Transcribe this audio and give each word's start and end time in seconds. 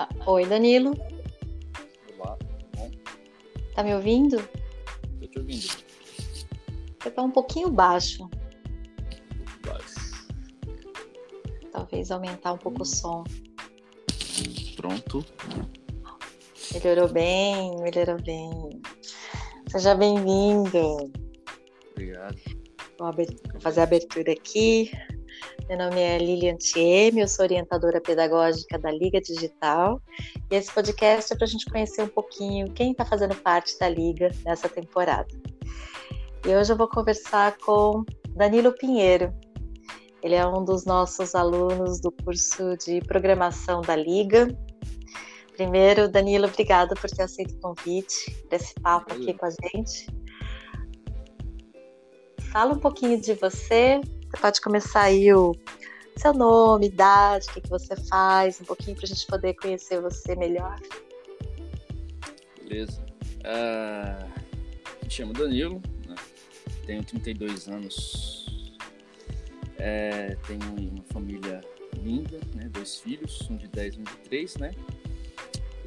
Ah, 0.00 0.08
oi, 0.24 0.46
Danilo. 0.46 0.94
Olá, 2.18 2.34
tudo 2.38 2.66
bom? 2.74 2.90
Tá 3.74 3.82
me 3.82 3.94
ouvindo? 3.94 4.38
Tô 5.20 5.26
te 5.26 5.38
ouvindo. 5.38 5.84
Você 6.98 7.10
tá 7.10 7.22
um 7.22 7.30
pouquinho 7.30 7.70
baixo. 7.70 8.26
Baixo. 9.62 10.26
Talvez 11.70 12.10
aumentar 12.10 12.54
um 12.54 12.56
pouco 12.56 12.80
o 12.80 12.86
som. 12.86 13.24
Pronto. 14.74 15.22
Melhorou 16.72 17.12
bem, 17.12 17.76
melhorou 17.82 18.22
bem. 18.22 18.80
Seja 19.68 19.94
bem-vindo. 19.94 21.12
Obrigado. 21.90 22.38
Vou 22.98 23.60
fazer 23.60 23.80
a 23.80 23.84
abertura 23.84 24.32
aqui. 24.32 24.90
Meu 25.70 25.78
nome 25.78 26.00
é 26.00 26.18
Lilian 26.18 26.56
Thieme, 26.56 27.20
eu 27.20 27.28
sou 27.28 27.44
orientadora 27.44 28.00
pedagógica 28.00 28.76
da 28.76 28.90
Liga 28.90 29.20
Digital. 29.20 30.02
E 30.50 30.56
esse 30.56 30.74
podcast 30.74 31.32
é 31.32 31.36
para 31.36 31.44
a 31.44 31.48
gente 31.48 31.64
conhecer 31.66 32.02
um 32.02 32.08
pouquinho 32.08 32.72
quem 32.72 32.90
está 32.90 33.04
fazendo 33.04 33.36
parte 33.36 33.78
da 33.78 33.88
Liga 33.88 34.32
nessa 34.44 34.68
temporada. 34.68 35.28
E 36.44 36.48
hoje 36.48 36.72
eu 36.72 36.76
vou 36.76 36.88
conversar 36.88 37.56
com 37.58 38.04
Danilo 38.30 38.72
Pinheiro. 38.72 39.32
Ele 40.24 40.34
é 40.34 40.44
um 40.44 40.64
dos 40.64 40.84
nossos 40.84 41.36
alunos 41.36 42.00
do 42.00 42.10
curso 42.10 42.76
de 42.76 43.00
programação 43.02 43.80
da 43.80 43.94
Liga. 43.94 44.48
Primeiro, 45.56 46.08
Danilo, 46.08 46.48
obrigada 46.48 46.96
por 46.96 47.08
ter 47.08 47.22
aceito 47.22 47.54
o 47.54 47.60
convite 47.60 48.28
para 48.48 48.56
esse 48.56 48.74
papo 48.74 49.14
aqui 49.14 49.32
com 49.34 49.46
a 49.46 49.50
gente. 49.50 50.08
Fala 52.50 52.74
um 52.74 52.80
pouquinho 52.80 53.20
de 53.20 53.34
você. 53.34 54.00
Você 54.30 54.36
pode 54.40 54.60
começar 54.60 55.02
aí 55.02 55.34
o 55.34 55.56
seu 56.16 56.32
nome, 56.32 56.86
idade, 56.86 57.46
o 57.48 57.52
que, 57.52 57.62
que 57.62 57.68
você 57.68 57.96
faz, 57.96 58.60
um 58.60 58.64
pouquinho 58.64 58.94
para 58.94 59.04
a 59.04 59.08
gente 59.08 59.26
poder 59.26 59.54
conhecer 59.54 60.00
você 60.00 60.36
melhor. 60.36 60.78
Beleza. 62.62 63.04
Ah, 63.44 64.24
me 65.02 65.10
chamo 65.10 65.32
Danilo, 65.32 65.82
né? 66.06 66.14
tenho 66.86 67.02
32 67.02 67.66
anos. 67.68 68.70
É, 69.76 70.36
tenho 70.46 70.60
uma 70.92 71.02
família 71.12 71.60
linda, 72.00 72.38
né? 72.54 72.68
dois 72.68 73.00
filhos, 73.00 73.48
um 73.50 73.56
de 73.56 73.66
10 73.66 73.96
e 73.96 73.98
um 73.98 74.04
de 74.04 74.16
3, 74.28 74.56
né? 74.58 74.70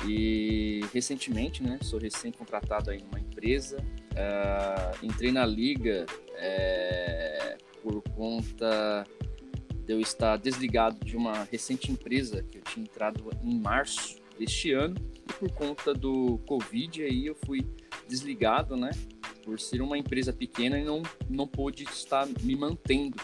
E 0.05 0.81
recentemente, 0.93 1.63
né? 1.63 1.79
Sou 1.81 1.97
recém-contratado 1.97 2.91
aí 2.91 3.01
numa 3.01 3.19
empresa. 3.21 3.77
Ah, 4.17 4.91
entrei 5.01 5.31
na 5.31 5.45
liga 5.45 6.05
é, 6.35 7.57
por 7.83 8.01
conta 8.01 9.05
de 9.85 9.93
eu 9.93 9.99
estar 9.99 10.37
desligado 10.37 11.05
de 11.05 11.17
uma 11.17 11.43
recente 11.43 11.91
empresa 11.91 12.41
que 12.41 12.57
eu 12.57 12.61
tinha 12.61 12.85
entrado 12.85 13.29
em 13.43 13.59
março 13.59 14.15
deste 14.39 14.71
ano 14.71 14.95
e 15.29 15.33
por 15.33 15.51
conta 15.51 15.93
do 15.93 16.39
Covid 16.47 17.03
aí 17.03 17.27
eu 17.27 17.35
fui 17.45 17.67
desligado, 18.07 18.77
né? 18.77 18.91
Por 19.43 19.59
ser 19.59 19.81
uma 19.81 19.97
empresa 19.97 20.31
pequena 20.31 20.79
e 20.79 20.85
não, 20.85 21.03
não 21.29 21.45
pôde 21.45 21.83
estar 21.83 22.25
me 22.41 22.55
mantendo. 22.55 23.17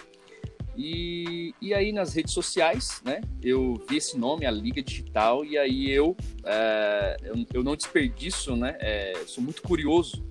E, 0.75 1.53
e 1.61 1.73
aí 1.73 1.91
nas 1.91 2.13
redes 2.13 2.33
sociais, 2.33 3.02
né? 3.03 3.21
Eu 3.41 3.81
vi 3.89 3.97
esse 3.97 4.17
nome, 4.17 4.45
a 4.45 4.52
Liga 4.52 4.81
Digital, 4.81 5.43
e 5.45 5.57
aí 5.57 5.89
eu, 5.89 6.15
é, 6.43 7.17
eu, 7.23 7.45
eu 7.53 7.63
não 7.63 7.75
desperdiço, 7.75 8.55
né? 8.55 8.77
É, 8.80 9.13
sou 9.25 9.43
muito 9.43 9.61
curioso 9.61 10.28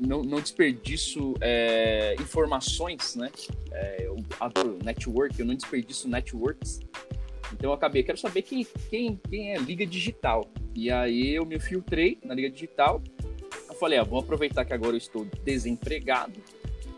não, 0.00 0.22
não 0.22 0.40
desperdiço 0.40 1.34
é, 1.40 2.14
informações, 2.20 3.16
né? 3.16 3.30
É, 3.72 4.06
eu 4.06 4.16
adoro 4.40 4.78
network, 4.82 5.38
eu 5.38 5.46
não 5.46 5.54
desperdiço 5.54 6.08
networks. 6.08 6.80
Então 7.52 7.70
eu 7.70 7.74
acabei, 7.74 8.02
quero 8.02 8.18
saber 8.18 8.42
quem, 8.42 8.66
quem, 8.90 9.20
quem 9.28 9.54
é 9.54 9.58
Liga 9.58 9.86
Digital. 9.86 10.46
E 10.74 10.90
aí 10.90 11.34
eu 11.34 11.44
me 11.44 11.58
filtrei 11.58 12.18
na 12.24 12.34
Liga 12.34 12.50
Digital. 12.50 13.02
Eu 13.68 13.74
falei, 13.74 13.98
ah, 13.98 14.02
aproveitar 14.02 14.64
que 14.64 14.72
agora 14.72 14.92
eu 14.92 14.98
estou 14.98 15.26
desempregado. 15.44 16.40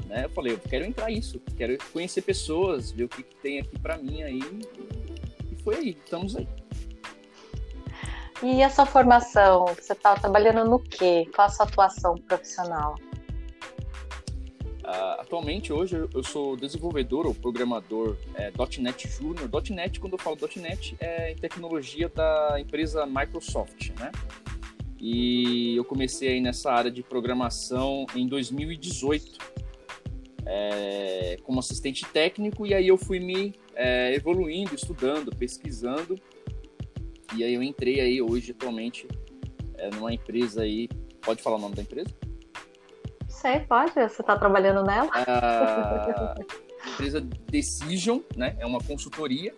Né? 0.06 0.24
Eu 0.24 0.30
falei, 0.30 0.52
eu 0.54 0.58
quero 0.58 0.84
entrar 0.84 1.08
nisso, 1.08 1.40
quero 1.56 1.78
conhecer 1.92 2.22
pessoas, 2.22 2.90
ver 2.90 3.04
o 3.04 3.08
que, 3.08 3.22
que 3.22 3.36
tem 3.36 3.60
aqui 3.60 3.78
para 3.78 3.96
mim 3.96 4.22
aí. 4.22 4.40
E 5.50 5.62
foi 5.62 5.76
aí, 5.76 5.90
estamos 5.90 6.36
aí. 6.36 6.48
E 8.42 8.62
a 8.62 8.70
sua 8.70 8.86
formação? 8.86 9.66
Você 9.66 9.92
está 9.92 10.14
trabalhando 10.14 10.64
no 10.64 10.78
quê? 10.78 11.28
Qual 11.34 11.46
a 11.46 11.50
sua 11.50 11.66
atuação 11.66 12.16
profissional? 12.16 12.94
Uh, 14.82 15.20
atualmente, 15.20 15.70
hoje, 15.74 16.08
eu 16.14 16.24
sou 16.24 16.56
desenvolvedor 16.56 17.26
ou 17.26 17.34
programador 17.34 18.16
é, 18.34 18.50
.NET 18.78 19.08
Junior. 19.08 19.46
.NET, 19.70 20.00
quando 20.00 20.14
eu 20.14 20.18
falo 20.18 20.38
.NET, 20.56 20.96
é 21.00 21.34
tecnologia 21.34 22.08
da 22.08 22.56
empresa 22.58 23.04
Microsoft, 23.04 23.90
né? 23.98 24.10
E 24.98 25.76
eu 25.76 25.84
comecei 25.84 26.30
aí 26.30 26.40
nessa 26.40 26.72
área 26.72 26.90
de 26.90 27.02
programação 27.02 28.06
em 28.14 28.26
2018, 28.26 29.38
é, 30.46 31.36
como 31.42 31.60
assistente 31.60 32.06
técnico, 32.06 32.66
e 32.66 32.72
aí 32.72 32.88
eu 32.88 32.96
fui 32.96 33.20
me 33.20 33.54
é, 33.74 34.14
evoluindo, 34.14 34.74
estudando, 34.74 35.30
pesquisando, 35.36 36.18
e 37.34 37.44
aí 37.44 37.54
eu 37.54 37.62
entrei 37.62 38.00
aí 38.00 38.22
hoje, 38.22 38.52
atualmente, 38.52 39.06
é, 39.74 39.90
numa 39.90 40.12
empresa 40.12 40.62
aí, 40.62 40.88
pode 41.22 41.42
falar 41.42 41.56
o 41.56 41.60
nome 41.60 41.74
da 41.74 41.82
empresa? 41.82 42.10
Sei, 43.28 43.60
pode. 43.60 43.92
Você 43.92 44.20
está 44.20 44.36
trabalhando 44.36 44.82
nela? 44.82 45.10
A 45.14 46.34
empresa 46.92 47.20
Decision, 47.20 48.20
né? 48.36 48.56
É 48.58 48.66
uma 48.66 48.80
consultoria, 48.80 49.54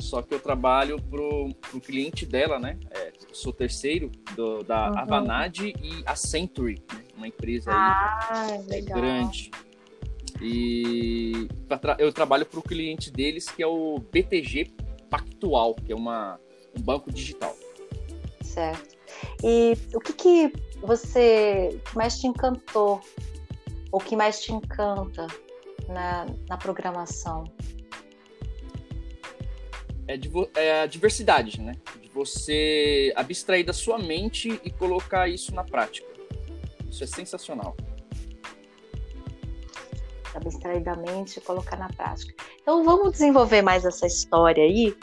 só 0.00 0.22
que 0.22 0.32
eu 0.32 0.40
trabalho 0.40 1.00
pro, 1.02 1.52
pro 1.70 1.80
cliente 1.80 2.24
dela, 2.24 2.58
né? 2.58 2.78
É, 2.90 3.12
sou 3.32 3.52
terceiro 3.52 4.10
do, 4.34 4.62
da 4.62 4.90
uhum. 4.90 4.98
Avanade 4.98 5.74
e 5.82 6.02
a 6.06 6.14
Century, 6.14 6.82
né? 6.92 7.04
uma 7.16 7.28
empresa 7.28 7.70
ah, 7.72 8.46
aí 8.70 8.82
grande. 8.82 9.50
E 10.40 11.48
eu 11.98 12.12
trabalho 12.12 12.46
para 12.46 12.60
o 12.60 12.62
cliente 12.62 13.10
deles, 13.10 13.48
que 13.50 13.62
é 13.62 13.66
o 13.66 13.98
BTG 13.98 14.70
Pactual, 15.10 15.74
que 15.74 15.92
é 15.92 15.96
uma, 15.96 16.38
um 16.78 16.82
banco 16.82 17.12
digital. 17.12 17.56
Certo. 18.42 18.96
E 19.42 19.76
o 19.94 20.00
que, 20.00 20.12
que 20.12 20.52
você 20.80 21.80
mais 21.94 22.18
te 22.18 22.26
encantou? 22.26 23.00
O 23.90 23.98
que 23.98 24.16
mais 24.16 24.40
te 24.40 24.52
encanta 24.52 25.26
na, 25.88 26.26
na 26.48 26.56
programação? 26.56 27.44
É, 30.06 30.18
é 30.60 30.82
a 30.82 30.86
diversidade, 30.86 31.60
né? 31.60 31.76
De 32.00 32.08
você 32.08 33.12
abstrair 33.16 33.64
da 33.64 33.72
sua 33.72 33.98
mente 33.98 34.60
e 34.64 34.70
colocar 34.70 35.28
isso 35.28 35.54
na 35.54 35.64
prática. 35.64 36.08
Isso 36.88 37.04
é 37.04 37.06
sensacional. 37.06 37.76
Abstrair 40.34 40.82
da 40.82 40.94
mente 40.94 41.38
e 41.38 41.40
colocar 41.40 41.76
na 41.76 41.88
prática. 41.88 42.34
Então 42.60 42.84
vamos 42.84 43.12
desenvolver 43.12 43.62
mais 43.62 43.84
essa 43.84 44.06
história 44.06 44.62
aí, 44.62 44.96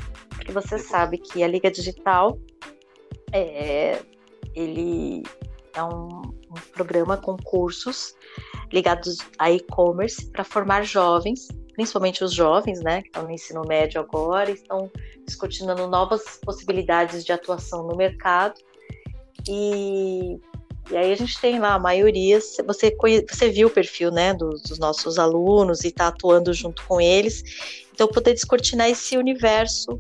você 0.55 0.79
sabe 0.79 1.17
que 1.17 1.43
a 1.43 1.47
Liga 1.47 1.69
Digital 1.69 2.39
é, 3.33 4.01
ele 4.55 5.21
é 5.73 5.83
um, 5.83 6.21
um 6.21 6.53
programa 6.73 7.17
com 7.17 7.35
cursos 7.35 8.15
ligados 8.71 9.17
a 9.37 9.51
e-commerce 9.51 10.25
para 10.31 10.45
formar 10.45 10.83
jovens, 10.83 11.49
principalmente 11.73 12.23
os 12.23 12.33
jovens, 12.33 12.81
né, 12.81 13.01
que 13.01 13.09
estão 13.09 13.23
no 13.23 13.31
ensino 13.31 13.61
médio 13.67 13.99
agora, 13.99 14.49
estão 14.49 14.89
discutindo 15.25 15.75
novas 15.87 16.39
possibilidades 16.43 17.25
de 17.25 17.33
atuação 17.33 17.85
no 17.85 17.97
mercado. 17.97 18.55
E, 19.47 20.39
e 20.89 20.97
aí 20.97 21.11
a 21.11 21.15
gente 21.15 21.39
tem 21.39 21.59
lá 21.59 21.73
a 21.73 21.79
maioria, 21.79 22.39
você, 22.65 22.95
você 23.29 23.49
viu 23.49 23.67
o 23.67 23.71
perfil, 23.71 24.09
né, 24.09 24.33
dos, 24.33 24.61
dos 24.61 24.79
nossos 24.79 25.19
alunos 25.19 25.83
e 25.83 25.89
está 25.89 26.07
atuando 26.07 26.53
junto 26.53 26.85
com 26.85 27.01
eles, 27.01 27.43
então 27.93 28.07
poder 28.07 28.33
descortinar 28.33 28.89
esse 28.89 29.17
universo 29.17 29.99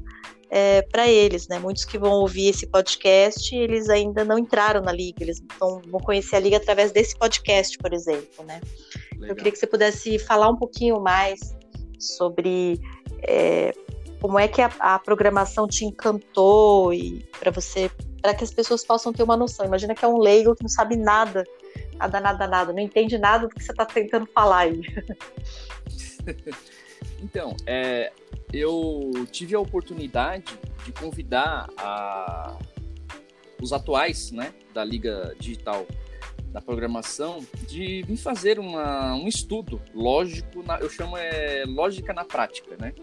é, 0.49 0.81
para 0.83 1.07
eles, 1.07 1.47
né? 1.47 1.59
Muitos 1.59 1.85
que 1.85 1.97
vão 1.97 2.13
ouvir 2.13 2.49
esse 2.49 2.67
podcast, 2.67 3.55
eles 3.55 3.89
ainda 3.89 4.23
não 4.23 4.37
entraram 4.37 4.81
na 4.81 4.91
liga, 4.91 5.23
eles 5.23 5.41
vão, 5.59 5.81
vão 5.87 5.99
conhecer 5.99 6.35
a 6.35 6.39
liga 6.39 6.57
através 6.57 6.91
desse 6.91 7.17
podcast, 7.17 7.77
por 7.77 7.93
exemplo, 7.93 8.45
né? 8.45 8.61
Legal. 9.13 9.29
Eu 9.29 9.35
queria 9.35 9.51
que 9.51 9.57
você 9.57 9.67
pudesse 9.67 10.19
falar 10.19 10.49
um 10.49 10.55
pouquinho 10.55 10.99
mais 10.99 11.55
sobre 11.99 12.79
é, 13.23 13.73
como 14.21 14.39
é 14.39 14.47
que 14.47 14.61
a, 14.61 14.71
a, 14.79 14.99
programação 14.99 15.67
te 15.67 15.85
encantou 15.85 16.93
e 16.93 17.27
para 17.39 17.51
você, 17.51 17.89
para 18.21 18.33
que 18.33 18.43
as 18.43 18.51
pessoas 18.51 18.83
possam 18.83 19.11
ter 19.11 19.23
uma 19.23 19.37
noção. 19.37 19.65
Imagina 19.65 19.95
que 19.95 20.05
é 20.05 20.07
um 20.07 20.17
leigo 20.17 20.55
que 20.55 20.63
não 20.63 20.69
sabe 20.69 20.95
nada, 20.95 21.43
nada, 21.95 22.19
nada, 22.19 22.47
nada, 22.47 22.73
não 22.73 22.79
entende 22.79 23.17
nada 23.17 23.47
do 23.47 23.53
que 23.53 23.63
você 23.63 23.71
está 23.71 23.85
tentando 23.85 24.27
falar 24.27 24.59
aí. 24.59 24.81
Então, 27.21 27.55
é, 27.65 28.11
eu 28.53 29.11
tive 29.31 29.55
a 29.55 29.59
oportunidade 29.59 30.57
de 30.85 30.91
convidar 30.91 31.67
a, 31.77 32.57
os 33.61 33.73
atuais 33.73 34.31
né, 34.31 34.53
da 34.73 34.83
Liga 34.83 35.35
Digital 35.39 35.85
da 36.51 36.61
Programação 36.61 37.45
de 37.67 38.01
vir 38.03 38.17
fazer 38.17 38.59
uma, 38.59 39.13
um 39.13 39.27
estudo 39.27 39.81
lógico, 39.93 40.63
na, 40.63 40.79
eu 40.79 40.89
chamo 40.89 41.17
é 41.17 41.65
lógica 41.65 42.13
na 42.13 42.23
prática, 42.23 42.77
né? 42.79 42.93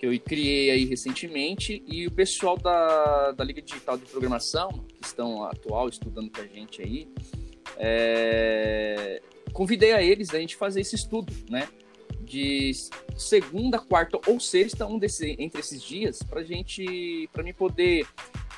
que 0.00 0.06
eu 0.06 0.18
criei 0.20 0.70
aí 0.70 0.86
recentemente, 0.86 1.84
e 1.86 2.06
o 2.06 2.10
pessoal 2.10 2.56
da, 2.56 3.32
da 3.32 3.44
Liga 3.44 3.60
Digital 3.60 3.98
de 3.98 4.06
Programação, 4.06 4.70
que 4.98 5.06
estão 5.06 5.44
atual 5.44 5.90
estudando 5.90 6.30
com 6.30 6.40
a 6.40 6.46
gente 6.46 6.80
aí, 6.80 7.06
é, 7.76 9.20
convidei 9.52 9.92
a 9.92 10.02
eles 10.02 10.32
a 10.32 10.38
gente 10.38 10.56
fazer 10.56 10.80
esse 10.80 10.94
estudo, 10.94 11.30
né? 11.50 11.68
De 12.30 12.70
segunda, 13.16 13.76
quarta 13.76 14.20
ou 14.24 14.38
sexta, 14.38 14.86
um 14.86 15.00
desse, 15.00 15.34
entre 15.36 15.58
esses 15.58 15.82
dias, 15.82 16.22
para 16.22 16.44
gente, 16.44 17.28
para 17.32 17.42
mim 17.42 17.52
poder 17.52 18.06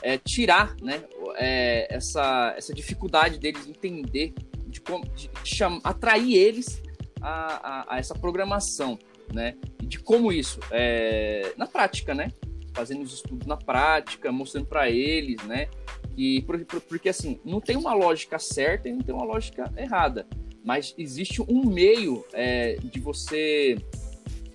é, 0.02 0.18
tirar, 0.18 0.76
né? 0.82 1.02
É, 1.36 1.86
essa, 1.88 2.52
essa 2.54 2.74
dificuldade 2.74 3.38
deles 3.38 3.66
entender, 3.66 4.34
de, 4.66 4.82
de, 5.14 5.30
de 5.42 5.64
atrair 5.82 6.34
eles 6.34 6.82
a, 7.18 7.30
a, 7.30 7.94
a, 7.94 7.98
essa 7.98 8.14
programação, 8.14 8.98
né? 9.32 9.56
E 9.80 9.86
de 9.86 9.98
como 9.98 10.30
isso, 10.30 10.60
é, 10.70 11.54
na 11.56 11.66
prática, 11.66 12.14
né? 12.14 12.28
Fazendo 12.74 13.00
os 13.00 13.14
estudos 13.14 13.46
na 13.46 13.56
prática, 13.56 14.30
mostrando 14.30 14.66
para 14.66 14.90
eles, 14.90 15.42
né? 15.44 15.68
E, 16.14 16.44
porque 16.90 17.08
assim, 17.08 17.40
não 17.42 17.58
tem 17.58 17.78
uma 17.78 17.94
lógica 17.94 18.38
certa 18.38 18.86
e 18.86 18.92
não 18.92 19.00
tem 19.00 19.14
uma 19.14 19.24
lógica 19.24 19.72
errada 19.78 20.26
mas 20.64 20.94
existe 20.96 21.42
um 21.42 21.64
meio 21.64 22.24
é, 22.32 22.76
de 22.82 23.00
você 23.00 23.76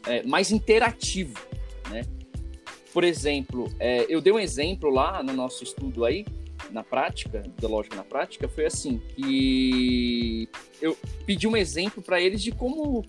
é, 0.06 0.24
mais 0.24 0.52
interativo, 0.52 1.40
né? 1.90 2.04
Por 2.94 3.04
exemplo, 3.04 3.70
é, 3.80 4.06
eu 4.10 4.22
dei 4.22 4.34
um 4.34 4.40
exemplo 4.40 4.90
lá 4.90 5.22
no 5.22 5.34
nosso 5.34 5.64
estudo 5.64 6.06
aí, 6.06 6.26
na 6.72 6.84
prática, 6.84 7.44
da 7.60 7.68
lógica 7.68 7.96
na 7.96 8.04
prática, 8.04 8.48
foi 8.48 8.66
assim, 8.66 9.00
que 9.16 10.50
eu 10.82 10.98
pedi 11.26 11.48
um 11.48 11.56
exemplo 11.56 12.02
para 12.02 12.20
eles 12.20 12.42
de 12.42 12.52
como 12.52 13.06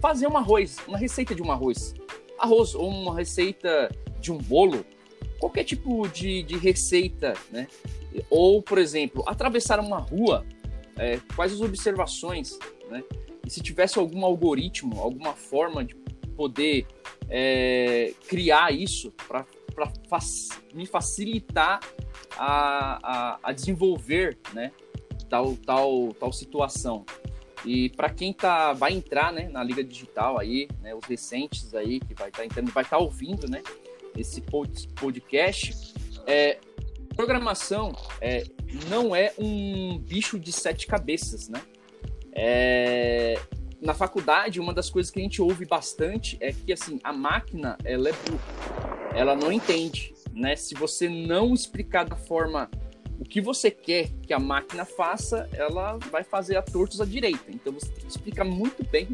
fazer 0.00 0.26
um 0.26 0.36
arroz, 0.36 0.76
uma 0.86 0.98
receita 0.98 1.34
de 1.34 1.42
um 1.42 1.50
arroz. 1.50 1.94
Arroz 2.38 2.74
ou 2.74 2.88
uma 2.88 3.16
receita 3.16 3.90
de 4.20 4.30
um 4.30 4.38
bolo, 4.38 4.84
qualquer 5.38 5.64
tipo 5.64 6.06
de, 6.08 6.42
de 6.42 6.56
receita, 6.56 7.34
né? 7.50 7.66
Ou, 8.30 8.62
por 8.62 8.78
exemplo, 8.78 9.22
atravessar 9.26 9.78
uma 9.80 9.98
rua 9.98 10.44
é, 10.96 11.20
quais 11.34 11.52
as 11.52 11.60
observações, 11.60 12.58
né? 12.90 13.02
E 13.44 13.50
se 13.50 13.60
tivesse 13.60 13.98
algum 13.98 14.24
algoritmo, 14.24 15.00
alguma 15.00 15.32
forma 15.32 15.84
de 15.84 15.94
poder 16.36 16.86
é, 17.28 18.12
criar 18.28 18.72
isso 18.72 19.12
para 19.28 19.44
fac 20.08 20.24
me 20.74 20.86
facilitar 20.86 21.80
a, 22.36 22.98
a, 23.02 23.38
a, 23.42 23.52
desenvolver, 23.52 24.36
né? 24.52 24.72
Tal, 25.28 25.56
tal, 25.56 26.14
tal 26.14 26.32
situação. 26.32 27.04
E 27.64 27.90
para 27.90 28.10
quem 28.10 28.32
tá, 28.32 28.72
vai 28.72 28.92
entrar 28.92 29.32
né, 29.32 29.48
na 29.48 29.62
Liga 29.62 29.82
Digital 29.82 30.38
aí, 30.38 30.68
né, 30.80 30.94
os 30.94 31.04
recentes 31.04 31.74
aí, 31.74 31.98
que 31.98 32.14
vai 32.14 32.28
estar 32.28 32.42
tá 32.42 32.46
entrando, 32.46 32.70
vai 32.70 32.84
estar 32.84 32.96
tá 32.96 33.02
ouvindo 33.02 33.48
né, 33.50 33.60
esse 34.16 34.40
podcast, 34.94 35.94
é, 36.26 36.58
programação 37.16 37.92
é, 38.20 38.44
não 38.88 39.16
é 39.16 39.32
um 39.38 39.98
bicho 39.98 40.38
de 40.38 40.52
sete 40.52 40.86
cabeças, 40.86 41.48
né? 41.48 41.62
É, 42.32 43.40
na 43.80 43.94
faculdade, 43.94 44.60
uma 44.60 44.74
das 44.74 44.90
coisas 44.90 45.10
que 45.10 45.18
a 45.18 45.22
gente 45.22 45.40
ouve 45.40 45.64
bastante 45.64 46.36
é 46.40 46.52
que 46.52 46.72
assim 46.72 47.00
a 47.02 47.12
máquina 47.12 47.78
ela 47.84 48.10
é 48.10 48.12
burra, 48.12 49.10
ela 49.14 49.34
não 49.34 49.50
entende, 49.50 50.14
né? 50.32 50.54
Se 50.54 50.74
você 50.74 51.08
não 51.08 51.54
explicar 51.54 52.04
da 52.04 52.16
forma 52.16 52.70
o 53.18 53.24
que 53.24 53.40
você 53.40 53.70
quer 53.70 54.10
que 54.22 54.34
a 54.34 54.38
máquina 54.38 54.84
faça, 54.84 55.48
ela 55.52 55.96
vai 56.10 56.22
fazer 56.22 56.56
a 56.56 56.62
tortos 56.62 57.00
à 57.00 57.06
direita. 57.06 57.44
Então 57.48 57.72
você 57.72 57.86
tem 57.86 58.04
que 58.04 58.10
explicar 58.10 58.44
muito 58.44 58.84
bem 58.84 59.08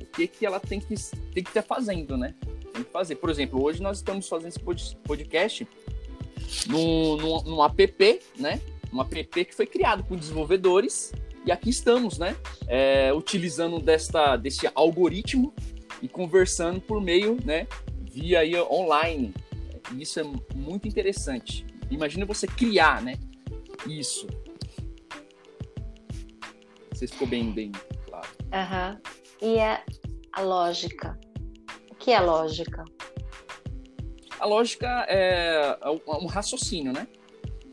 o 0.00 0.06
que, 0.06 0.28
que 0.28 0.46
ela 0.46 0.60
tem 0.60 0.78
que 0.78 0.94
tem 1.32 1.42
que 1.42 1.50
estar 1.50 1.62
fazendo, 1.62 2.16
né? 2.16 2.34
Tem 2.72 2.84
que 2.84 2.90
fazer. 2.90 3.16
Por 3.16 3.28
exemplo, 3.30 3.62
hoje 3.62 3.82
nós 3.82 3.98
estamos 3.98 4.28
fazendo 4.28 4.48
esse 4.48 4.96
podcast 5.04 5.66
num, 6.68 7.62
app, 7.64 8.20
né? 8.38 8.60
Um 8.92 9.00
app 9.00 9.44
que 9.44 9.54
foi 9.54 9.66
criado 9.66 10.04
por 10.04 10.16
desenvolvedores 10.16 11.12
e 11.46 11.52
aqui 11.52 11.70
estamos, 11.70 12.18
né? 12.18 12.36
É, 12.66 13.12
utilizando 13.12 13.78
desta, 13.78 14.36
desse 14.36 14.70
algoritmo 14.74 15.52
e 16.00 16.08
conversando 16.08 16.80
por 16.80 17.00
meio, 17.00 17.38
né? 17.44 17.66
Via 18.00 18.40
aí 18.40 18.54
online. 18.56 19.34
Isso 19.98 20.20
é 20.20 20.24
muito 20.54 20.88
interessante. 20.88 21.66
Imagina 21.90 22.24
você 22.24 22.46
criar, 22.46 23.02
né? 23.02 23.18
Isso. 23.86 24.26
Você 26.90 27.06
ficou 27.06 27.26
bem, 27.26 27.52
bem 27.52 27.72
claro. 28.06 28.28
Uhum. 29.42 29.50
E 29.50 29.60
a, 29.60 29.82
a 30.32 30.40
lógica? 30.40 31.18
O 31.90 31.94
que 31.94 32.12
é 32.12 32.20
lógica? 32.20 32.84
A 34.38 34.46
lógica 34.46 35.06
é, 35.08 35.78
é 35.80 35.90
um 35.90 36.26
raciocínio, 36.26 36.92
né? 36.92 37.06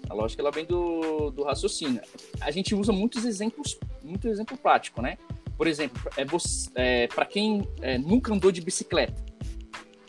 A 0.10 0.14
lógica 0.14 0.42
ela 0.42 0.52
vem 0.52 0.66
do, 0.66 1.32
do 1.32 1.44
raciocínio. 1.44 2.02
A 2.42 2.52
gente 2.52 2.76
usa 2.76 2.92
muitos 2.92 3.26
exemplos, 3.26 3.80
muito 4.04 4.28
exemplo 4.28 4.58
prático, 4.58 5.02
né? 5.02 5.18
Por 5.58 5.68
exemplo, 5.68 6.02
é, 6.18 7.04
é 7.04 7.08
para 7.08 7.26
quem 7.26 7.62
é, 7.82 7.98
nunca 7.98 8.34
andou 8.34 8.52
de 8.52 8.62
bicicleta, 8.62 9.24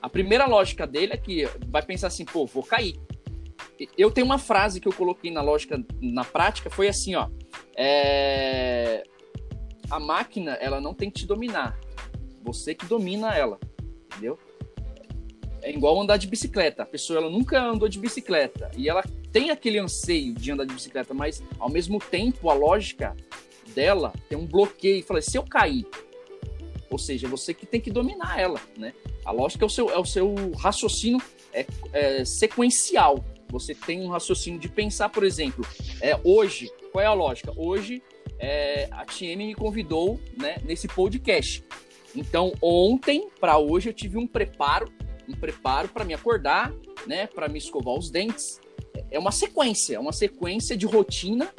a 0.02 0.08
primeira 0.08 0.46
lógica 0.46 0.84
dele 0.84 1.12
é 1.12 1.16
que 1.16 1.48
vai 1.68 1.80
pensar 1.80 2.08
assim, 2.08 2.24
pô, 2.24 2.44
vou 2.44 2.64
cair. 2.64 2.98
Eu 3.96 4.10
tenho 4.10 4.24
uma 4.24 4.38
frase 4.38 4.80
que 4.80 4.88
eu 4.88 4.92
coloquei 4.92 5.30
na 5.30 5.40
lógica, 5.40 5.82
na 6.00 6.24
prática, 6.24 6.68
foi 6.68 6.88
assim, 6.88 7.14
ó. 7.14 7.28
É... 7.76 9.04
A 9.88 10.00
máquina, 10.00 10.54
ela 10.54 10.80
não 10.80 10.92
tem 10.92 11.08
que 11.08 11.20
te 11.20 11.26
dominar. 11.26 11.78
Você 12.42 12.74
que 12.74 12.84
domina 12.86 13.32
ela, 13.32 13.60
entendeu? 14.06 14.36
É 15.62 15.70
igual 15.70 16.00
andar 16.00 16.16
de 16.16 16.26
bicicleta. 16.26 16.82
A 16.82 16.86
pessoa 16.86 17.20
ela 17.20 17.30
nunca 17.30 17.62
andou 17.62 17.88
de 17.88 17.98
bicicleta 17.98 18.70
e 18.76 18.88
ela 18.88 19.02
tem 19.32 19.50
aquele 19.50 19.78
anseio 19.78 20.34
de 20.34 20.50
andar 20.50 20.64
de 20.64 20.74
bicicleta, 20.74 21.14
mas 21.14 21.42
ao 21.58 21.70
mesmo 21.70 21.98
tempo 21.98 22.50
a 22.50 22.54
lógica 22.54 23.16
dela 23.74 24.12
tem 24.28 24.36
um 24.36 24.46
bloqueio. 24.46 25.02
Fala, 25.04 25.22
se 25.22 25.38
eu 25.38 25.44
cair, 25.44 25.86
ou 26.90 26.98
seja, 26.98 27.26
você 27.26 27.54
que 27.54 27.64
tem 27.64 27.80
que 27.80 27.90
dominar 27.90 28.38
ela, 28.38 28.60
né? 28.76 28.92
A 29.24 29.30
lógica 29.30 29.64
é 29.64 29.66
o 29.66 29.70
seu, 29.70 29.90
é 29.90 29.98
o 29.98 30.04
seu 30.04 30.34
raciocínio 30.58 31.22
é, 31.52 31.64
é 31.92 32.24
sequencial. 32.24 33.24
Você 33.48 33.74
tem 33.74 34.00
um 34.00 34.08
raciocínio 34.08 34.58
de 34.58 34.68
pensar, 34.68 35.08
por 35.10 35.24
exemplo, 35.24 35.64
é, 36.00 36.18
hoje, 36.24 36.70
qual 36.90 37.02
é 37.02 37.06
a 37.06 37.12
lógica? 37.12 37.52
Hoje 37.56 38.02
é, 38.38 38.88
a 38.90 39.04
TM 39.04 39.46
me 39.46 39.54
convidou 39.54 40.20
né, 40.36 40.56
nesse 40.64 40.88
podcast. 40.88 41.64
Então, 42.14 42.52
ontem 42.60 43.28
para 43.40 43.56
hoje 43.58 43.88
eu 43.88 43.94
tive 43.94 44.18
um 44.18 44.26
preparo 44.26 44.92
um 45.32 45.36
preparo 45.36 45.88
para 45.88 46.04
me 46.04 46.14
acordar, 46.14 46.72
né, 47.06 47.26
para 47.26 47.48
me 47.48 47.58
escovar 47.58 47.94
os 47.94 48.10
dentes. 48.10 48.60
É 49.10 49.18
uma 49.18 49.32
sequência, 49.32 49.96
é 49.96 49.98
uma 49.98 50.12
sequência 50.12 50.76
de 50.76 50.86
rotina 50.86 51.52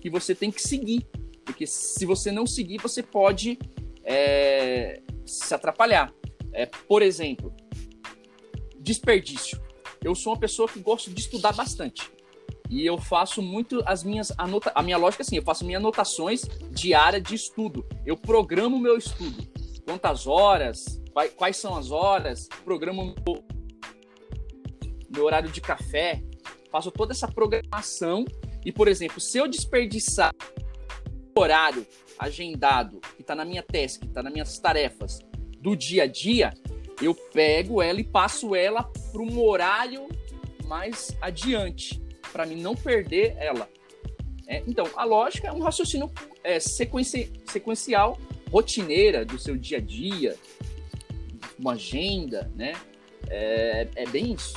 que 0.00 0.10
você 0.10 0.34
tem 0.34 0.50
que 0.50 0.62
seguir, 0.62 1.06
porque 1.44 1.66
se 1.66 2.04
você 2.04 2.30
não 2.30 2.46
seguir, 2.46 2.78
você 2.80 3.02
pode 3.02 3.58
é, 4.04 5.00
se 5.24 5.54
atrapalhar. 5.54 6.12
É, 6.52 6.66
por 6.66 7.02
exemplo, 7.02 7.52
desperdício. 8.78 9.60
Eu 10.02 10.14
sou 10.14 10.32
uma 10.32 10.38
pessoa 10.38 10.68
que 10.68 10.78
gosto 10.78 11.10
de 11.10 11.20
estudar 11.20 11.52
bastante. 11.52 12.12
E 12.70 12.84
eu 12.84 12.98
faço 12.98 13.42
muito 13.42 13.82
as 13.86 14.04
minhas 14.04 14.32
anotações. 14.38 14.76
A 14.76 14.82
minha 14.82 14.96
lógica 14.96 15.22
é 15.22 15.24
assim, 15.24 15.36
eu 15.36 15.42
faço 15.42 15.64
minhas 15.64 15.80
anotações 15.80 16.42
diárias 16.70 17.22
de 17.22 17.34
estudo. 17.34 17.86
Eu 18.04 18.16
programo 18.16 18.76
o 18.76 18.80
meu 18.80 18.96
estudo. 18.96 19.46
Quantas 19.84 20.26
horas, 20.26 21.00
quais 21.36 21.56
são 21.56 21.76
as 21.76 21.90
horas, 21.90 22.48
programo 22.64 23.14
meu, 23.26 23.44
meu 25.10 25.24
horário 25.24 25.50
de 25.50 25.60
café, 25.60 26.22
faço 26.70 26.90
toda 26.90 27.12
essa 27.12 27.28
programação. 27.28 28.24
E, 28.64 28.72
por 28.72 28.88
exemplo, 28.88 29.20
se 29.20 29.38
eu 29.38 29.46
desperdiçar 29.46 30.34
o 31.36 31.40
horário 31.40 31.86
agendado 32.18 33.00
que 33.16 33.22
está 33.22 33.34
na 33.34 33.44
minha 33.44 33.62
task, 33.62 34.00
que 34.00 34.06
está 34.06 34.22
nas 34.22 34.32
minhas 34.32 34.58
tarefas 34.58 35.20
do 35.60 35.76
dia 35.76 36.04
a 36.04 36.06
dia, 36.06 36.52
eu 37.00 37.14
pego 37.14 37.80
ela 37.80 38.00
e 38.00 38.04
passo 38.04 38.54
ela 38.54 38.82
para 38.82 39.22
um 39.22 39.40
horário 39.42 40.08
mais 40.66 41.16
adiante, 41.20 42.02
para 42.32 42.46
mim 42.46 42.60
não 42.60 42.74
perder 42.74 43.36
ela. 43.38 43.68
É, 44.46 44.62
então, 44.66 44.88
a 44.96 45.04
lógica 45.04 45.48
é 45.48 45.52
um 45.52 45.60
raciocínio 45.60 46.10
é, 46.42 46.60
sequenci 46.60 47.32
sequencial, 47.46 48.18
rotineira 48.50 49.24
do 49.24 49.38
seu 49.38 49.56
dia 49.56 49.78
a 49.78 49.80
dia, 49.80 50.36
uma 51.64 51.72
agenda, 51.72 52.50
né? 52.54 52.74
É, 53.30 53.88
é 53.96 54.06
bem 54.06 54.34
isso. 54.34 54.54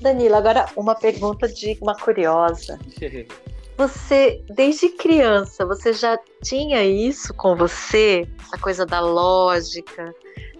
Danilo, 0.00 0.34
agora 0.34 0.66
uma 0.76 0.96
pergunta 0.96 1.48
de 1.48 1.78
uma 1.80 1.94
curiosa. 1.94 2.80
Você, 3.76 4.44
desde 4.50 4.88
criança, 4.88 5.64
você 5.64 5.92
já 5.92 6.18
tinha 6.42 6.84
isso 6.84 7.32
com 7.34 7.54
você? 7.54 8.28
Essa 8.40 8.58
coisa 8.58 8.84
da 8.84 8.98
lógica, 8.98 10.12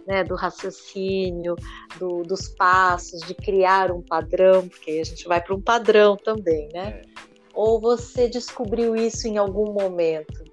né, 0.06 0.22
do 0.22 0.36
raciocínio, 0.36 1.56
do, 1.98 2.22
dos 2.22 2.48
passos, 2.48 3.20
de 3.22 3.34
criar 3.34 3.90
um 3.90 4.00
padrão, 4.00 4.68
porque 4.68 4.92
a 4.92 5.04
gente 5.04 5.26
vai 5.26 5.40
para 5.40 5.54
um 5.54 5.60
padrão 5.60 6.16
também, 6.16 6.68
né? 6.72 7.00
É. 7.00 7.02
Ou 7.52 7.80
você 7.80 8.28
descobriu 8.28 8.96
isso 8.96 9.26
em 9.26 9.36
algum 9.36 9.72
momento? 9.72 10.51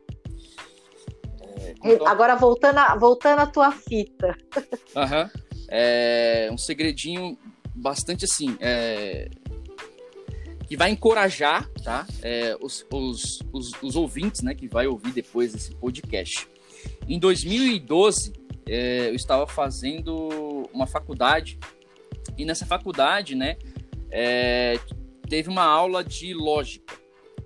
Agora 2.05 2.35
voltando 2.35 2.77
a, 2.77 2.95
voltando 2.95 3.39
à 3.39 3.45
tua 3.45 3.71
fita. 3.71 4.35
Uhum. 4.95 5.29
é, 5.69 6.49
um 6.51 6.57
segredinho 6.57 7.37
bastante 7.75 8.25
assim, 8.25 8.57
é, 8.59 9.29
que 10.67 10.75
vai 10.75 10.91
encorajar 10.91 11.69
tá? 11.83 12.05
É, 12.21 12.55
os, 12.61 12.85
os, 12.91 13.39
os, 13.51 13.71
os, 13.81 13.95
ouvintes 13.95 14.41
né, 14.41 14.53
que 14.53 14.67
vai 14.67 14.87
ouvir 14.87 15.11
depois 15.11 15.53
desse 15.53 15.73
podcast. 15.75 16.47
Em 17.07 17.17
2012, 17.17 18.33
é, 18.67 19.09
eu 19.09 19.15
estava 19.15 19.47
fazendo 19.47 20.69
uma 20.73 20.85
faculdade 20.85 21.57
e 22.37 22.45
nessa 22.45 22.65
faculdade 22.65 23.35
né, 23.35 23.57
é, 24.11 24.79
teve 25.27 25.49
uma 25.49 25.63
aula 25.63 26.03
de 26.03 26.33
lógica. 26.33 26.95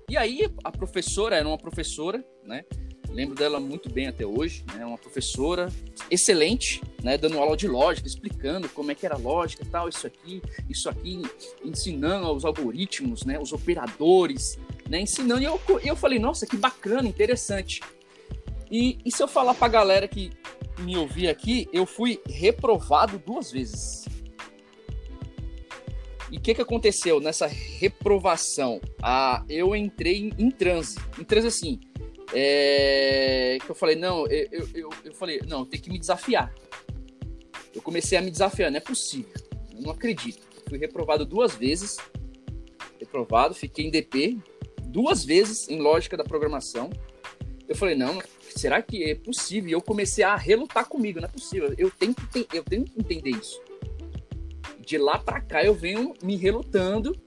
E 0.09 0.17
aí 0.17 0.51
a 0.63 0.71
professora 0.71 1.35
era 1.37 1.47
uma 1.47 1.57
professora, 1.57 2.23
né? 2.43 2.65
Lembro 3.13 3.35
dela 3.35 3.59
muito 3.59 3.93
bem 3.93 4.07
até 4.07 4.25
hoje, 4.25 4.65
né? 4.75 4.83
Uma 4.83 4.97
professora 4.97 5.71
excelente, 6.09 6.81
né? 7.03 7.15
Dando 7.15 7.37
aula 7.37 7.55
de 7.55 7.67
lógica, 7.67 8.07
explicando 8.07 8.67
como 8.67 8.91
é 8.91 8.95
que 8.95 9.05
era 9.05 9.13
a 9.13 9.19
lógica, 9.19 9.63
tal, 9.69 9.87
isso 9.87 10.07
aqui, 10.07 10.41
isso 10.67 10.89
aqui, 10.89 11.21
ensinando 11.63 12.31
os 12.31 12.43
algoritmos, 12.43 13.23
né? 13.23 13.39
Os 13.39 13.53
operadores, 13.53 14.57
né? 14.89 14.99
Ensinando. 15.01 15.43
E 15.43 15.45
eu, 15.45 15.61
eu 15.83 15.95
falei, 15.95 16.17
nossa, 16.17 16.47
que 16.47 16.57
bacana, 16.57 17.07
interessante. 17.07 17.81
E, 18.71 18.97
e 19.05 19.11
se 19.11 19.21
eu 19.21 19.27
falar 19.27 19.53
pra 19.53 19.67
galera 19.67 20.07
que 20.07 20.31
me 20.79 20.97
ouvir 20.97 21.29
aqui, 21.29 21.69
eu 21.71 21.85
fui 21.85 22.19
reprovado 22.27 23.21
duas 23.23 23.51
vezes. 23.51 24.05
E 26.31 26.37
o 26.37 26.41
que, 26.41 26.55
que 26.55 26.61
aconteceu 26.63 27.19
nessa 27.19 27.45
reprovação? 27.45 28.81
Ah, 29.03 29.45
eu 29.47 29.75
entrei 29.75 30.17
em, 30.17 30.45
em 30.45 30.49
transe. 30.49 30.97
Em 31.19 31.23
transe 31.23 31.45
assim, 31.45 31.79
é, 32.33 33.57
que 33.63 33.69
eu 33.69 33.75
falei, 33.75 33.95
não, 33.95 34.25
eu, 34.27 34.67
eu, 34.73 34.89
eu, 35.05 35.13
falei, 35.13 35.41
não, 35.47 35.65
tem 35.65 35.79
que 35.79 35.89
me 35.89 35.99
desafiar. 35.99 36.53
Eu 37.73 37.81
comecei 37.81 38.17
a 38.17 38.21
me 38.21 38.31
desafiar, 38.31 38.71
não 38.71 38.77
é 38.77 38.81
possível. 38.81 39.33
Eu 39.73 39.81
não 39.81 39.91
acredito. 39.91 40.41
Fui 40.67 40.77
reprovado 40.77 41.25
duas 41.25 41.55
vezes. 41.55 41.97
Reprovado, 42.99 43.53
fiquei 43.53 43.85
em 43.85 43.91
DP 43.91 44.37
duas 44.93 45.25
vezes 45.25 45.67
em 45.67 45.79
lógica 45.79 46.15
da 46.15 46.23
programação. 46.23 46.91
Eu 47.67 47.75
falei, 47.75 47.95
não, 47.95 48.21
será 48.55 48.81
que 48.81 49.03
é 49.03 49.15
possível? 49.15 49.69
E 49.69 49.73
eu 49.73 49.81
comecei 49.81 50.23
a 50.23 50.35
relutar 50.35 50.87
comigo, 50.87 51.19
não 51.19 51.27
é 51.27 51.31
possível. 51.31 51.73
Eu 51.77 51.89
tenho 51.89 52.13
que, 52.13 52.47
eu 52.53 52.63
tenho 52.63 52.85
que 52.85 52.99
entender 52.99 53.31
isso. 53.31 53.59
De 54.79 54.97
lá 54.97 55.17
para 55.17 55.41
cá 55.41 55.63
eu 55.63 55.73
venho 55.73 56.13
me 56.21 56.35
relutando, 56.35 57.19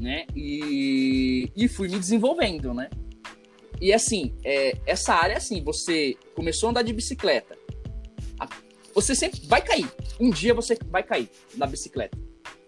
né? 0.00 0.26
E, 0.34 1.50
e 1.54 1.68
fui 1.68 1.88
me 1.88 1.98
desenvolvendo, 1.98 2.72
né? 2.72 2.88
E 3.80 3.92
assim, 3.92 4.34
é, 4.44 4.76
essa 4.86 5.14
área, 5.14 5.36
assim, 5.36 5.62
você 5.62 6.16
começou 6.34 6.68
a 6.68 6.70
andar 6.70 6.82
de 6.82 6.92
bicicleta, 6.92 7.56
você 8.96 9.14
sempre 9.14 9.40
vai 9.44 9.60
cair. 9.60 9.86
Um 10.18 10.30
dia 10.30 10.54
você 10.54 10.78
vai 10.86 11.02
cair 11.02 11.28
na 11.54 11.66
bicicleta. 11.66 12.16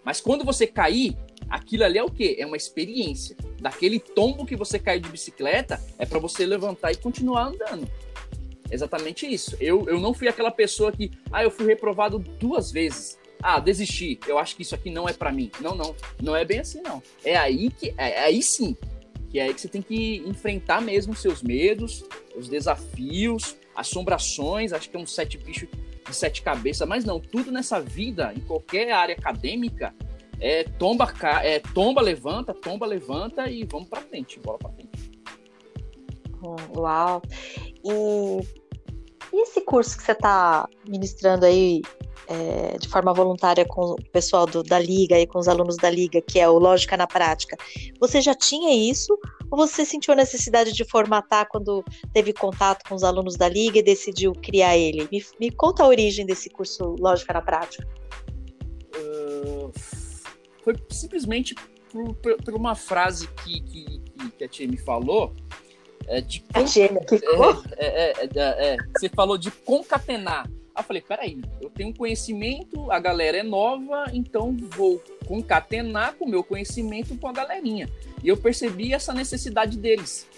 Mas 0.05 0.21
quando 0.21 0.45
você 0.45 0.67
cair, 0.67 1.17
aquilo 1.49 1.85
ali 1.85 1.97
é 1.97 2.05
o 2.05 2.11
quê? 2.11 2.37
É 2.39 2.45
uma 2.45 2.57
experiência. 2.57 3.35
Daquele 3.59 3.99
tombo 3.99 4.45
que 4.45 4.55
você 4.55 4.79
caiu 4.79 5.01
de 5.01 5.09
bicicleta, 5.09 5.83
é 5.99 6.05
para 6.05 6.19
você 6.19 6.45
levantar 6.45 6.93
e 6.93 6.97
continuar 6.97 7.47
andando. 7.47 7.91
Exatamente 8.71 9.27
isso. 9.27 9.57
Eu, 9.59 9.89
eu 9.89 9.99
não 9.99 10.13
fui 10.13 10.29
aquela 10.29 10.51
pessoa 10.51 10.93
que, 10.93 11.11
ah, 11.33 11.43
eu 11.43 11.51
fui 11.51 11.65
reprovado 11.65 12.19
duas 12.19 12.71
vezes. 12.71 13.19
Ah, 13.43 13.59
desisti. 13.59 14.21
Eu 14.27 14.39
acho 14.39 14.55
que 14.55 14.61
isso 14.61 14.75
aqui 14.75 14.91
não 14.91 15.09
é 15.09 15.15
para 15.15 15.33
mim. 15.33 15.51
Não, 15.63 15.75
não. 15.75 15.97
Não 16.23 16.37
é 16.37 16.45
bem 16.45 16.59
assim, 16.59 16.83
não. 16.83 17.03
É 17.25 17.37
aí 17.37 17.71
que, 17.71 17.95
é, 17.97 18.11
é 18.11 18.25
aí 18.25 18.43
sim, 18.43 18.77
que 19.31 19.39
é 19.39 19.45
aí 19.45 19.55
que 19.55 19.61
você 19.61 19.69
tem 19.69 19.83
que 19.83 20.19
enfrentar 20.27 20.81
mesmo 20.81 21.13
os 21.13 21.21
seus 21.21 21.43
medos, 21.43 22.05
os 22.37 22.49
desafios, 22.49 23.57
assombrações, 23.75 24.73
acho 24.73 24.91
que 24.91 24.97
é 24.97 25.01
um 25.01 25.07
sete 25.07 25.39
bichos 25.39 25.69
de 26.07 26.15
sete 26.15 26.43
cabeças, 26.43 26.89
mas 26.89 27.05
não, 27.05 27.21
tudo 27.21 27.53
nessa 27.53 27.81
vida, 27.81 28.33
em 28.35 28.41
qualquer 28.41 28.93
área 28.93 29.15
acadêmica, 29.15 29.95
é 30.41 30.65
tomba, 30.65 31.13
é 31.43 31.61
tomba, 31.61 32.01
levanta, 32.01 32.55
tomba, 32.55 32.87
levanta 32.87 33.51
e 33.51 33.65
vamos 33.65 33.89
para 33.89 34.01
frente, 34.01 34.39
bola 34.41 34.59
para 34.59 34.71
frente. 34.71 34.89
Uau! 36.77 37.21
E, 37.85 38.41
e 39.33 39.43
esse 39.43 39.61
curso 39.63 39.97
que 39.97 40.05
você 40.05 40.13
está 40.13 40.69
ministrando 40.89 41.45
aí 41.45 41.83
é, 42.29 42.77
de 42.79 42.87
forma 42.89 43.13
voluntária 43.15 43.65
com 43.65 43.93
o 43.93 43.97
pessoal 44.13 44.45
do, 44.47 44.63
da 44.63 44.79
Liga 44.79 45.19
e 45.19 45.27
com 45.27 45.39
os 45.39 45.49
alunos 45.49 45.77
da 45.77 45.89
Liga, 45.89 46.21
que 46.21 46.39
é 46.39 46.49
o 46.49 46.59
Lógica 46.59 46.97
na 46.97 47.07
Prática, 47.07 47.57
você 47.99 48.21
já 48.21 48.35
tinha 48.35 48.75
isso? 48.75 49.19
Ou 49.51 49.57
você 49.57 49.85
sentiu 49.85 50.13
a 50.13 50.17
necessidade 50.17 50.75
de 50.75 50.85
formatar 50.85 51.49
quando 51.49 51.83
teve 52.13 52.35
contato 52.35 52.87
com 52.87 52.95
os 52.95 53.03
alunos 53.03 53.37
da 53.37 53.49
Liga 53.49 53.79
e 53.79 53.83
decidiu 53.83 54.33
criar 54.35 54.77
ele? 54.77 55.09
Me, 55.11 55.25
me 55.41 55.51
conta 55.51 55.83
a 55.83 55.89
origem 55.89 56.27
desse 56.27 56.51
curso 56.51 56.97
Lógica 56.99 57.33
na 57.33 57.41
Prática. 57.41 57.89
Uh, 58.95 59.73
foi 60.63 60.75
simplesmente 60.91 61.55
por, 61.91 62.37
por, 62.45 62.55
uma 62.55 62.75
frase 62.75 63.27
que, 63.43 63.61
que, 63.63 64.03
que 64.37 64.45
a 64.45 64.49
tia 64.49 64.69
me 64.69 64.77
falou. 64.77 65.35
É 66.07 66.21
de, 66.21 66.45
a 66.53 66.63
tia 66.63 66.93
me 66.93 67.01
é, 67.79 68.13
é, 68.13 68.13
é, 68.13 68.29
é, 68.35 68.77
Você 68.99 69.09
falou 69.09 69.39
de 69.39 69.51
concatenar 69.51 70.47
Aí 70.79 70.83
eu 70.83 70.87
falei, 70.87 71.03
peraí, 71.03 71.43
eu 71.61 71.69
tenho 71.69 71.93
conhecimento, 71.93 72.89
a 72.93 73.01
galera 73.01 73.39
é 73.39 73.43
nova, 73.43 74.05
então 74.13 74.57
vou 74.57 75.03
concatenar 75.27 76.15
com 76.15 76.25
o 76.25 76.29
meu 76.29 76.45
conhecimento 76.45 77.17
com 77.17 77.27
a 77.27 77.33
galerinha. 77.33 77.91
E 78.23 78.29
eu 78.29 78.37
percebi 78.37 78.95
essa 78.95 79.13
necessidade 79.13 79.77
deles. 79.77 80.29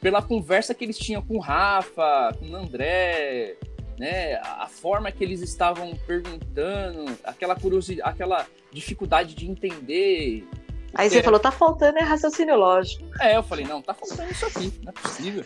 Pela 0.00 0.22
conversa 0.22 0.74
que 0.74 0.82
eles 0.82 0.96
tinham 0.96 1.20
com 1.20 1.36
o 1.36 1.38
Rafa, 1.38 2.34
com 2.38 2.46
o 2.46 2.56
André, 2.56 3.58
né? 3.98 4.36
A 4.36 4.66
forma 4.66 5.12
que 5.12 5.22
eles 5.22 5.42
estavam 5.42 5.94
perguntando, 6.06 7.04
aquela 7.22 7.54
curiosidade, 7.54 8.10
aquela 8.10 8.46
dificuldade 8.72 9.34
de 9.34 9.50
entender 9.50 10.48
Aí 10.94 11.08
você 11.08 11.22
falou, 11.22 11.38
tá 11.38 11.50
faltando 11.50 11.98
é 11.98 12.02
raciocínio 12.02 12.56
lógico. 12.56 13.04
É, 13.20 13.36
eu 13.36 13.42
falei, 13.42 13.64
não, 13.64 13.80
tá 13.80 13.94
faltando 13.94 14.30
isso 14.30 14.46
aqui, 14.46 14.72
não 14.82 14.90
é 14.90 14.92
possível. 14.92 15.44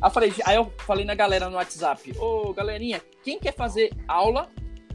Aí 0.00 0.08
eu 0.08 0.10
falei, 0.10 0.34
aí 0.44 0.56
eu 0.56 0.72
falei 0.86 1.04
na 1.04 1.14
galera 1.14 1.48
no 1.48 1.56
WhatsApp, 1.56 2.12
ô 2.18 2.52
galerinha, 2.52 3.00
quem 3.22 3.38
quer 3.38 3.54
fazer 3.54 3.90
aula, 4.06 4.48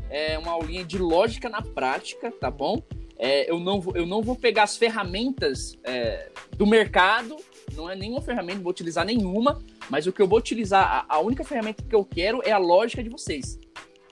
é 0.10 0.38
uma 0.38 0.52
aulinha 0.52 0.84
de 0.84 0.98
lógica 0.98 1.50
na 1.50 1.62
prática, 1.62 2.32
tá 2.32 2.52
bom? 2.52 2.82
É, 3.18 3.50
eu, 3.50 3.60
não, 3.60 3.84
eu 3.96 4.06
não 4.06 4.22
vou 4.22 4.36
pegar 4.36 4.64
as 4.64 4.78
ferramentas 4.78 5.76
é, 5.84 6.30
do 6.56 6.68
mercado, 6.68 7.36
não 7.76 7.90
é 7.90 7.96
nenhuma 7.96 8.22
ferramenta, 8.22 8.58
não 8.58 8.64
vou 8.64 8.72
utilizar 8.72 9.06
nenhuma, 9.06 9.60
mas 9.90 10.06
o 10.06 10.14
que 10.14 10.22
eu 10.22 10.28
vou 10.28 10.38
utilizar, 10.38 11.06
a, 11.10 11.16
a 11.16 11.20
única 11.20 11.44
ferramenta 11.44 11.84
que 11.84 11.96
eu 11.96 12.06
quero 12.06 12.42
é 12.46 12.52
a 12.52 12.60
lógica 12.60 13.04
de 13.04 13.10
vocês. 13.10 13.60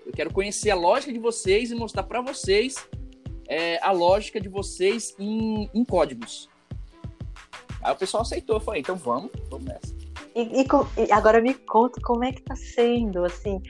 Eu 0.06 0.12
quero 0.12 0.32
conhecer 0.32 0.72
a 0.72 0.76
lógica 0.76 1.14
de 1.14 1.20
vocês 1.20 1.72
e 1.72 1.76
mostrar 1.76 2.04
para 2.04 2.22
vocês 2.22 2.76
é, 3.48 3.80
a 3.82 3.92
lógica 3.92 4.40
de 4.40 4.50
vocês 4.50 5.16
em, 5.20 5.70
em, 5.74 5.84
códigos. 5.84 6.50
Aí 7.84 7.94
o 7.94 7.96
pessoal 7.96 8.24
aceitou, 8.24 8.60
foi 8.60 8.80
então 8.80 8.96
vamos, 8.96 9.32
vamos 9.50 9.68
nessa. 9.68 9.96
E, 10.36 10.62
e, 10.62 11.06
e, 11.06 11.12
agora 11.12 11.40
me 11.40 11.54
conta 11.54 12.02
como 12.02 12.26
é 12.26 12.32
que 12.32 12.40
está 12.40 12.56
sendo, 12.56 13.24
assim, 13.24 13.62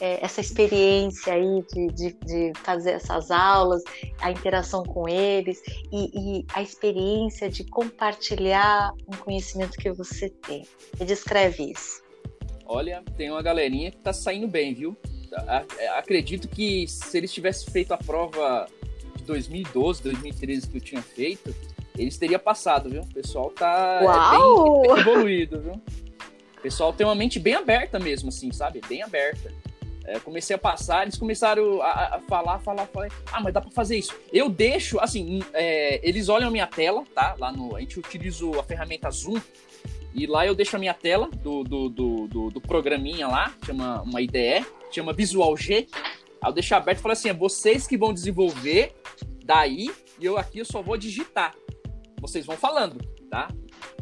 é, 0.00 0.24
essa 0.24 0.40
experiência 0.40 1.34
aí 1.34 1.62
de, 1.72 1.88
de, 1.88 2.12
de, 2.24 2.52
fazer 2.62 2.92
essas 2.92 3.30
aulas, 3.30 3.82
a 4.20 4.30
interação 4.30 4.82
com 4.82 5.06
eles 5.08 5.60
e, 5.92 6.10
e, 6.38 6.46
a 6.54 6.62
experiência 6.62 7.50
de 7.50 7.64
compartilhar 7.64 8.92
um 9.06 9.16
conhecimento 9.18 9.76
que 9.76 9.90
você 9.92 10.30
tem. 10.30 10.66
Me 10.98 11.04
descreve 11.04 11.72
isso. 11.72 12.02
Olha, 12.64 13.02
tem 13.16 13.30
uma 13.30 13.42
galerinha 13.42 13.90
que 13.90 13.98
está 13.98 14.12
saindo 14.12 14.48
bem, 14.48 14.74
viu? 14.74 14.96
Acredito 15.96 16.48
que 16.48 16.86
se 16.88 17.16
eles 17.16 17.32
tivessem 17.32 17.70
feito 17.70 17.92
a 17.92 17.98
prova 17.98 18.66
2012, 19.26 20.02
2013 20.02 20.68
que 20.68 20.76
eu 20.76 20.80
tinha 20.80 21.02
feito, 21.02 21.54
eles 21.98 22.16
teriam 22.16 22.40
passado, 22.40 22.88
viu? 22.88 23.02
O 23.02 23.14
pessoal 23.14 23.50
tá 23.50 24.00
é 24.02 24.38
bem 24.38 24.98
evoluído, 25.00 25.60
viu? 25.60 25.72
O 25.72 26.60
pessoal 26.62 26.92
tem 26.92 27.06
uma 27.06 27.14
mente 27.14 27.38
bem 27.38 27.54
aberta 27.54 27.98
mesmo, 27.98 28.28
assim, 28.28 28.50
sabe? 28.52 28.80
Bem 28.88 29.02
aberta. 29.02 29.52
É, 30.04 30.20
comecei 30.20 30.54
a 30.54 30.58
passar, 30.58 31.02
eles 31.02 31.18
começaram 31.18 31.82
a, 31.82 32.16
a, 32.16 32.20
falar, 32.28 32.60
falar, 32.60 32.86
falar. 32.86 33.08
Ah, 33.32 33.40
mas 33.40 33.52
dá 33.52 33.60
pra 33.60 33.70
fazer 33.70 33.98
isso. 33.98 34.14
Eu 34.32 34.48
deixo, 34.48 35.00
assim, 35.00 35.42
é, 35.52 36.00
eles 36.08 36.28
olham 36.28 36.46
a 36.46 36.50
minha 36.50 36.66
tela, 36.66 37.02
tá? 37.14 37.34
Lá 37.38 37.50
no. 37.50 37.74
A 37.74 37.80
gente 37.80 37.98
utiliza 37.98 38.48
a 38.58 38.62
ferramenta 38.62 39.10
Zoom. 39.10 39.40
E 40.14 40.26
lá 40.26 40.46
eu 40.46 40.54
deixo 40.54 40.76
a 40.76 40.78
minha 40.78 40.94
tela 40.94 41.28
do, 41.28 41.62
do, 41.62 41.88
do, 41.88 42.28
do, 42.28 42.50
do 42.50 42.60
programinha 42.60 43.28
lá, 43.28 43.52
chama 43.66 44.00
uma 44.00 44.22
IDE, 44.22 44.64
chama 44.90 45.12
Visual 45.12 45.54
G. 45.56 45.88
Aí 46.40 46.48
eu 46.48 46.52
deixo 46.52 46.74
aberto 46.74 47.00
e 47.00 47.02
falo 47.02 47.12
assim: 47.12 47.28
é 47.28 47.34
vocês 47.34 47.86
que 47.86 47.98
vão 47.98 48.14
desenvolver 48.14 48.94
daí, 49.46 49.90
eu 50.20 50.36
aqui 50.36 50.58
eu 50.58 50.64
só 50.64 50.82
vou 50.82 50.96
digitar. 50.96 51.54
Vocês 52.20 52.44
vão 52.44 52.56
falando, 52.56 52.98
tá? 53.30 53.48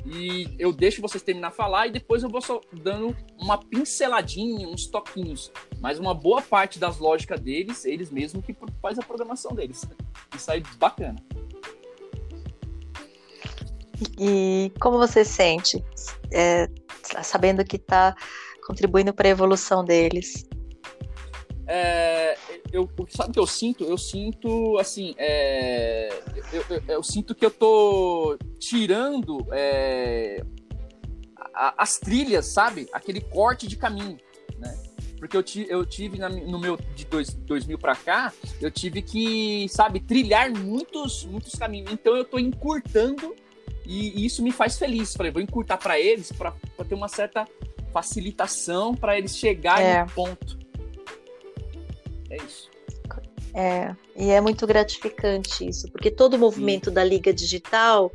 E 0.07 0.55
eu 0.59 0.73
deixo 0.73 1.01
vocês 1.01 1.23
terminar 1.23 1.51
de 1.51 1.57
falar 1.57 1.87
e 1.87 1.93
depois 1.93 2.23
eu 2.23 2.29
vou 2.29 2.41
só 2.41 2.61
dando 2.73 3.17
uma 3.39 3.59
pinceladinha, 3.59 4.69
uns 4.69 4.87
toquinhos. 4.87 5.53
Mas 5.81 5.99
uma 5.99 6.15
boa 6.15 6.41
parte 6.41 6.79
das 6.79 6.99
lógicas 6.99 7.41
deles, 7.41 7.85
eles 7.85 8.11
mesmos 8.11 8.45
que 8.45 8.57
faz 8.81 8.99
a 8.99 9.03
programação 9.03 9.55
deles. 9.55 9.85
E 10.35 10.39
sai 10.39 10.65
bacana. 10.79 11.15
E 14.19 14.73
como 14.81 14.99
você 14.99 15.25
sente, 15.25 15.85
é, 16.33 16.69
sabendo 17.23 17.65
que 17.65 17.77
está 17.77 18.17
contribuindo 18.67 19.15
para 19.15 19.29
a 19.29 19.31
evolução 19.31 19.85
deles? 19.85 20.45
É, 21.67 22.37
eu, 22.73 22.89
sabe 23.09 23.31
o 23.31 23.33
que 23.33 23.39
eu 23.39 23.47
sinto? 23.47 23.85
Eu 23.85 23.97
sinto, 23.97 24.79
assim, 24.79 25.15
é, 25.17 26.11
eu, 26.53 26.65
eu, 26.69 26.83
eu, 26.89 27.03
sinto 27.03 27.35
que 27.35 27.45
eu 27.45 27.51
tô 27.51 28.37
tirando 28.59 29.47
é, 29.53 30.45
a, 31.55 31.83
as 31.83 31.99
trilhas, 31.99 32.47
sabe? 32.47 32.89
Aquele 32.93 33.21
corte 33.21 33.67
de 33.67 33.77
caminho, 33.77 34.19
né? 34.59 34.77
Porque 35.19 35.37
eu, 35.37 35.43
ti, 35.43 35.67
eu 35.71 35.87
tive 35.87 36.19
na, 36.19 36.29
no 36.29 36.59
meu 36.59 36.77
de 36.95 37.07
dois, 37.07 37.33
2000 37.33 37.79
para 37.79 37.97
cá, 37.97 38.33
eu 38.61 38.71
tive 38.71 39.01
que, 39.01 39.67
sabe, 39.71 40.01
trilhar 40.01 40.51
muitos, 40.51 41.25
muitos 41.25 41.55
caminhos. 41.55 41.91
Então 41.93 42.15
eu 42.15 42.25
tô 42.25 42.39
encurtando 42.39 43.35
e, 43.87 44.21
e 44.21 44.27
isso 44.27 44.43
me 44.43 44.53
faz 44.53 44.79
feliz. 44.79 45.15
Falei, 45.15 45.33
vou 45.33 45.41
encurtar 45.41 45.79
para 45.79 45.99
eles 45.99 46.31
para 46.31 46.53
ter 46.87 46.95
uma 46.95 47.09
certa 47.09 47.47
facilitação 47.91 48.95
para 48.95 49.17
eles 49.17 49.37
chegarem 49.37 49.87
é. 49.87 50.03
no 50.03 50.11
ponto. 50.11 50.64
É 52.35 52.45
isso. 52.45 52.71
É, 53.55 53.95
e 54.17 54.31
é 54.31 54.41
muito 54.41 54.67
gratificante 54.67 55.69
isso, 55.69 55.89
porque 55.93 56.11
todo 56.11 56.35
o 56.35 56.39
movimento 56.39 56.89
Sim. 56.89 56.95
da 56.95 57.05
Liga 57.05 57.33
Digital, 57.33 58.11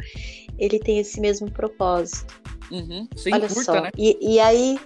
ele 0.58 0.78
tem 0.78 1.00
esse 1.00 1.22
mesmo 1.22 1.50
propósito. 1.50 2.42
Uhum. 2.70 3.08
Você 3.16 3.32
Olha 3.32 3.46
encurta, 3.46 3.64
só. 3.64 3.82
Né? 3.82 3.90
E, 3.98 4.34
e 4.34 4.40
aí, 4.40 4.78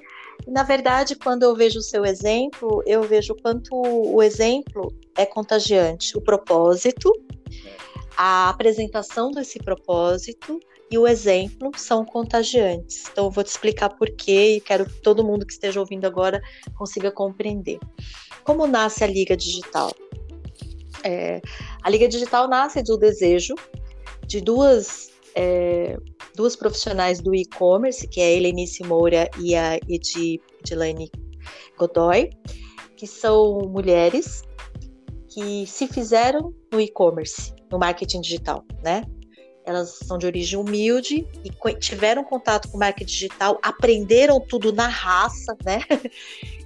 na 0.48 0.62
verdade, 0.62 1.16
quando 1.16 1.42
eu 1.42 1.56
vejo 1.56 1.80
o 1.80 1.82
seu 1.82 2.06
exemplo, 2.06 2.84
eu 2.86 3.02
vejo 3.02 3.36
quanto 3.42 3.74
o 3.74 4.22
exemplo 4.22 4.94
é 5.18 5.26
contagiante. 5.26 6.16
O 6.16 6.22
propósito, 6.22 7.12
a 8.16 8.50
apresentação 8.50 9.32
desse 9.32 9.58
propósito 9.58 10.60
e 10.92 10.98
o 11.00 11.08
exemplo 11.08 11.72
são 11.76 12.06
contagiantes. 12.06 13.06
Então, 13.12 13.26
eu 13.26 13.32
vou 13.32 13.44
te 13.44 13.48
explicar 13.48 13.90
por 13.90 14.08
quê 14.12 14.58
e 14.58 14.62
quero 14.62 14.86
que 14.86 15.02
todo 15.02 15.24
mundo 15.24 15.48
que 15.48 15.54
esteja 15.54 15.80
ouvindo 15.80 16.06
agora 16.06 16.40
consiga 16.78 17.12
compreender. 17.12 17.80
Como 18.44 18.68
nasce 18.68 19.04
a 19.04 19.08
Liga 19.08 19.36
Digital? 19.36 19.92
É, 21.04 21.42
a 21.82 21.90
Liga 21.90 22.08
Digital 22.08 22.48
nasce 22.48 22.82
do 22.84 22.98
desejo 22.98 23.56
de 24.26 24.42
duas, 24.42 25.12
é, 25.36 25.98
duas 26.36 26.56
profissionais 26.56 27.22
do 27.22 27.36
e-commerce, 27.36 28.08
que 28.08 28.22
é 28.22 28.26
a 28.26 28.32
Helenice 28.32 28.84
Moura 28.84 29.30
e 29.40 29.56
a 29.56 29.78
Edilane 29.90 31.12
Godoy, 31.78 32.30
que 32.96 33.06
são 33.06 33.62
mulheres 33.70 34.44
que 35.30 35.66
se 35.68 35.88
fizeram 35.88 36.54
no 36.72 36.80
e-commerce, 36.80 37.54
no 37.72 37.80
marketing 37.80 38.22
digital, 38.22 38.64
né? 38.84 39.04
elas 39.66 40.00
são 40.04 40.18
de 40.18 40.26
origem 40.26 40.60
humilde 40.60 41.28
e 41.44 41.76
tiveram 41.76 42.24
contato 42.24 42.70
com 42.70 42.78
marketing 42.78 43.12
digital, 43.12 43.60
aprenderam 43.62 44.40
tudo 44.40 44.74
na 44.74 44.88
raça, 44.88 45.56
né? 45.66 45.80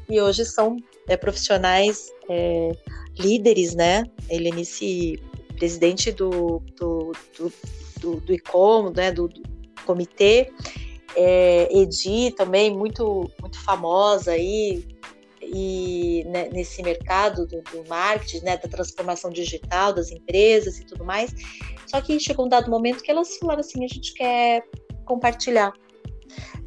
E 0.10 0.22
hoje 0.22 0.46
são 0.46 0.78
é, 1.08 1.18
profissionais 1.18 2.12
é, 2.30 2.72
líderes, 3.18 3.74
né? 3.74 4.04
Helenice, 4.30 5.22
presidente 5.58 6.12
do, 6.12 6.62
do, 6.76 7.12
do, 7.38 7.54
do, 8.00 8.22
do 8.22 8.34
ICOM, 8.34 8.92
né? 8.96 9.12
do, 9.12 9.28
do 9.28 9.42
comitê, 9.86 10.52
é, 11.16 11.68
Edi 11.72 12.32
também, 12.32 12.76
muito, 12.76 13.30
muito 13.42 13.60
famosa 13.64 14.32
aí, 14.32 14.86
e 15.42 16.26
né, 16.28 16.50
nesse 16.52 16.84
mercado 16.84 17.48
do, 17.48 17.62
do, 17.62 17.88
marketing, 17.88 18.44
né, 18.44 18.58
da 18.58 18.68
transformação 18.68 19.32
digital 19.32 19.94
das 19.94 20.12
empresas 20.12 20.78
e 20.80 20.86
tudo 20.86 21.06
mais. 21.06 21.34
Só 21.86 22.02
que 22.02 22.20
chegou 22.20 22.46
um 22.46 22.50
dado 22.50 22.70
momento 22.70 23.02
que 23.02 23.10
elas 23.10 23.38
falaram 23.38 23.62
assim: 23.62 23.84
a 23.84 23.88
gente 23.88 24.14
quer 24.14 24.64
compartilhar, 25.06 25.72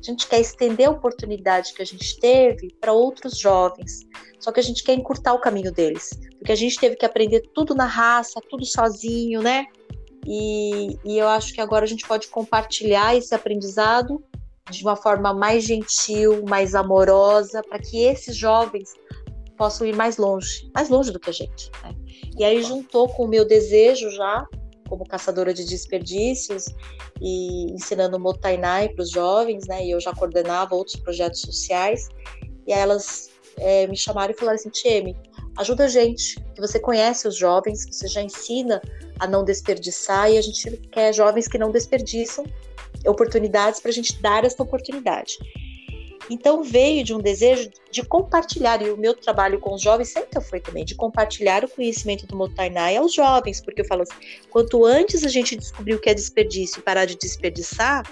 a 0.01 0.11
gente 0.11 0.27
quer 0.27 0.41
estender 0.41 0.89
a 0.89 0.91
oportunidade 0.91 1.75
que 1.75 1.83
a 1.83 1.87
gente 1.87 2.19
teve 2.19 2.75
para 2.81 2.93
outros 2.93 3.39
jovens. 3.39 4.07
Só 4.39 4.51
que 4.51 4.61
a 4.61 4.63
gente 4.63 4.83
quer 4.83 4.95
encurtar 4.95 5.35
o 5.35 5.41
caminho 5.41 5.71
deles, 5.71 6.11
porque 6.39 6.53
a 6.53 6.57
gente 6.57 6.79
teve 6.79 6.97
que 6.97 7.05
aprender 7.05 7.43
tudo 7.55 7.75
na 7.75 7.85
raça, 7.85 8.41
tudo 8.49 8.65
sozinho, 8.65 9.43
né? 9.43 9.67
E, 10.27 10.99
e 11.05 11.19
eu 11.19 11.29
acho 11.29 11.53
que 11.53 11.61
agora 11.61 11.85
a 11.85 11.89
gente 11.89 12.07
pode 12.07 12.29
compartilhar 12.29 13.15
esse 13.17 13.35
aprendizado 13.35 14.23
de 14.71 14.83
uma 14.83 14.97
forma 14.97 15.35
mais 15.35 15.65
gentil, 15.65 16.45
mais 16.47 16.75
amorosa, 16.75 17.63
para 17.63 17.79
que 17.79 18.03
esses 18.03 18.37
jovens 18.37 18.95
possam 19.57 19.87
ir 19.87 19.95
mais 19.95 20.17
longe, 20.17 20.71
mais 20.75 20.89
longe 20.89 21.11
do 21.11 21.21
que 21.21 21.29
a 21.29 21.33
gente. 21.33 21.71
Né? 21.83 21.95
E 22.39 22.45
aí 22.45 22.63
juntou 22.63 23.09
com 23.09 23.25
o 23.25 23.29
meu 23.29 23.47
desejo 23.47 24.11
já, 24.11 24.47
como 24.91 25.07
caçadora 25.07 25.55
de 25.55 25.65
desperdícios 25.65 26.67
e 27.21 27.73
ensinando 27.73 28.19
Motainai 28.19 28.89
para 28.89 29.03
os 29.03 29.11
jovens, 29.11 29.67
né? 29.69 29.87
E 29.87 29.93
eu 29.93 30.01
já 30.01 30.13
coordenava 30.13 30.75
outros 30.75 30.97
projetos 30.97 31.43
sociais. 31.43 32.09
E 32.67 32.73
aí 32.73 32.81
elas 32.81 33.31
é, 33.57 33.87
me 33.87 33.97
chamaram 33.97 34.35
e 34.35 34.37
falaram 34.37 34.57
assim, 34.57 34.69
Tieme, 34.69 35.17
ajuda 35.57 35.85
a 35.85 35.89
gente, 35.89 36.41
que 36.55 36.61
você 36.61 36.81
conhece 36.81 37.29
os 37.29 37.37
jovens, 37.37 37.87
você 37.87 38.09
já 38.09 38.21
ensina 38.21 38.83
a 39.21 39.29
não 39.29 39.45
desperdiçar 39.45 40.31
e 40.31 40.37
a 40.37 40.43
gente 40.43 40.77
quer 40.91 41.15
jovens 41.15 41.47
que 41.47 41.57
não 41.57 41.71
desperdiçam 41.71 42.45
oportunidades 43.07 43.81
para 43.81 43.91
a 43.91 43.95
gente 43.95 44.21
dar 44.21 44.45
essa 44.45 44.61
oportunidade. 44.63 45.39
Então 46.31 46.63
veio 46.63 47.03
de 47.03 47.13
um 47.13 47.19
desejo 47.19 47.69
de 47.91 48.05
compartilhar, 48.05 48.81
e 48.81 48.89
o 48.89 48.97
meu 48.97 49.15
trabalho 49.15 49.59
com 49.59 49.75
os 49.75 49.83
jovens 49.83 50.11
sempre 50.11 50.41
foi 50.41 50.61
também, 50.61 50.85
de 50.85 50.95
compartilhar 50.95 51.65
o 51.65 51.69
conhecimento 51.69 52.25
do 52.25 52.37
Motainai 52.37 52.97
aos 52.97 53.13
jovens, 53.13 53.61
porque 53.61 53.81
eu 53.81 53.85
falo 53.85 54.03
assim, 54.03 54.15
quanto 54.49 54.85
antes 54.85 55.25
a 55.25 55.29
gente 55.29 55.57
descobrir 55.57 55.95
o 55.95 56.01
que 56.01 56.09
é 56.09 56.15
desperdício 56.15 56.79
e 56.79 56.83
parar 56.83 57.05
de 57.05 57.17
desperdiçar, 57.17 58.05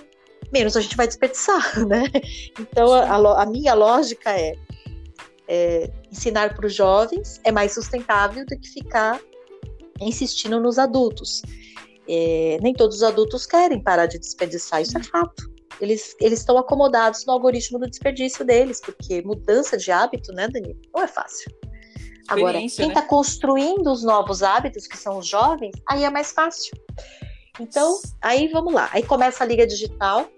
menos 0.52 0.76
a 0.76 0.80
gente 0.80 0.96
vai 0.96 1.06
desperdiçar, 1.06 1.78
né? 1.86 2.04
Então 2.58 2.92
a, 2.92 3.42
a 3.42 3.46
minha 3.46 3.72
lógica 3.74 4.30
é, 4.32 4.54
é 5.46 5.88
ensinar 6.10 6.56
para 6.56 6.66
os 6.66 6.74
jovens 6.74 7.40
é 7.44 7.52
mais 7.52 7.72
sustentável 7.72 8.44
do 8.44 8.58
que 8.58 8.68
ficar 8.68 9.20
insistindo 10.00 10.58
nos 10.60 10.76
adultos. 10.76 11.42
É, 12.08 12.58
nem 12.62 12.74
todos 12.74 12.96
os 12.96 13.02
adultos 13.04 13.46
querem 13.46 13.80
parar 13.80 14.06
de 14.06 14.18
desperdiçar, 14.18 14.82
isso 14.82 14.98
é 14.98 15.02
fato. 15.02 15.57
Eles, 15.80 16.16
estão 16.20 16.58
acomodados 16.58 17.24
no 17.24 17.32
algoritmo 17.32 17.78
do 17.78 17.88
desperdício 17.88 18.44
deles, 18.44 18.80
porque 18.80 19.22
mudança 19.22 19.76
de 19.76 19.90
hábito, 19.90 20.32
né, 20.32 20.48
Danilo, 20.48 20.80
não 20.94 21.02
é 21.02 21.06
fácil. 21.06 21.52
Agora, 22.28 22.58
quem 22.58 22.66
está 22.66 23.00
né? 23.00 23.06
construindo 23.06 23.90
os 23.90 24.02
novos 24.02 24.42
hábitos, 24.42 24.86
que 24.86 24.98
são 24.98 25.18
os 25.18 25.26
jovens, 25.26 25.72
aí 25.88 26.04
é 26.04 26.10
mais 26.10 26.32
fácil. 26.32 26.76
Então, 27.58 28.00
aí 28.20 28.48
vamos 28.48 28.74
lá. 28.74 28.90
Aí 28.92 29.02
começa 29.02 29.42
a 29.42 29.46
Liga 29.46 29.66
Digital, 29.66 30.28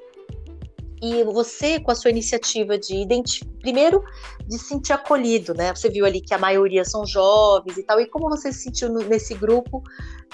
e 1.02 1.24
você, 1.24 1.80
com 1.80 1.90
a 1.90 1.94
sua 1.94 2.10
iniciativa 2.10 2.78
de 2.78 2.94
identificar, 2.94 3.50
primeiro, 3.60 4.04
de 4.46 4.58
se 4.58 4.66
sentir 4.66 4.92
acolhido, 4.92 5.54
né? 5.54 5.74
Você 5.74 5.88
viu 5.88 6.04
ali 6.04 6.20
que 6.20 6.34
a 6.34 6.38
maioria 6.38 6.84
são 6.84 7.06
jovens 7.06 7.78
e 7.78 7.82
tal, 7.82 8.00
e 8.00 8.06
como 8.06 8.28
você 8.28 8.52
se 8.52 8.64
sentiu 8.64 8.90
nesse 8.90 9.34
grupo 9.34 9.82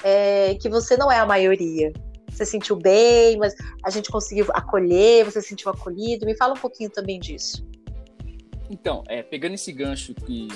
é, 0.02 0.56
que 0.60 0.68
você 0.68 0.96
não 0.96 1.10
é 1.10 1.18
a 1.18 1.26
maioria? 1.26 1.92
Você 2.36 2.44
se 2.44 2.50
sentiu 2.50 2.76
bem, 2.76 3.38
mas 3.38 3.54
a 3.82 3.88
gente 3.88 4.10
conseguiu 4.10 4.46
acolher, 4.50 5.24
você 5.24 5.40
se 5.40 5.48
sentiu 5.48 5.70
acolhido? 5.70 6.26
Me 6.26 6.36
fala 6.36 6.52
um 6.52 6.58
pouquinho 6.58 6.90
também 6.90 7.18
disso. 7.18 7.66
Então, 8.68 9.02
é, 9.08 9.22
pegando 9.22 9.54
esse 9.54 9.72
gancho 9.72 10.12
que 10.14 10.48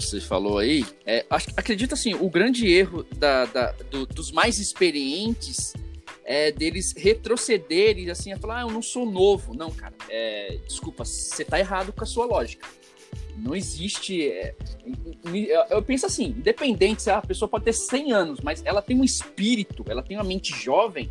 você 0.00 0.20
falou 0.20 0.58
aí, 0.58 0.86
é, 1.04 1.26
acredito 1.56 1.94
assim, 1.94 2.14
o 2.14 2.30
grande 2.30 2.72
erro 2.72 3.04
da, 3.16 3.44
da, 3.44 3.72
do, 3.90 4.06
dos 4.06 4.30
mais 4.30 4.58
experientes 4.58 5.74
é, 6.24 6.50
deles 6.52 6.94
retrocederem 6.96 8.08
assim, 8.08 8.32
a 8.32 8.38
falar, 8.38 8.58
ah, 8.58 8.62
eu 8.62 8.70
não 8.70 8.82
sou 8.82 9.04
novo. 9.04 9.54
Não, 9.54 9.70
cara, 9.70 9.94
é, 10.08 10.58
desculpa, 10.66 11.04
você 11.04 11.44
tá 11.44 11.58
errado 11.58 11.92
com 11.92 12.02
a 12.02 12.06
sua 12.06 12.24
lógica. 12.24 12.66
Não 13.36 13.54
existe. 13.54 14.28
É, 14.28 14.54
eu 15.70 15.82
penso 15.82 16.06
assim, 16.06 16.26
independente, 16.26 17.08
a 17.10 17.20
pessoa 17.20 17.48
pode 17.48 17.64
ter 17.64 17.72
100 17.72 18.12
anos, 18.12 18.40
mas 18.40 18.62
ela 18.64 18.80
tem 18.80 18.98
um 18.98 19.04
espírito, 19.04 19.84
ela 19.88 20.02
tem 20.02 20.16
uma 20.16 20.24
mente 20.24 20.54
jovem, 20.54 21.10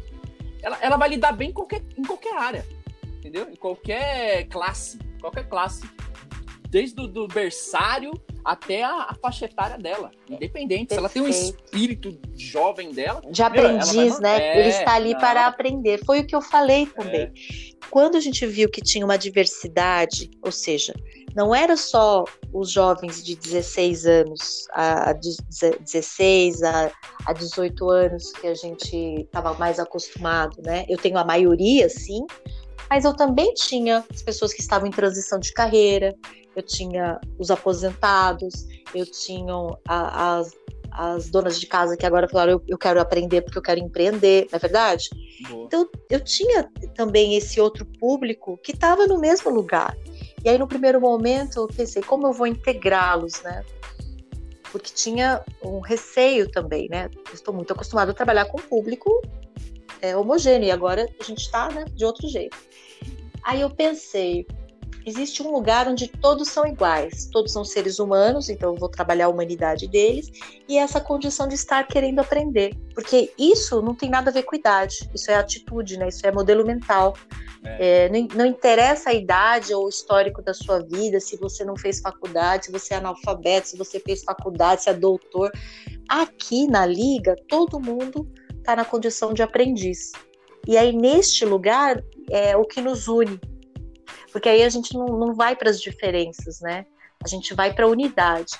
ela, 0.65 0.77
ela 0.81 0.97
vai 0.97 1.09
lidar 1.09 1.31
bem 1.31 1.49
em 1.49 1.53
qualquer, 1.53 1.83
em 1.95 2.01
qualquer 2.01 2.35
área, 2.35 2.65
entendeu? 3.19 3.47
Em 3.47 3.55
qualquer 3.55 4.45
classe, 4.45 4.97
qualquer 5.21 5.47
classe. 5.47 5.87
Desde 6.67 6.99
o 6.99 7.07
do 7.07 7.27
berçário 7.27 8.11
até 8.43 8.83
a, 8.83 9.03
a 9.09 9.15
faixa 9.21 9.45
etária 9.45 9.77
dela, 9.77 10.09
independente. 10.27 10.93
Se 10.93 10.99
ela 10.99 11.07
tem 11.07 11.21
um 11.21 11.27
espírito 11.27 12.19
jovem 12.35 12.91
dela. 12.91 13.21
De 13.29 13.43
aprendiz, 13.43 14.19
né? 14.19 14.41
É, 14.41 14.59
Ele 14.59 14.69
está 14.69 14.95
ali 14.95 15.13
não. 15.13 15.19
para 15.19 15.45
aprender. 15.45 16.03
Foi 16.03 16.21
o 16.21 16.25
que 16.25 16.35
eu 16.35 16.41
falei 16.41 16.87
também. 16.87 17.21
É. 17.21 17.31
Quando 17.89 18.17
a 18.17 18.19
gente 18.19 18.45
viu 18.47 18.67
que 18.67 18.81
tinha 18.81 19.05
uma 19.05 19.17
diversidade, 19.17 20.31
ou 20.41 20.51
seja, 20.51 20.93
não 21.35 21.53
era 21.53 21.75
só 21.75 22.23
os 22.53 22.71
jovens 22.71 23.21
de 23.23 23.35
16 23.35 24.05
anos 24.05 24.65
a 24.73 25.13
16 25.13 26.63
a, 26.63 26.91
a 27.25 27.33
18 27.33 27.89
anos 27.89 28.31
que 28.31 28.47
a 28.47 28.55
gente 28.55 28.95
estava 29.21 29.53
mais 29.55 29.77
acostumado, 29.77 30.61
né? 30.63 30.85
Eu 30.87 30.97
tenho 30.97 31.17
a 31.17 31.25
maioria, 31.25 31.89
sim, 31.89 32.25
mas 32.89 33.03
eu 33.03 33.13
também 33.13 33.53
tinha 33.53 34.03
as 34.11 34.21
pessoas 34.21 34.53
que 34.53 34.61
estavam 34.61 34.87
em 34.87 34.91
transição 34.91 35.37
de 35.37 35.51
carreira, 35.51 36.15
eu 36.55 36.63
tinha 36.63 37.19
os 37.37 37.51
aposentados, 37.51 38.65
eu 38.93 39.05
tinha 39.05 39.53
a, 39.85 40.37
as, 40.37 40.53
as 40.91 41.29
donas 41.29 41.59
de 41.59 41.67
casa 41.67 41.97
que 41.97 42.05
agora 42.05 42.29
falaram: 42.29 42.53
eu, 42.53 42.63
eu 42.69 42.77
quero 42.77 43.01
aprender 43.01 43.41
porque 43.41 43.57
eu 43.57 43.61
quero 43.61 43.81
empreender, 43.81 44.47
não 44.49 44.55
é 44.55 44.59
verdade? 44.59 45.09
Boa. 45.49 45.65
Então, 45.65 45.89
eu 46.09 46.21
tinha 46.21 46.69
também 46.95 47.35
esse 47.35 47.59
outro 47.59 47.85
público 47.99 48.57
que 48.63 48.71
estava 48.71 49.05
no 49.05 49.19
mesmo 49.19 49.51
lugar. 49.51 49.97
E 50.45 50.49
aí, 50.49 50.57
no 50.57 50.67
primeiro 50.67 51.01
momento, 51.01 51.57
eu 51.57 51.67
pensei: 51.67 52.01
como 52.01 52.27
eu 52.27 52.31
vou 52.31 52.47
integrá-los, 52.47 53.41
né? 53.41 53.65
porque 54.75 54.93
tinha 54.93 55.41
um 55.63 55.79
receio 55.79 56.51
também, 56.51 56.89
né? 56.89 57.09
estou 57.33 57.53
muito 57.53 57.71
acostumado 57.71 58.11
a 58.11 58.13
trabalhar 58.13 58.43
com 58.43 58.57
público 58.57 59.21
é, 60.01 60.17
homogêneo 60.17 60.67
e 60.67 60.71
agora 60.71 61.07
a 61.17 61.23
gente 61.23 61.39
está 61.39 61.69
né, 61.69 61.85
de 61.93 62.03
outro 62.03 62.27
jeito. 62.27 62.57
Aí 63.41 63.61
eu 63.61 63.69
pensei, 63.69 64.45
existe 65.05 65.43
um 65.43 65.51
lugar 65.51 65.87
onde 65.87 66.07
todos 66.07 66.49
são 66.49 66.65
iguais, 66.65 67.29
todos 67.31 67.51
são 67.51 67.63
seres 67.63 67.99
humanos, 67.99 68.49
então 68.49 68.73
eu 68.73 68.79
vou 68.79 68.89
trabalhar 68.89 69.25
a 69.25 69.29
humanidade 69.29 69.87
deles 69.87 70.31
e 70.67 70.77
essa 70.77 70.99
condição 70.99 71.47
de 71.47 71.53
estar 71.53 71.85
querendo 71.87 72.19
aprender, 72.19 72.75
porque 72.93 73.31
isso 73.37 73.81
não 73.81 73.93
tem 73.93 74.09
nada 74.09 74.31
a 74.31 74.33
ver 74.33 74.43
com 74.43 74.55
idade, 74.55 75.09
isso 75.13 75.29
é 75.29 75.35
atitude, 75.35 75.97
né? 75.97 76.07
Isso 76.07 76.25
é 76.25 76.31
modelo 76.31 76.65
mental. 76.65 77.15
É. 77.63 78.05
É, 78.05 78.09
não, 78.09 78.27
não, 78.35 78.45
interessa 78.45 79.11
a 79.11 79.13
idade 79.13 79.73
ou 79.73 79.85
o 79.85 79.89
histórico 79.89 80.41
da 80.41 80.53
sua 80.53 80.79
vida, 80.79 81.19
se 81.19 81.37
você 81.37 81.63
não 81.63 81.75
fez 81.75 81.99
faculdade, 81.99 82.65
se 82.65 82.71
você 82.71 82.93
é 82.93 82.97
analfabeto, 82.97 83.69
se 83.69 83.77
você 83.77 83.99
fez 83.99 84.23
faculdade, 84.23 84.83
se 84.83 84.89
é 84.89 84.93
doutor. 84.93 85.51
Aqui 86.07 86.67
na 86.67 86.85
liga, 86.85 87.35
todo 87.47 87.79
mundo 87.79 88.31
está 88.57 88.75
na 88.75 88.85
condição 88.85 89.33
de 89.33 89.41
aprendiz. 89.41 90.11
E 90.67 90.77
aí, 90.77 90.93
neste 90.93 91.43
lugar, 91.43 92.03
é 92.29 92.55
o 92.55 92.65
que 92.65 92.81
nos 92.81 93.07
une 93.07 93.39
porque 94.35 94.49
aí 94.49 94.63
a 94.63 94.69
gente 94.69 94.93
não, 94.93 95.05
não 95.05 95.33
vai 95.33 95.55
para 95.55 95.69
as 95.69 95.79
diferenças, 95.79 96.59
né? 96.59 96.85
A 97.23 97.27
gente 97.29 97.53
vai 97.53 97.73
para 97.73 97.85
a 97.85 97.87
unidade. 97.87 98.59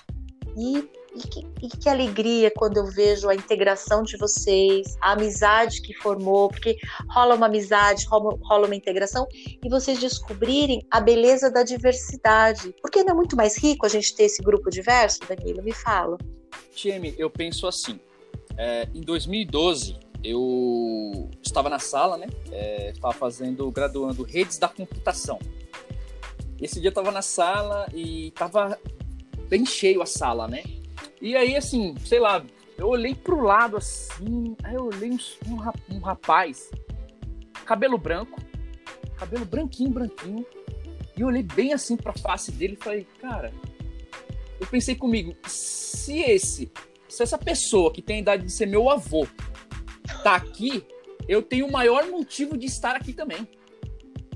E, 0.58 0.90
e, 1.14 1.20
que, 1.20 1.46
e, 1.62 1.68
que, 1.68 1.90
alegria 1.90 2.50
quando 2.50 2.78
eu 2.78 2.86
vejo 2.86 3.28
a 3.28 3.36
integração 3.36 4.02
de 4.02 4.16
vocês, 4.16 4.96
a 5.02 5.12
amizade 5.12 5.82
que 5.82 5.94
formou, 5.96 6.48
porque 6.48 6.78
rola 7.10 7.36
uma 7.36 7.48
amizade, 7.48 8.06
rola, 8.06 8.40
rola 8.44 8.68
uma 8.68 8.76
integração, 8.76 9.28
e 9.36 9.68
vocês 9.68 10.00
descobrirem 10.00 10.82
a 10.90 11.02
beleza 11.02 11.52
da 11.52 11.62
diversidade. 11.62 12.74
Porque 12.82 13.04
não 13.04 13.12
é 13.12 13.14
muito 13.14 13.36
mais 13.36 13.58
rico 13.62 13.86
a 13.86 13.90
gente 13.90 14.16
ter 14.16 14.24
esse 14.24 14.42
grupo 14.42 14.70
diverso, 14.70 15.20
Danilo? 15.28 15.62
Me 15.62 15.74
fala. 15.74 16.18
Tieme, 16.74 17.14
eu 17.18 17.30
penso 17.30 17.68
assim. 17.68 18.00
É, 18.58 18.88
em 18.96 19.02
2012, 19.02 20.00
eu 20.24 21.30
estava 21.44 21.70
na 21.70 21.80
sala, 21.80 22.18
né? 22.18 22.28
É, 22.50 22.92
estava 22.92 23.14
fazendo, 23.14 23.70
graduando 23.72 24.24
redes 24.24 24.58
da 24.58 24.70
computação. 24.70 25.38
Esse 26.66 26.82
dia 26.82 26.90
eu 26.90 26.94
tava 26.94 27.12
na 27.12 27.22
sala 27.22 27.88
e 27.94 28.32
tava 28.32 28.80
bem 29.48 29.64
cheio 29.68 30.02
a 30.02 30.06
sala, 30.08 30.48
né? 30.48 30.64
E 31.22 31.36
aí, 31.36 31.56
assim, 31.56 31.94
sei 32.04 32.20
lá, 32.20 32.44
eu 32.76 32.88
olhei 32.88 33.14
pro 33.14 33.40
lado 33.40 33.78
assim, 33.78 34.58
aí 34.64 34.74
eu 34.74 34.86
olhei 34.86 35.12
um, 35.12 35.96
um 35.96 36.00
rapaz, 36.00 36.72
cabelo 37.68 38.00
branco, 38.00 38.42
cabelo 39.16 39.46
branquinho, 39.46 39.92
branquinho, 39.92 40.44
e 41.16 41.22
eu 41.22 41.28
olhei 41.28 41.44
bem 41.44 41.72
assim 41.72 41.96
pra 41.96 42.14
face 42.14 42.52
dele 42.52 42.74
e 42.74 42.84
falei, 42.84 43.08
cara, 43.22 43.54
eu 44.60 44.66
pensei 44.66 44.96
comigo, 44.96 45.36
se 45.46 46.18
esse, 46.18 46.72
se 47.08 47.22
essa 47.22 47.38
pessoa 47.38 47.94
que 47.94 48.02
tem 48.02 48.16
a 48.16 48.22
idade 48.22 48.44
de 48.44 48.52
ser 48.52 48.66
meu 48.66 48.90
avô 48.90 49.28
tá 50.24 50.34
aqui, 50.34 50.84
eu 51.28 51.44
tenho 51.44 51.68
o 51.68 51.72
maior 51.72 52.08
motivo 52.08 52.58
de 52.58 52.66
estar 52.66 52.96
aqui 52.96 53.14
também 53.14 53.48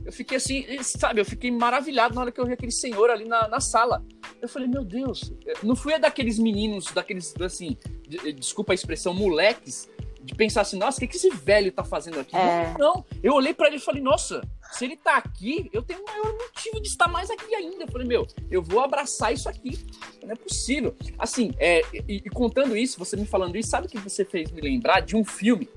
eu 0.10 0.12
fiquei 0.12 0.38
assim, 0.38 0.66
sabe, 0.82 1.22
eu 1.22 1.26
fiquei 1.26 1.52
maravilhado 1.52 2.16
na 2.16 2.22
hora 2.22 2.32
que 2.32 2.42
eu 2.42 2.46
vi 2.46 2.54
aquele 2.54 2.72
senhor 2.72 3.12
ali 3.12 3.26
na, 3.26 3.48
na 3.48 3.60
sala. 3.60 4.04
Eu 4.42 4.50
falei, 4.50 4.68
meu 4.68 4.84
Deus, 4.84 5.32
não 5.62 5.76
fui 5.76 5.98
daqueles 6.00 6.40
meninos, 6.40 6.86
daqueles, 6.92 7.32
assim, 7.40 7.78
de, 8.08 8.34
desculpa 8.34 8.74
a 8.74 8.76
expressão, 8.76 9.14
moleques, 9.14 9.88
de 10.20 10.34
pensar 10.34 10.62
assim, 10.62 10.80
nossa, 10.80 10.98
o 10.98 11.02
que, 11.02 11.08
que 11.08 11.16
esse 11.16 11.30
velho 11.30 11.72
tá 11.72 11.84
fazendo 11.84 12.20
aqui? 12.20 12.36
É. 12.36 12.74
Não, 12.80 12.96
não, 12.96 13.06
eu 13.22 13.34
olhei 13.34 13.54
para 13.54 13.68
ele 13.68 13.76
e 13.76 13.80
falei, 13.80 14.02
nossa, 14.02 14.42
se 14.72 14.84
ele 14.84 14.98
tá 14.98 15.16
aqui, 15.18 15.70
eu 15.72 15.84
tenho 15.84 16.02
um 16.02 16.06
maior 16.06 16.34
motivo 16.34 16.82
de 16.82 16.88
estar 16.88 17.08
mais 17.08 17.30
aqui 17.30 17.54
ainda. 17.54 17.84
Eu 17.84 17.92
falei, 17.92 18.08
meu, 18.08 18.26
eu 18.50 18.64
vou 18.64 18.82
abraçar 18.82 19.32
isso 19.32 19.48
aqui. 19.48 19.78
Não 20.24 20.32
é 20.32 20.36
possível. 20.36 20.96
Assim, 21.20 21.52
é, 21.60 21.82
e, 22.08 22.24
e 22.26 22.30
contando 22.32 22.76
isso, 22.76 22.98
você 22.98 23.16
me 23.16 23.28
falando 23.28 23.56
isso, 23.56 23.70
sabe 23.70 23.86
o 23.86 23.90
que 23.90 24.00
você 24.00 24.26
fez 24.26 24.50
me 24.50 24.60
lembrar 24.60 25.02
de 25.02 25.16
um 25.16 25.24
filme 25.24 25.70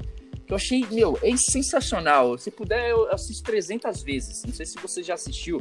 eu 0.53 0.57
achei, 0.57 0.87
meu, 0.91 1.19
é 1.23 1.35
sensacional. 1.37 2.37
Se 2.37 2.51
puder, 2.51 2.91
eu 2.91 3.11
assisto 3.11 3.43
300 3.45 4.03
vezes. 4.03 4.45
Não 4.45 4.53
sei 4.53 4.67
se 4.67 4.77
você 4.77 5.03
já 5.03 5.15
assistiu. 5.15 5.61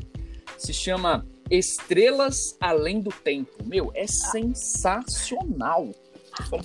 Se 0.57 0.73
chama 0.73 1.25
Estrelas 1.49 2.57
Além 2.59 2.99
do 2.99 3.09
Tempo. 3.09 3.51
Meu, 3.65 3.91
é 3.95 4.05
sensacional. 4.05 5.89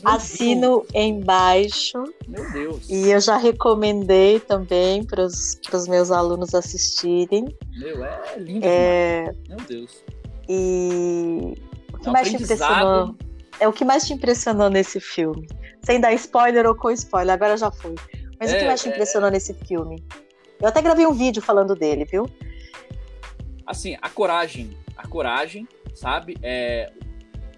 Assino 0.05 0.85
embaixo. 0.93 2.03
Meu 2.27 2.51
Deus. 2.53 2.89
E 2.89 3.11
eu 3.11 3.21
já 3.21 3.37
recomendei 3.37 4.41
também 4.41 5.05
para 5.05 5.25
os 5.25 5.89
meus 5.89 6.11
alunos 6.11 6.53
assistirem. 6.53 7.45
Meu, 7.77 8.05
é 8.05 8.39
lindo 8.39 8.67
é... 8.67 9.33
Meu 9.49 9.59
Deus. 9.69 10.03
E 10.49 11.55
o 11.93 11.99
que 11.99 12.07
é 12.07 12.11
um 12.11 12.13
mais 12.13 12.29
te 12.29 12.35
impressionou? 12.35 13.15
É 13.59 13.67
o 13.67 13.73
que 13.73 13.85
mais 13.85 14.07
te 14.07 14.13
impressionou 14.13 14.69
nesse 14.69 15.01
filme? 15.01 15.47
Sem 15.85 16.01
dar 16.01 16.13
spoiler 16.15 16.67
ou 16.67 16.75
com 16.75 16.91
spoiler, 16.91 17.35
agora 17.35 17.57
já 17.57 17.71
foi. 17.71 17.95
Mas 18.39 18.53
é, 18.53 18.57
o 18.57 18.59
que 18.61 18.67
mais 18.67 18.83
te 18.83 18.89
é, 18.89 18.93
impressionou 18.93 19.29
é... 19.29 19.33
nesse 19.33 19.55
filme? 19.55 20.05
Eu 20.61 20.69
até 20.69 20.83
gravei 20.83 21.07
um 21.07 21.13
vídeo 21.13 21.43
falando 21.43 21.75
dele, 21.75 22.05
viu? 22.05 22.29
Assim, 23.67 23.97
a 24.01 24.09
coragem. 24.09 24.77
A 24.97 25.07
coragem, 25.07 25.69
sabe? 25.95 26.37
É, 26.43 26.93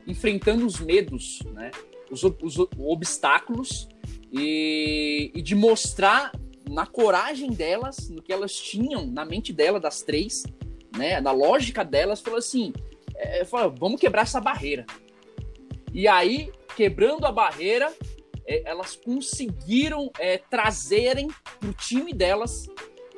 enfrentando 0.07 0.67
os 0.67 0.81
medos, 0.81 1.41
né? 1.53 1.71
Os, 2.11 2.23
os 2.23 2.59
obstáculos 2.79 3.89
e, 4.33 5.31
e, 5.35 5.43
de 5.43 5.55
mostrar 5.55 6.33
na 6.69 6.87
coragem 6.87 7.51
delas, 7.51 8.09
no 8.09 8.23
que 8.23 8.33
elas 8.33 8.55
tinham 8.55 9.07
na 9.07 9.25
mente 9.25 9.53
dela, 9.53 9.79
das 9.79 10.03
três, 10.03 10.45
né? 10.97 11.21
Na 11.21 11.33
lógica 11.33 11.85
delas, 11.85 12.21
falou 12.21 12.39
assim: 12.39 12.73
é, 13.15 13.45
falou, 13.45 13.75
vamos 13.79 14.01
quebrar 14.01 14.23
essa 14.23 14.41
barreira. 14.41 14.87
E 15.93 16.07
aí, 16.07 16.53
quebrando 16.77 17.27
a 17.27 17.33
barreira, 17.33 17.93
é, 18.47 18.63
elas 18.65 18.97
conseguiram 18.97 20.11
é, 20.19 20.39
trazerem 20.39 21.29
para 21.61 21.69
o 21.69 21.73
time 21.73 22.13
delas 22.13 22.67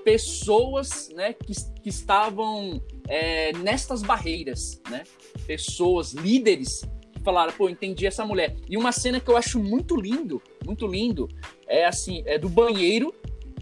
pessoas 0.05 1.11
né, 1.11 1.33
que, 1.35 1.53
que 1.83 1.89
estavam 1.89 2.83
é, 3.09 3.53
nestas 3.53 4.03
barreiras, 4.03 4.81
né? 4.89 5.05
Pessoas, 5.47 6.13
líderes 6.13 6.83
que 7.13 7.21
falaram, 7.23 7.53
pô, 7.53 7.69
entendi 7.69 8.07
essa 8.07 8.25
mulher. 8.25 8.57
E 8.69 8.77
uma 8.77 8.93
cena 8.93 9.21
que 9.21 9.31
eu 9.31 9.37
acho 9.37 9.59
muito 9.59 9.95
lindo, 9.95 10.43
muito 10.65 10.87
lindo, 10.87 11.29
é 11.67 11.85
assim, 11.85 12.23
é 12.27 12.39
do 12.39 12.49
banheiro 12.49 13.15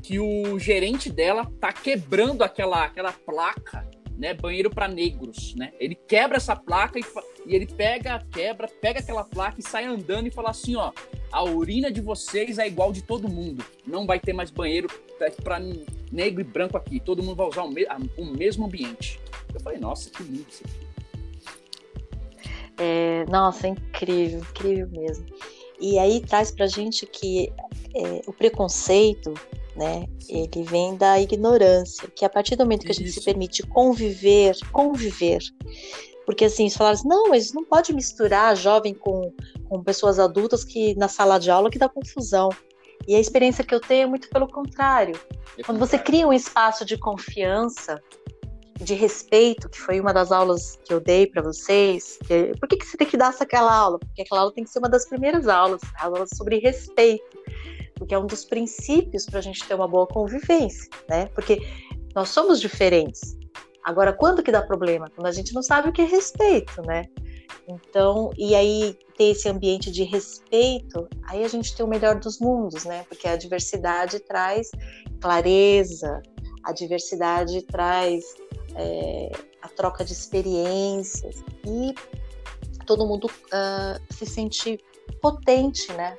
que 0.02 0.18
o 0.20 0.58
gerente 0.58 1.10
dela 1.10 1.50
tá 1.60 1.72
quebrando 1.72 2.42
aquela, 2.42 2.84
aquela 2.84 3.12
placa 3.12 3.88
né, 4.18 4.34
banheiro 4.34 4.68
para 4.68 4.88
negros, 4.88 5.54
né? 5.54 5.72
Ele 5.78 5.94
quebra 5.94 6.38
essa 6.38 6.56
placa 6.56 6.98
e, 6.98 7.04
e, 7.46 7.54
ele 7.54 7.66
pega, 7.66 8.20
quebra, 8.32 8.66
pega 8.66 8.98
aquela 8.98 9.22
placa 9.22 9.60
e 9.60 9.62
sai 9.62 9.84
andando 9.84 10.26
e 10.26 10.30
fala 10.30 10.50
assim, 10.50 10.74
ó, 10.74 10.92
a 11.30 11.44
urina 11.44 11.88
de 11.88 12.00
vocês 12.00 12.58
é 12.58 12.66
igual 12.66 12.92
de 12.92 13.00
todo 13.00 13.28
mundo. 13.28 13.64
Não 13.86 14.06
vai 14.06 14.18
ter 14.18 14.32
mais 14.32 14.50
banheiro 14.50 14.88
para 15.44 15.60
negro 16.10 16.40
e 16.40 16.44
branco 16.44 16.76
aqui. 16.76 16.98
Todo 16.98 17.22
mundo 17.22 17.36
vai 17.36 17.46
usar 17.46 17.62
o, 17.62 17.70
me 17.70 17.86
o 18.18 18.24
mesmo 18.24 18.66
ambiente. 18.66 19.20
Eu 19.54 19.60
falei, 19.60 19.78
nossa, 19.78 20.10
que 20.10 20.24
lindo 20.24 20.44
isso. 20.48 20.64
É, 22.76 23.24
nossa, 23.28 23.68
é 23.68 23.70
incrível, 23.70 24.40
incrível 24.40 24.88
mesmo. 24.88 25.26
E 25.80 25.96
aí 25.96 26.20
traz 26.20 26.50
pra 26.50 26.66
gente 26.66 27.06
que 27.06 27.52
é, 27.94 28.22
o 28.26 28.32
preconceito 28.32 29.32
né? 29.78 30.06
Ele 30.28 30.64
vem 30.64 30.96
da 30.96 31.20
ignorância, 31.20 32.08
que 32.08 32.24
a 32.24 32.28
partir 32.28 32.56
do 32.56 32.64
momento 32.64 32.84
que 32.84 32.90
a 32.90 32.94
gente 32.94 33.12
se 33.12 33.24
permite 33.24 33.62
conviver, 33.62 34.56
conviver, 34.72 35.38
porque 36.26 36.44
assim, 36.44 36.68
falaram 36.68 36.98
assim, 36.98 37.08
não, 37.08 37.28
mas 37.28 37.52
não 37.52 37.64
pode 37.64 37.94
misturar 37.94 38.56
jovem 38.56 38.92
com, 38.92 39.32
com 39.68 39.82
pessoas 39.82 40.18
adultas 40.18 40.64
que 40.64 40.94
na 40.96 41.08
sala 41.08 41.38
de 41.38 41.50
aula 41.50 41.70
que 41.70 41.78
dá 41.78 41.88
confusão. 41.88 42.50
E 43.06 43.14
a 43.14 43.20
experiência 43.20 43.64
que 43.64 43.74
eu 43.74 43.80
tenho 43.80 44.02
é 44.02 44.06
muito 44.06 44.28
pelo 44.28 44.46
contrário. 44.46 45.18
É 45.56 45.62
Quando 45.62 45.78
você 45.78 45.96
cria 45.98 46.26
um 46.26 46.32
espaço 46.32 46.84
de 46.84 46.98
confiança, 46.98 48.02
de 48.78 48.92
respeito, 48.92 49.70
que 49.70 49.80
foi 49.80 50.00
uma 50.00 50.12
das 50.12 50.30
aulas 50.30 50.78
que 50.84 50.92
eu 50.92 51.00
dei 51.00 51.26
para 51.26 51.40
vocês. 51.40 52.18
Que, 52.26 52.52
por 52.60 52.68
que, 52.68 52.76
que 52.76 52.84
você 52.84 52.98
tem 52.98 53.06
que 53.06 53.16
dar 53.16 53.34
aquela 53.40 53.74
aula? 53.74 53.98
Porque 53.98 54.22
aquela 54.22 54.42
aula 54.42 54.52
tem 54.52 54.64
que 54.64 54.70
ser 54.70 54.80
uma 54.80 54.88
das 54.90 55.08
primeiras 55.08 55.48
aulas, 55.48 55.80
a 55.96 56.04
aula 56.04 56.26
sobre 56.26 56.58
respeito 56.58 57.38
porque 57.98 58.14
é 58.14 58.18
um 58.18 58.26
dos 58.26 58.44
princípios 58.44 59.26
para 59.26 59.38
a 59.38 59.42
gente 59.42 59.66
ter 59.66 59.74
uma 59.74 59.88
boa 59.88 60.06
convivência, 60.06 60.88
né? 61.08 61.26
Porque 61.34 61.60
nós 62.14 62.28
somos 62.28 62.60
diferentes. 62.60 63.36
Agora, 63.84 64.12
quando 64.12 64.42
que 64.42 64.52
dá 64.52 64.62
problema? 64.62 65.06
Quando 65.14 65.26
a 65.26 65.32
gente 65.32 65.54
não 65.54 65.62
sabe 65.62 65.88
o 65.88 65.92
que 65.92 66.02
é 66.02 66.04
respeito, 66.04 66.82
né? 66.82 67.04
Então, 67.66 68.30
e 68.36 68.54
aí 68.54 68.96
ter 69.16 69.30
esse 69.30 69.48
ambiente 69.48 69.90
de 69.90 70.04
respeito, 70.04 71.08
aí 71.24 71.44
a 71.44 71.48
gente 71.48 71.74
tem 71.74 71.84
o 71.84 71.88
melhor 71.88 72.18
dos 72.18 72.38
mundos, 72.38 72.84
né? 72.84 73.04
Porque 73.08 73.26
a 73.26 73.36
diversidade 73.36 74.20
traz 74.20 74.70
clareza, 75.20 76.22
a 76.64 76.72
diversidade 76.72 77.62
traz 77.62 78.24
é, 78.74 79.30
a 79.62 79.68
troca 79.68 80.04
de 80.04 80.12
experiências 80.12 81.42
e 81.66 81.94
todo 82.86 83.06
mundo 83.06 83.26
uh, 83.26 84.14
se 84.14 84.24
sente 84.24 84.78
potente, 85.20 85.92
né? 85.92 86.16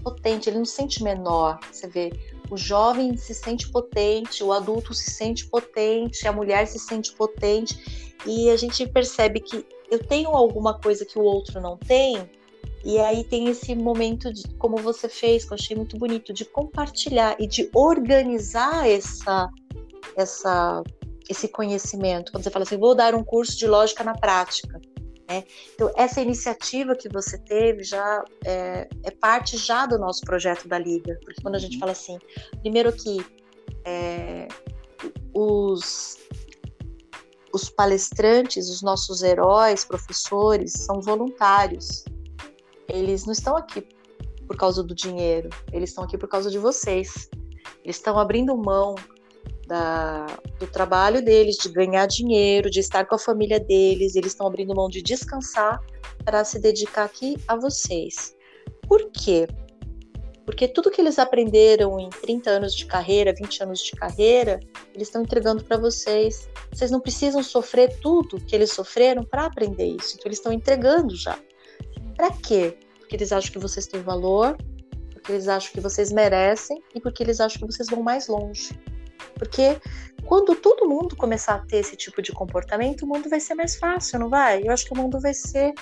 Potente, 0.00 0.48
ele 0.48 0.58
não 0.58 0.64
se 0.64 0.72
sente 0.72 1.02
menor. 1.02 1.58
Você 1.70 1.86
vê, 1.86 2.12
o 2.50 2.56
jovem 2.56 3.16
se 3.16 3.34
sente 3.34 3.68
potente, 3.70 4.42
o 4.42 4.52
adulto 4.52 4.94
se 4.94 5.10
sente 5.10 5.46
potente, 5.46 6.26
a 6.26 6.32
mulher 6.32 6.66
se 6.66 6.78
sente 6.78 7.12
potente, 7.12 8.14
e 8.26 8.50
a 8.50 8.56
gente 8.56 8.86
percebe 8.86 9.40
que 9.40 9.66
eu 9.90 9.98
tenho 10.04 10.30
alguma 10.30 10.78
coisa 10.78 11.04
que 11.04 11.18
o 11.18 11.22
outro 11.22 11.60
não 11.60 11.76
tem, 11.76 12.28
E 12.84 12.98
aí 12.98 13.24
tem 13.24 13.48
esse 13.48 13.74
momento, 13.74 14.32
de, 14.32 14.48
como 14.56 14.76
você 14.76 15.08
fez, 15.08 15.44
que 15.44 15.52
eu 15.52 15.56
achei 15.56 15.76
muito 15.76 15.98
bonito, 15.98 16.32
de 16.32 16.44
compartilhar 16.44 17.36
e 17.38 17.46
de 17.46 17.68
organizar 17.74 18.88
essa, 18.88 19.50
essa, 20.16 20.82
esse 21.28 21.48
conhecimento. 21.48 22.30
Quando 22.30 22.44
você 22.44 22.50
fala 22.50 22.62
assim, 22.64 22.78
vou 22.78 22.94
dar 22.94 23.14
um 23.14 23.24
curso 23.24 23.56
de 23.58 23.66
lógica 23.66 24.04
na 24.04 24.14
prática. 24.14 24.80
Né? 25.28 25.44
Então, 25.74 25.92
essa 25.94 26.20
iniciativa 26.22 26.96
que 26.96 27.08
você 27.08 27.36
teve 27.38 27.82
já 27.82 28.24
é, 28.44 28.88
é, 29.04 29.10
parte 29.10 29.58
já 29.58 29.84
do 29.84 29.98
nosso 29.98 30.22
projeto 30.22 30.66
da 30.66 30.78
Liga. 30.78 31.18
Porque 31.22 31.42
quando 31.42 31.56
a 31.56 31.58
gente 31.58 31.74
uhum. 31.74 31.80
fala 31.80 31.92
assim, 31.92 32.18
primeiro 32.62 32.92
que 32.92 33.24
é, 33.84 34.48
os, 35.34 36.16
os 37.52 37.68
palestrantes, 37.68 38.68
os 38.70 38.82
nossos 38.82 39.22
heróis, 39.22 39.84
professores, 39.84 40.72
são 40.72 41.00
voluntários. 41.00 42.04
Eles 42.88 43.26
não 43.26 43.32
estão 43.32 43.54
aqui 43.54 43.86
por 44.46 44.56
causa 44.56 44.82
do 44.82 44.94
dinheiro, 44.94 45.50
eles 45.72 45.90
estão 45.90 46.04
aqui 46.04 46.16
por 46.16 46.28
causa 46.28 46.50
de 46.50 46.58
vocês. 46.58 47.28
Eles 47.84 47.96
estão 47.96 48.18
abrindo 48.18 48.56
mão 48.56 48.94
da, 49.68 50.26
do 50.58 50.66
trabalho 50.66 51.22
deles, 51.22 51.56
de 51.56 51.68
ganhar 51.68 52.06
dinheiro, 52.06 52.70
de 52.70 52.80
estar 52.80 53.04
com 53.04 53.14
a 53.14 53.18
família 53.18 53.60
deles, 53.60 54.16
eles 54.16 54.32
estão 54.32 54.46
abrindo 54.46 54.74
mão 54.74 54.88
de 54.88 55.02
descansar 55.02 55.78
para 56.24 56.42
se 56.42 56.58
dedicar 56.58 57.04
aqui 57.04 57.36
a 57.46 57.54
vocês. 57.54 58.34
Por 58.88 59.10
quê? 59.12 59.46
Porque 60.46 60.66
tudo 60.66 60.90
que 60.90 60.98
eles 60.98 61.18
aprenderam 61.18 62.00
em 62.00 62.08
30 62.08 62.50
anos 62.50 62.74
de 62.74 62.86
carreira, 62.86 63.34
20 63.34 63.64
anos 63.64 63.80
de 63.80 63.92
carreira, 63.92 64.58
eles 64.94 65.08
estão 65.08 65.20
entregando 65.20 65.62
para 65.62 65.76
vocês. 65.76 66.48
Vocês 66.72 66.90
não 66.90 67.00
precisam 67.00 67.42
sofrer 67.42 68.00
tudo 68.00 68.40
que 68.40 68.56
eles 68.56 68.72
sofreram 68.72 69.22
para 69.22 69.44
aprender 69.44 69.86
isso. 70.00 70.14
Então 70.14 70.26
eles 70.26 70.38
estão 70.38 70.50
entregando 70.50 71.14
já. 71.14 71.38
Para 72.16 72.30
quê? 72.30 72.78
Porque 72.98 73.16
eles 73.16 73.30
acham 73.30 73.52
que 73.52 73.58
vocês 73.58 73.86
têm 73.86 74.00
valor, 74.00 74.56
porque 75.12 75.32
eles 75.32 75.48
acham 75.48 75.70
que 75.70 75.80
vocês 75.80 76.10
merecem 76.10 76.82
e 76.94 77.00
porque 77.00 77.22
eles 77.22 77.40
acham 77.40 77.60
que 77.60 77.66
vocês 77.74 77.90
vão 77.90 78.02
mais 78.02 78.26
longe. 78.26 78.70
Porque 79.38 79.80
quando 80.26 80.54
todo 80.56 80.88
mundo 80.88 81.16
começar 81.16 81.54
a 81.54 81.58
ter 81.60 81.78
esse 81.78 81.96
tipo 81.96 82.20
de 82.20 82.32
comportamento, 82.32 83.02
o 83.02 83.06
mundo 83.06 83.28
vai 83.28 83.40
ser 83.40 83.54
mais 83.54 83.76
fácil, 83.76 84.18
não 84.18 84.28
vai? 84.28 84.62
Eu 84.62 84.72
acho 84.72 84.84
que 84.84 84.92
o 84.92 84.96
mundo 84.96 85.20
vai 85.20 85.32
ser 85.32 85.72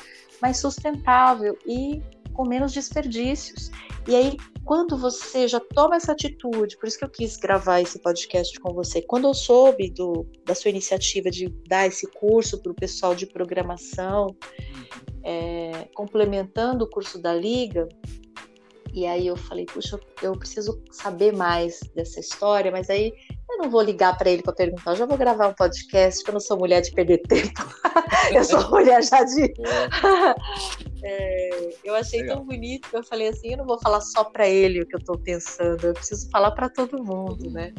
mais 0.41 0.59
sustentável 0.59 1.59
e 1.67 2.03
com 2.33 2.47
menos 2.47 2.73
desperdícios. 2.73 3.71
E 4.07 4.15
aí, 4.15 4.37
quando 4.65 4.97
você 4.97 5.49
já 5.49 5.59
toma 5.59 5.97
essa 5.97 6.13
atitude, 6.13 6.77
por 6.77 6.87
isso 6.87 6.99
que 6.99 7.05
eu 7.05 7.09
quis 7.09 7.37
gravar 7.37 7.81
esse 7.81 7.99
podcast 7.99 8.59
com 8.61 8.73
você, 8.75 9.01
quando 9.01 9.27
eu 9.27 9.35
soube 9.35 9.91
do, 9.91 10.27
da 10.45 10.55
sua 10.55 10.71
iniciativa 10.71 11.31
de 11.31 11.49
dar 11.67 11.87
esse 11.87 12.07
curso 12.07 12.61
para 12.63 12.71
o 12.71 12.75
pessoal 12.75 13.15
de 13.15 13.27
programação, 13.27 14.37
é, 15.25 15.89
complementando 15.95 16.85
o 16.85 16.91
curso 16.91 17.21
da 17.21 17.35
Liga, 17.35 17.89
e 18.97 19.07
aí 19.07 19.27
eu 19.27 19.37
falei, 19.37 19.67
puxa, 19.67 20.01
eu 20.23 20.33
preciso 20.33 20.83
saber 20.91 21.31
mais 21.31 21.81
dessa 21.95 22.19
história, 22.19 22.73
mas 22.73 22.89
aí 22.89 23.13
eu 23.51 23.59
não 23.59 23.69
vou 23.69 23.83
ligar 23.83 24.17
para 24.17 24.31
ele 24.31 24.41
para 24.41 24.55
perguntar, 24.55 24.93
eu 24.93 24.97
já 24.97 25.05
vou 25.05 25.19
gravar 25.19 25.49
um 25.49 25.53
podcast, 25.53 26.21
porque 26.21 26.31
eu 26.31 26.33
não 26.33 26.41
sou 26.41 26.59
mulher 26.59 26.81
de 26.81 26.93
perder 26.93 27.19
tempo. 27.19 27.63
eu 28.33 28.43
sou 28.43 28.71
mulher 28.71 29.05
já 29.05 29.23
de. 29.23 29.53
é, 31.05 31.69
eu 31.85 31.95
achei 31.95 32.23
Legal. 32.23 32.39
tão 32.39 32.47
bonito 32.47 32.89
que 32.89 32.97
eu 32.97 33.05
falei 33.05 33.29
assim: 33.29 33.51
eu 33.51 33.59
não 33.59 33.67
vou 33.67 33.79
falar 33.79 34.01
só 34.01 34.25
para 34.25 34.49
ele 34.49 34.81
o 34.81 34.87
que 34.87 34.95
eu 34.95 35.01
estou 35.01 35.19
pensando, 35.19 35.89
eu 35.89 35.93
preciso 35.93 36.31
falar 36.31 36.53
para 36.53 36.71
todo 36.71 37.05
mundo, 37.05 37.51
né? 37.51 37.75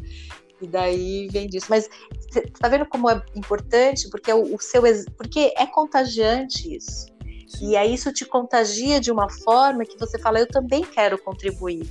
E 0.61 0.67
daí 0.67 1.29
vem 1.31 1.47
disso. 1.47 1.65
Mas 1.67 1.89
você 2.29 2.41
tá 2.41 2.69
vendo 2.69 2.85
como 2.85 3.09
é 3.09 3.19
importante? 3.35 4.07
Porque 4.11 4.31
o, 4.31 4.53
o 4.53 4.61
seu. 4.61 4.83
Porque 5.17 5.51
é 5.57 5.65
contagiante 5.65 6.75
isso. 6.75 7.16
E 7.61 7.77
aí 7.77 7.93
isso 7.93 8.11
te 8.11 8.25
contagia 8.25 8.99
de 8.99 9.11
uma 9.11 9.29
forma 9.29 9.85
que 9.85 9.97
você 9.97 10.19
fala, 10.19 10.39
eu 10.39 10.47
também 10.47 10.83
quero 10.83 11.17
contribuir. 11.17 11.87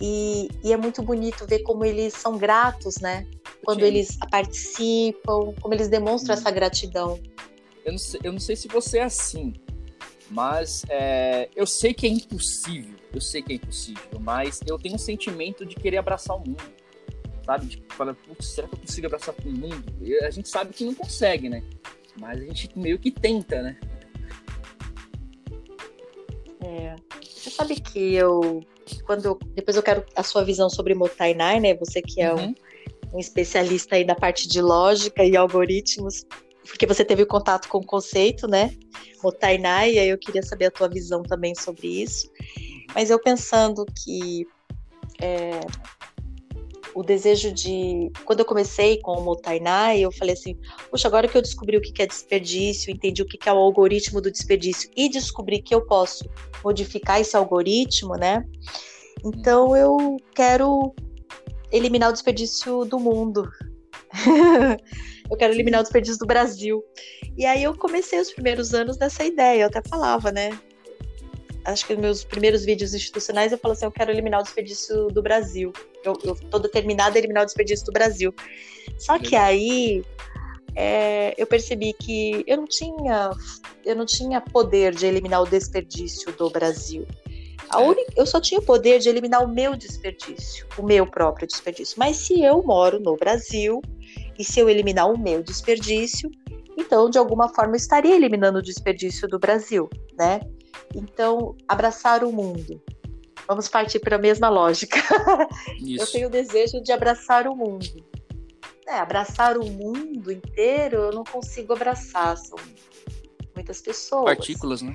E, 0.00 0.48
e, 0.62 0.72
é 0.72 0.76
muito 0.76 1.02
bonito 1.02 1.46
ver 1.46 1.60
como 1.60 1.84
eles 1.84 2.12
são 2.14 2.36
gratos, 2.36 2.96
né? 2.96 3.26
Quando 3.64 3.80
Sim. 3.80 3.86
eles 3.86 4.18
participam, 4.30 5.54
como 5.60 5.72
eles 5.72 5.88
demonstram 5.88 6.34
Sim. 6.34 6.42
essa 6.42 6.50
gratidão. 6.50 7.18
Eu 7.84 7.92
não, 7.92 7.98
sei, 7.98 8.20
eu 8.22 8.32
não 8.32 8.40
sei 8.40 8.56
se 8.56 8.68
você 8.68 8.98
é 8.98 9.04
assim, 9.04 9.54
mas 10.30 10.84
é, 10.88 11.48
eu 11.54 11.66
sei 11.66 11.94
que 11.94 12.06
é 12.06 12.10
impossível. 12.10 12.94
Eu 13.12 13.20
sei 13.20 13.40
que 13.40 13.52
é 13.52 13.56
impossível, 13.56 14.20
mas 14.20 14.60
eu 14.66 14.76
tenho 14.78 14.96
um 14.96 14.98
sentimento 14.98 15.64
de 15.64 15.76
querer 15.76 15.98
abraçar 15.98 16.36
o 16.36 16.40
mundo, 16.40 16.62
sabe? 17.46 17.66
De 17.66 17.82
falar, 17.90 18.14
putz, 18.14 18.48
será 18.48 18.66
que 18.66 18.74
eu 18.74 18.80
consigo 18.80 19.06
abraçar 19.06 19.34
todo 19.34 19.50
mundo? 19.50 19.84
E 20.02 20.16
a 20.16 20.30
gente 20.30 20.48
sabe 20.48 20.74
que 20.74 20.84
não 20.84 20.94
consegue, 20.94 21.48
né? 21.48 21.62
Mas 22.16 22.40
a 22.40 22.44
gente 22.44 22.76
meio 22.76 22.98
que 22.98 23.12
tenta, 23.12 23.62
né? 23.62 23.78
Você 27.44 27.50
sabe 27.50 27.78
que 27.78 28.14
eu 28.14 28.64
quando 29.04 29.26
eu, 29.26 29.38
depois 29.54 29.76
eu 29.76 29.82
quero 29.82 30.02
a 30.16 30.22
sua 30.22 30.42
visão 30.42 30.70
sobre 30.70 30.94
Motainai, 30.94 31.60
né? 31.60 31.74
Você 31.74 32.00
que 32.00 32.22
é 32.22 32.32
uhum. 32.32 32.54
um, 33.12 33.16
um, 33.16 33.18
especialista 33.18 33.96
aí 33.96 34.04
da 34.04 34.14
parte 34.14 34.48
de 34.48 34.62
lógica 34.62 35.22
e 35.22 35.36
algoritmos, 35.36 36.24
porque 36.66 36.86
você 36.86 37.04
teve 37.04 37.26
contato 37.26 37.68
com 37.68 37.78
o 37.78 37.84
conceito, 37.84 38.48
né? 38.48 38.74
Motainai, 39.22 39.92
e 39.92 39.98
aí 39.98 40.08
eu 40.08 40.16
queria 40.16 40.42
saber 40.42 40.66
a 40.66 40.70
tua 40.70 40.88
visão 40.88 41.22
também 41.22 41.54
sobre 41.54 41.86
isso. 41.86 42.30
Mas 42.94 43.10
eu 43.10 43.18
pensando 43.18 43.84
que 43.84 44.46
é, 45.20 45.60
o 46.94 47.02
desejo 47.02 47.52
de. 47.52 48.10
Quando 48.24 48.40
eu 48.40 48.44
comecei 48.44 49.00
com 49.00 49.12
o 49.12 49.36
eu 49.98 50.12
falei 50.12 50.34
assim: 50.34 50.56
puxa, 50.90 51.08
agora 51.08 51.28
que 51.28 51.36
eu 51.36 51.42
descobri 51.42 51.76
o 51.76 51.80
que 51.80 52.02
é 52.02 52.06
desperdício, 52.06 52.90
entendi 52.90 53.22
o 53.22 53.26
que 53.26 53.48
é 53.48 53.52
o 53.52 53.56
algoritmo 53.56 54.20
do 54.20 54.30
desperdício 54.30 54.90
e 54.96 55.08
descobri 55.08 55.60
que 55.60 55.74
eu 55.74 55.84
posso 55.84 56.28
modificar 56.62 57.20
esse 57.20 57.36
algoritmo, 57.36 58.14
né? 58.14 58.44
Então 59.24 59.76
eu 59.76 60.16
quero 60.34 60.94
eliminar 61.72 62.10
o 62.10 62.12
desperdício 62.12 62.84
do 62.84 62.98
mundo. 62.98 63.48
eu 65.30 65.36
quero 65.36 65.52
eliminar 65.52 65.80
o 65.80 65.82
desperdício 65.82 66.18
do 66.18 66.26
Brasil. 66.26 66.82
E 67.36 67.44
aí 67.44 67.62
eu 67.62 67.76
comecei 67.76 68.20
os 68.20 68.32
primeiros 68.32 68.72
anos 68.74 68.96
nessa 68.96 69.24
ideia, 69.24 69.62
eu 69.62 69.66
até 69.66 69.82
falava, 69.88 70.30
né? 70.30 70.50
acho 71.64 71.86
que 71.86 71.94
nos 71.94 72.02
meus 72.02 72.24
primeiros 72.24 72.64
vídeos 72.64 72.94
institucionais 72.94 73.50
eu 73.50 73.58
falo 73.58 73.72
assim, 73.72 73.86
eu 73.86 73.90
quero 73.90 74.10
eliminar 74.10 74.40
o 74.40 74.42
desperdício 74.42 75.08
do 75.08 75.22
Brasil. 75.22 75.72
Eu, 76.04 76.18
eu 76.22 76.34
tô 76.50 76.58
determinada 76.58 77.16
a 77.16 77.18
eliminar 77.18 77.42
o 77.42 77.46
desperdício 77.46 77.86
do 77.86 77.92
Brasil. 77.92 78.34
Só 78.98 79.18
que 79.18 79.34
aí 79.34 80.04
é, 80.74 81.34
eu 81.38 81.46
percebi 81.46 81.92
que 81.92 82.44
eu 82.46 82.56
não 82.56 82.66
tinha 82.66 83.30
eu 83.84 83.94
não 83.94 84.06
tinha 84.06 84.40
poder 84.40 84.94
de 84.94 85.06
eliminar 85.06 85.42
o 85.42 85.46
desperdício 85.46 86.32
do 86.32 86.50
Brasil. 86.50 87.06
A 87.70 87.82
é. 87.82 87.84
única, 87.84 88.12
eu 88.16 88.26
só 88.26 88.40
tinha 88.40 88.60
o 88.60 88.64
poder 88.64 88.98
de 88.98 89.08
eliminar 89.08 89.42
o 89.42 89.48
meu 89.48 89.76
desperdício, 89.76 90.66
o 90.78 90.82
meu 90.82 91.06
próprio 91.06 91.46
desperdício. 91.46 91.96
Mas 91.98 92.16
se 92.16 92.42
eu 92.42 92.62
moro 92.62 93.00
no 93.00 93.16
Brasil 93.16 93.80
e 94.38 94.44
se 94.44 94.60
eu 94.60 94.68
eliminar 94.68 95.10
o 95.10 95.18
meu 95.18 95.42
desperdício, 95.42 96.30
então 96.76 97.08
de 97.08 97.18
alguma 97.18 97.48
forma 97.54 97.72
eu 97.72 97.76
estaria 97.76 98.14
eliminando 98.14 98.58
o 98.58 98.62
desperdício 98.62 99.28
do 99.28 99.38
Brasil, 99.38 99.88
né? 100.18 100.40
Então, 100.94 101.56
abraçar 101.68 102.24
o 102.24 102.32
mundo. 102.32 102.80
Vamos 103.46 103.68
partir 103.68 103.98
para 103.98 104.16
a 104.16 104.18
mesma 104.18 104.48
lógica. 104.48 104.98
Eu 105.86 106.06
tenho 106.06 106.28
o 106.28 106.30
desejo 106.30 106.82
de 106.82 106.92
abraçar 106.92 107.46
o 107.46 107.54
mundo. 107.54 107.86
É, 108.86 108.98
abraçar 108.98 109.56
o 109.56 109.64
mundo 109.64 110.30
inteiro, 110.30 110.96
eu 110.98 111.12
não 111.12 111.24
consigo 111.24 111.72
abraçar. 111.72 112.36
São 112.36 112.58
muitas 113.54 113.80
pessoas. 113.80 114.24
Partículas, 114.24 114.82
né? 114.82 114.94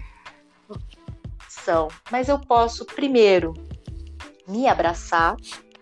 São. 1.47 1.87
Mas 2.11 2.29
eu 2.29 2.39
posso, 2.39 2.85
primeiro, 2.85 3.51
me 4.47 4.67
abraçar, 4.67 5.35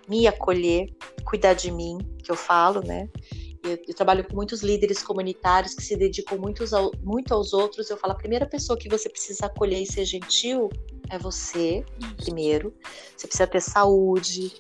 me 0.08 0.26
acolher, 0.26 0.88
cuidar 1.26 1.54
de 1.54 1.70
mim, 1.70 1.98
que 2.24 2.32
eu 2.32 2.38
falo, 2.38 2.80
né? 2.82 3.10
eu, 3.64 3.78
eu, 3.88 3.94
trabalho 3.94 4.24
com 4.24 4.36
muitos 4.36 4.62
líderes 4.62 5.04
comunitários 5.04 5.74
que 5.74 5.84
se 5.84 5.96
dedicam 5.96 6.38
muitos 6.38 6.74
ao, 6.74 6.92
muito 7.04 7.34
aos 7.34 7.54
outros. 7.54 7.90
Eu 7.90 7.98
falo, 7.98 8.14
a 8.14 8.18
primeira 8.18 8.46
pessoa 8.46 8.78
que 8.78 8.90
você 8.90 9.10
precisa 9.10 9.48
acolher 9.48 9.82
e 9.82 9.86
ser 9.86 10.06
gentil 10.06 10.70
é 11.10 11.18
você, 11.18 11.84
primeiro. 12.18 12.74
Você 13.16 13.28
precisa 13.28 13.48
ter 13.48 13.62
saúde, 13.62 14.54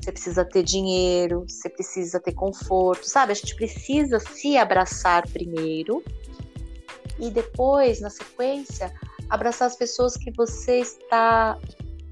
você 0.00 0.12
precisa 0.12 0.44
ter 0.44 0.62
dinheiro, 0.62 1.44
você 1.46 1.68
precisa 1.68 2.18
ter 2.18 2.32
conforto, 2.32 3.06
sabe? 3.06 3.32
A 3.32 3.34
gente 3.34 3.54
precisa 3.54 4.18
se 4.18 4.56
abraçar 4.56 5.28
primeiro 5.28 6.02
e 7.18 7.30
depois, 7.30 8.00
na 8.00 8.08
sequência, 8.08 8.92
abraçar 9.28 9.68
as 9.68 9.76
pessoas 9.76 10.16
que 10.16 10.30
você 10.30 10.80
está 10.80 11.58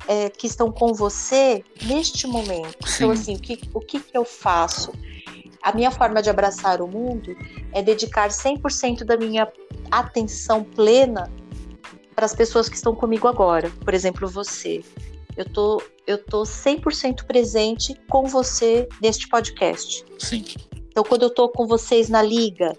é, 0.07 0.29
que 0.29 0.47
estão 0.47 0.71
com 0.71 0.93
você 0.93 1.65
neste 1.83 2.27
momento. 2.27 2.77
Então, 2.77 2.89
Sim. 2.89 3.05
Então, 3.05 3.11
assim, 3.11 3.35
o 3.37 3.41
que, 3.41 3.61
o 3.75 3.81
que, 3.81 4.01
que 4.01 4.17
eu 4.17 4.25
faço? 4.25 4.93
A 5.63 5.73
minha 5.73 5.91
forma 5.91 6.23
de 6.23 6.31
abraçar 6.31 6.81
o 6.81 6.87
mundo 6.87 7.37
é 7.73 7.83
dedicar 7.83 8.29
100% 8.29 9.05
da 9.05 9.17
minha 9.17 9.51
atenção 9.91 10.63
plena 10.63 11.31
para 12.19 12.27
as 12.27 12.35
pessoas 12.35 12.69
que 12.69 12.75
estão 12.75 12.97
comigo 12.97 13.29
agora. 13.29 13.71
Por 13.85 13.95
exemplo, 13.95 14.27
você. 14.27 14.83
Eu 15.37 15.45
tô, 15.45 15.81
eu 16.05 16.19
tô 16.19 16.43
100% 16.43 17.25
presente 17.25 17.95
com 18.11 18.27
você 18.27 18.89
neste 19.01 19.29
podcast. 19.29 20.05
Sim. 20.19 20.45
Então, 20.89 21.05
quando 21.05 21.23
eu 21.23 21.31
tô 21.31 21.49
com 21.49 21.65
vocês 21.65 22.09
na 22.09 22.21
liga, 22.21 22.77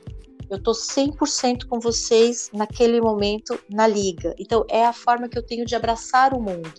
eu 0.49 0.61
tô 0.61 0.71
100% 0.73 1.67
com 1.69 1.79
vocês 1.79 2.49
naquele 2.53 2.99
momento 2.99 3.57
na 3.69 3.87
liga. 3.87 4.35
Então 4.37 4.65
é 4.69 4.85
a 4.85 4.91
forma 4.91 5.29
que 5.29 5.37
eu 5.37 5.43
tenho 5.43 5.65
de 5.65 5.73
abraçar 5.73 6.33
o 6.33 6.41
mundo, 6.41 6.73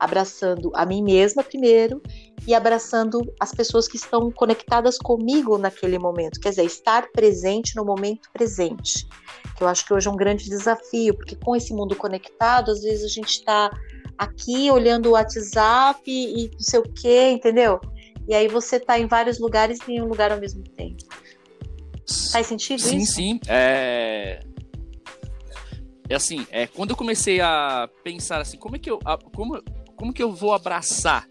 abraçando 0.00 0.72
a 0.74 0.86
mim 0.86 1.02
mesma 1.02 1.44
primeiro 1.44 2.02
e 2.46 2.54
abraçando 2.54 3.20
as 3.38 3.52
pessoas 3.52 3.86
que 3.86 3.96
estão 3.96 4.30
conectadas 4.30 4.96
comigo 4.96 5.58
naquele 5.58 5.98
momento, 5.98 6.40
quer 6.40 6.50
dizer, 6.50 6.64
estar 6.64 7.06
presente 7.12 7.76
no 7.76 7.84
momento 7.84 8.30
presente. 8.32 9.06
Que 9.56 9.62
eu 9.62 9.68
acho 9.68 9.86
que 9.86 9.92
hoje 9.92 10.08
é 10.08 10.10
um 10.10 10.16
grande 10.16 10.48
desafio, 10.48 11.14
porque 11.14 11.36
com 11.36 11.54
esse 11.54 11.74
mundo 11.74 11.94
conectado, 11.94 12.70
às 12.70 12.80
vezes 12.80 13.04
a 13.04 13.08
gente 13.08 13.30
está 13.30 13.70
aqui 14.16 14.70
olhando 14.70 15.06
o 15.06 15.12
WhatsApp 15.12 16.02
e 16.06 16.50
não 16.52 16.60
sei 16.60 16.80
o 16.80 16.82
quê, 16.82 17.30
entendeu? 17.30 17.80
E 18.26 18.34
aí 18.34 18.48
você 18.48 18.76
está 18.76 18.98
em 18.98 19.06
vários 19.06 19.38
lugares 19.38 19.78
e 19.86 19.92
em 19.92 20.02
um 20.02 20.06
lugar 20.06 20.32
ao 20.32 20.38
mesmo 20.38 20.62
tempo. 20.62 21.04
Faz 22.32 22.46
sentido 22.46 22.80
sim, 22.80 22.98
isso? 22.98 23.14
Sim, 23.14 23.34
sim. 23.34 23.40
É... 23.48 24.40
é 26.08 26.14
assim, 26.14 26.46
é, 26.50 26.66
quando 26.66 26.90
eu 26.90 26.96
comecei 26.96 27.40
a 27.40 27.88
pensar 28.02 28.40
assim, 28.40 28.56
como 28.56 28.76
é 28.76 28.78
que 28.78 28.90
eu, 28.90 28.98
como, 29.34 29.62
como 30.00 30.14
que 30.14 30.22
eu 30.22 30.32
vou 30.32 30.54
abraçar 30.54 31.28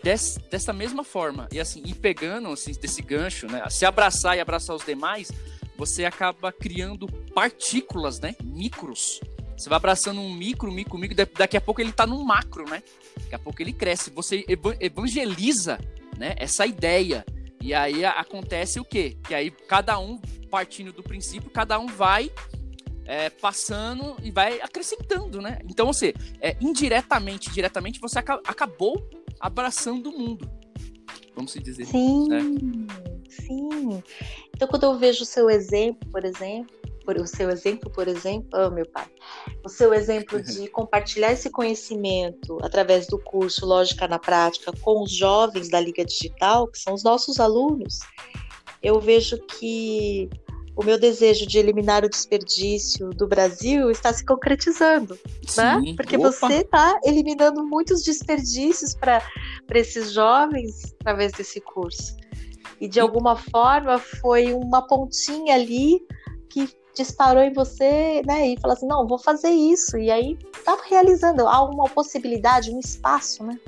des, 0.00 0.38
dessa 0.48 0.72
mesma 0.72 1.02
forma 1.02 1.48
e 1.50 1.58
assim, 1.58 1.82
e 1.84 1.92
pegando 1.92 2.48
assim, 2.48 2.70
desse 2.72 3.02
gancho, 3.02 3.48
né, 3.48 3.68
se 3.68 3.84
abraçar 3.84 4.36
e 4.36 4.40
abraçar 4.40 4.76
os 4.76 4.84
demais, 4.84 5.32
você 5.76 6.04
acaba 6.04 6.52
criando 6.52 7.08
partículas, 7.34 8.20
né, 8.20 8.36
micros. 8.44 9.20
Você 9.56 9.68
vai 9.68 9.76
abraçando 9.76 10.20
um 10.20 10.32
micro, 10.32 10.70
micro, 10.70 10.96
micro, 10.96 11.16
daqui 11.36 11.56
a 11.56 11.60
pouco 11.60 11.80
ele 11.80 11.90
está 11.90 12.06
num 12.06 12.22
macro, 12.24 12.64
né? 12.64 12.82
Daqui 13.24 13.34
a 13.34 13.38
pouco 13.38 13.60
ele 13.60 13.74
cresce. 13.74 14.08
Você 14.10 14.42
evangeliza, 14.80 15.78
né, 16.16 16.34
essa 16.38 16.64
ideia 16.64 17.26
e 17.60 17.74
aí 17.74 18.04
acontece 18.04 18.80
o 18.80 18.84
quê? 18.84 19.18
Que 19.22 19.34
aí 19.34 19.50
cada 19.50 19.98
um, 19.98 20.16
partindo 20.50 20.92
do 20.92 21.02
princípio, 21.02 21.50
cada 21.50 21.78
um 21.78 21.88
vai 21.88 22.30
é, 23.10 23.28
passando 23.28 24.16
e 24.22 24.30
vai 24.30 24.60
acrescentando, 24.60 25.42
né? 25.42 25.58
Então, 25.68 25.84
você, 25.84 26.14
é, 26.40 26.56
indiretamente, 26.60 27.50
diretamente, 27.50 27.98
você 27.98 28.20
aca 28.20 28.40
acabou 28.46 29.04
abraçando 29.40 30.10
o 30.10 30.16
mundo. 30.16 30.48
Vamos 31.34 31.50
se 31.50 31.58
dizer. 31.58 31.86
Sim, 31.86 32.28
né? 32.28 32.40
sim. 33.28 34.00
Então, 34.54 34.68
quando 34.68 34.84
eu 34.84 34.96
vejo 34.96 35.24
o 35.24 35.26
seu 35.26 35.50
exemplo, 35.50 36.08
por 36.08 36.24
exemplo, 36.24 36.72
por, 37.04 37.16
o 37.16 37.26
seu 37.26 37.50
exemplo, 37.50 37.90
por 37.90 38.06
exemplo, 38.06 38.48
oh, 38.52 38.70
meu 38.70 38.86
pai, 38.86 39.08
o 39.64 39.68
seu 39.68 39.92
exemplo 39.92 40.38
de 40.44 40.68
compartilhar 40.68 41.32
esse 41.32 41.50
conhecimento 41.50 42.58
através 42.62 43.08
do 43.08 43.18
curso 43.18 43.66
Lógica 43.66 44.06
na 44.06 44.20
Prática 44.20 44.72
com 44.82 45.02
os 45.02 45.10
jovens 45.10 45.68
da 45.68 45.80
Liga 45.80 46.04
Digital, 46.04 46.68
que 46.68 46.78
são 46.78 46.94
os 46.94 47.02
nossos 47.02 47.40
alunos, 47.40 47.98
eu 48.80 49.00
vejo 49.00 49.36
que 49.46 50.30
o 50.76 50.84
meu 50.84 50.98
desejo 50.98 51.46
de 51.46 51.58
eliminar 51.58 52.04
o 52.04 52.08
desperdício 52.08 53.10
do 53.10 53.26
Brasil 53.26 53.90
está 53.90 54.12
se 54.12 54.24
concretizando, 54.24 55.18
né? 55.56 55.78
Sim. 55.78 55.90
né? 55.90 55.94
Porque 55.96 56.16
Opa. 56.16 56.30
você 56.30 56.54
está 56.58 56.98
eliminando 57.04 57.64
muitos 57.64 58.02
desperdícios 58.02 58.94
para 58.94 59.22
esses 59.74 60.12
jovens 60.12 60.94
através 61.00 61.32
desse 61.32 61.60
curso. 61.60 62.16
E 62.80 62.88
de 62.88 62.98
alguma 62.98 63.36
forma 63.36 63.98
foi 63.98 64.54
uma 64.54 64.86
pontinha 64.86 65.54
ali 65.54 66.00
que 66.48 66.68
disparou 66.94 67.42
em 67.42 67.52
você, 67.52 68.22
né? 68.26 68.48
E 68.48 68.60
falou 68.60 68.76
assim, 68.76 68.86
não, 68.86 69.06
vou 69.06 69.18
fazer 69.18 69.50
isso. 69.50 69.96
E 69.98 70.10
aí 70.10 70.36
tá 70.64 70.76
realizando, 70.88 71.46
há 71.46 71.62
uma 71.62 71.84
possibilidade, 71.84 72.70
um 72.70 72.80
espaço, 72.80 73.44
né? 73.44 73.58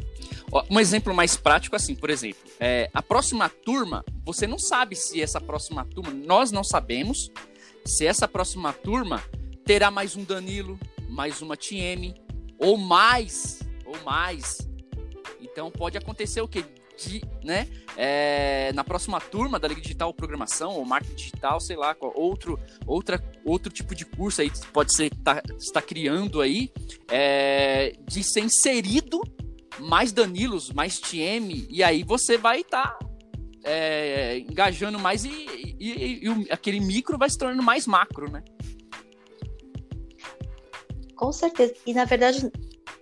Um 0.70 0.78
exemplo 0.78 1.14
mais 1.14 1.34
prático, 1.34 1.74
assim, 1.74 1.94
por 1.94 2.10
exemplo, 2.10 2.42
é, 2.60 2.90
a 2.92 3.02
próxima 3.02 3.48
turma, 3.48 4.04
você 4.22 4.46
não 4.46 4.58
sabe 4.58 4.94
se 4.94 5.22
essa 5.22 5.40
próxima 5.40 5.84
turma, 5.86 6.12
nós 6.12 6.52
não 6.52 6.62
sabemos 6.62 7.30
se 7.86 8.06
essa 8.06 8.28
próxima 8.28 8.72
turma 8.72 9.22
terá 9.64 9.90
mais 9.90 10.14
um 10.14 10.24
Danilo, 10.24 10.78
mais 11.08 11.40
uma 11.40 11.56
TM, 11.56 12.14
ou 12.58 12.76
mais, 12.76 13.60
ou 13.86 13.98
mais. 14.04 14.58
Então 15.40 15.70
pode 15.70 15.96
acontecer 15.96 16.42
o 16.42 16.48
quê? 16.48 16.64
de, 16.96 17.22
né, 17.42 17.66
é, 17.96 18.70
na 18.74 18.84
próxima 18.84 19.20
turma 19.20 19.58
da 19.58 19.66
Liga 19.66 19.80
Digital 19.80 20.12
Programação 20.12 20.72
ou 20.72 20.84
Marketing 20.84 21.14
Digital, 21.14 21.60
sei 21.60 21.76
lá, 21.76 21.96
outro, 22.00 22.58
outra, 22.86 23.22
outro 23.44 23.72
tipo 23.72 23.94
de 23.94 24.04
curso 24.04 24.40
aí 24.40 24.52
pode 24.72 24.94
ser 24.94 25.10
tá, 25.24 25.42
está 25.58 25.80
criando 25.80 26.40
aí, 26.40 26.70
é, 27.10 27.94
de 28.06 28.22
ser 28.22 28.40
inserido 28.40 29.20
mais 29.78 30.12
Danilos, 30.12 30.70
mais 30.70 30.98
TM, 30.98 31.66
e 31.70 31.82
aí 31.82 32.02
você 32.02 32.36
vai 32.36 32.60
estar 32.60 32.98
tá, 32.98 32.98
é, 33.64 34.38
engajando 34.38 34.98
mais 34.98 35.24
e, 35.24 35.30
e, 35.30 35.90
e, 35.90 36.28
e, 36.28 36.50
aquele 36.50 36.80
micro 36.80 37.18
vai 37.18 37.30
se 37.30 37.38
tornando 37.38 37.62
mais 37.62 37.86
macro, 37.86 38.30
né? 38.30 38.42
Com 41.16 41.32
certeza. 41.32 41.74
E 41.86 41.94
na 41.94 42.04
verdade, 42.04 42.50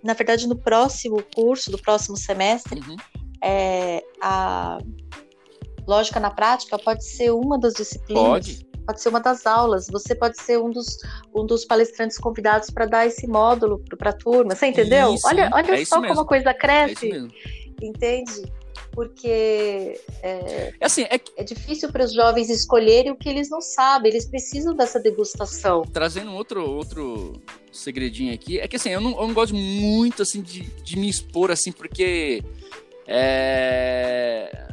na 0.03 0.13
verdade, 0.13 0.47
no 0.47 0.55
próximo 0.55 1.23
curso, 1.33 1.71
do 1.71 1.77
próximo 1.77 2.15
semestre, 2.15 2.79
uhum 2.79 2.95
é, 3.41 4.03
a 4.21 4.77
lógica 5.87 6.19
na 6.19 6.29
prática 6.29 6.77
pode 6.77 7.03
ser 7.03 7.31
uma 7.31 7.59
das 7.59 7.73
disciplinas. 7.73 8.23
Pode. 8.23 8.70
Pode 8.85 9.01
ser 9.01 9.09
uma 9.09 9.19
das 9.19 9.45
aulas. 9.45 9.87
Você 9.87 10.15
pode 10.15 10.41
ser 10.41 10.59
um 10.59 10.69
dos, 10.69 10.97
um 11.33 11.45
dos 11.45 11.65
palestrantes 11.65 12.17
convidados 12.17 12.69
para 12.69 12.85
dar 12.85 13.05
esse 13.05 13.27
módulo 13.27 13.83
para 13.97 14.09
a 14.09 14.13
turma. 14.13 14.55
Você 14.55 14.67
entendeu? 14.67 15.13
Isso, 15.13 15.27
olha 15.27 15.49
olha 15.53 15.79
é 15.79 15.85
só 15.85 16.01
como 16.01 16.21
a 16.21 16.25
coisa 16.25 16.53
cresce. 16.53 17.11
É 17.11 17.85
entende? 17.85 18.41
Porque 18.91 19.99
é, 20.21 20.73
é 20.79 20.85
assim, 20.85 21.03
é... 21.03 21.19
é 21.37 21.43
difícil 21.43 21.91
para 21.91 22.03
os 22.03 22.13
jovens 22.13 22.49
escolherem 22.49 23.11
o 23.11 23.15
que 23.15 23.29
eles 23.29 23.49
não 23.49 23.61
sabem. 23.61 24.11
Eles 24.11 24.25
precisam 24.25 24.75
dessa 24.75 24.99
degustação. 24.99 25.83
Trazendo 25.83 26.33
outro, 26.33 26.69
outro 26.69 27.41
segredinho 27.71 28.33
aqui, 28.33 28.59
é 28.59 28.67
que 28.67 28.75
assim, 28.75 28.89
eu 28.89 28.99
não, 28.99 29.11
eu 29.11 29.27
não 29.27 29.33
gosto 29.33 29.55
muito 29.55 30.21
assim 30.21 30.41
de, 30.41 30.61
de 30.61 30.97
me 30.97 31.09
expor 31.09 31.51
assim, 31.51 31.71
porque 31.71 32.43
é... 33.07 34.67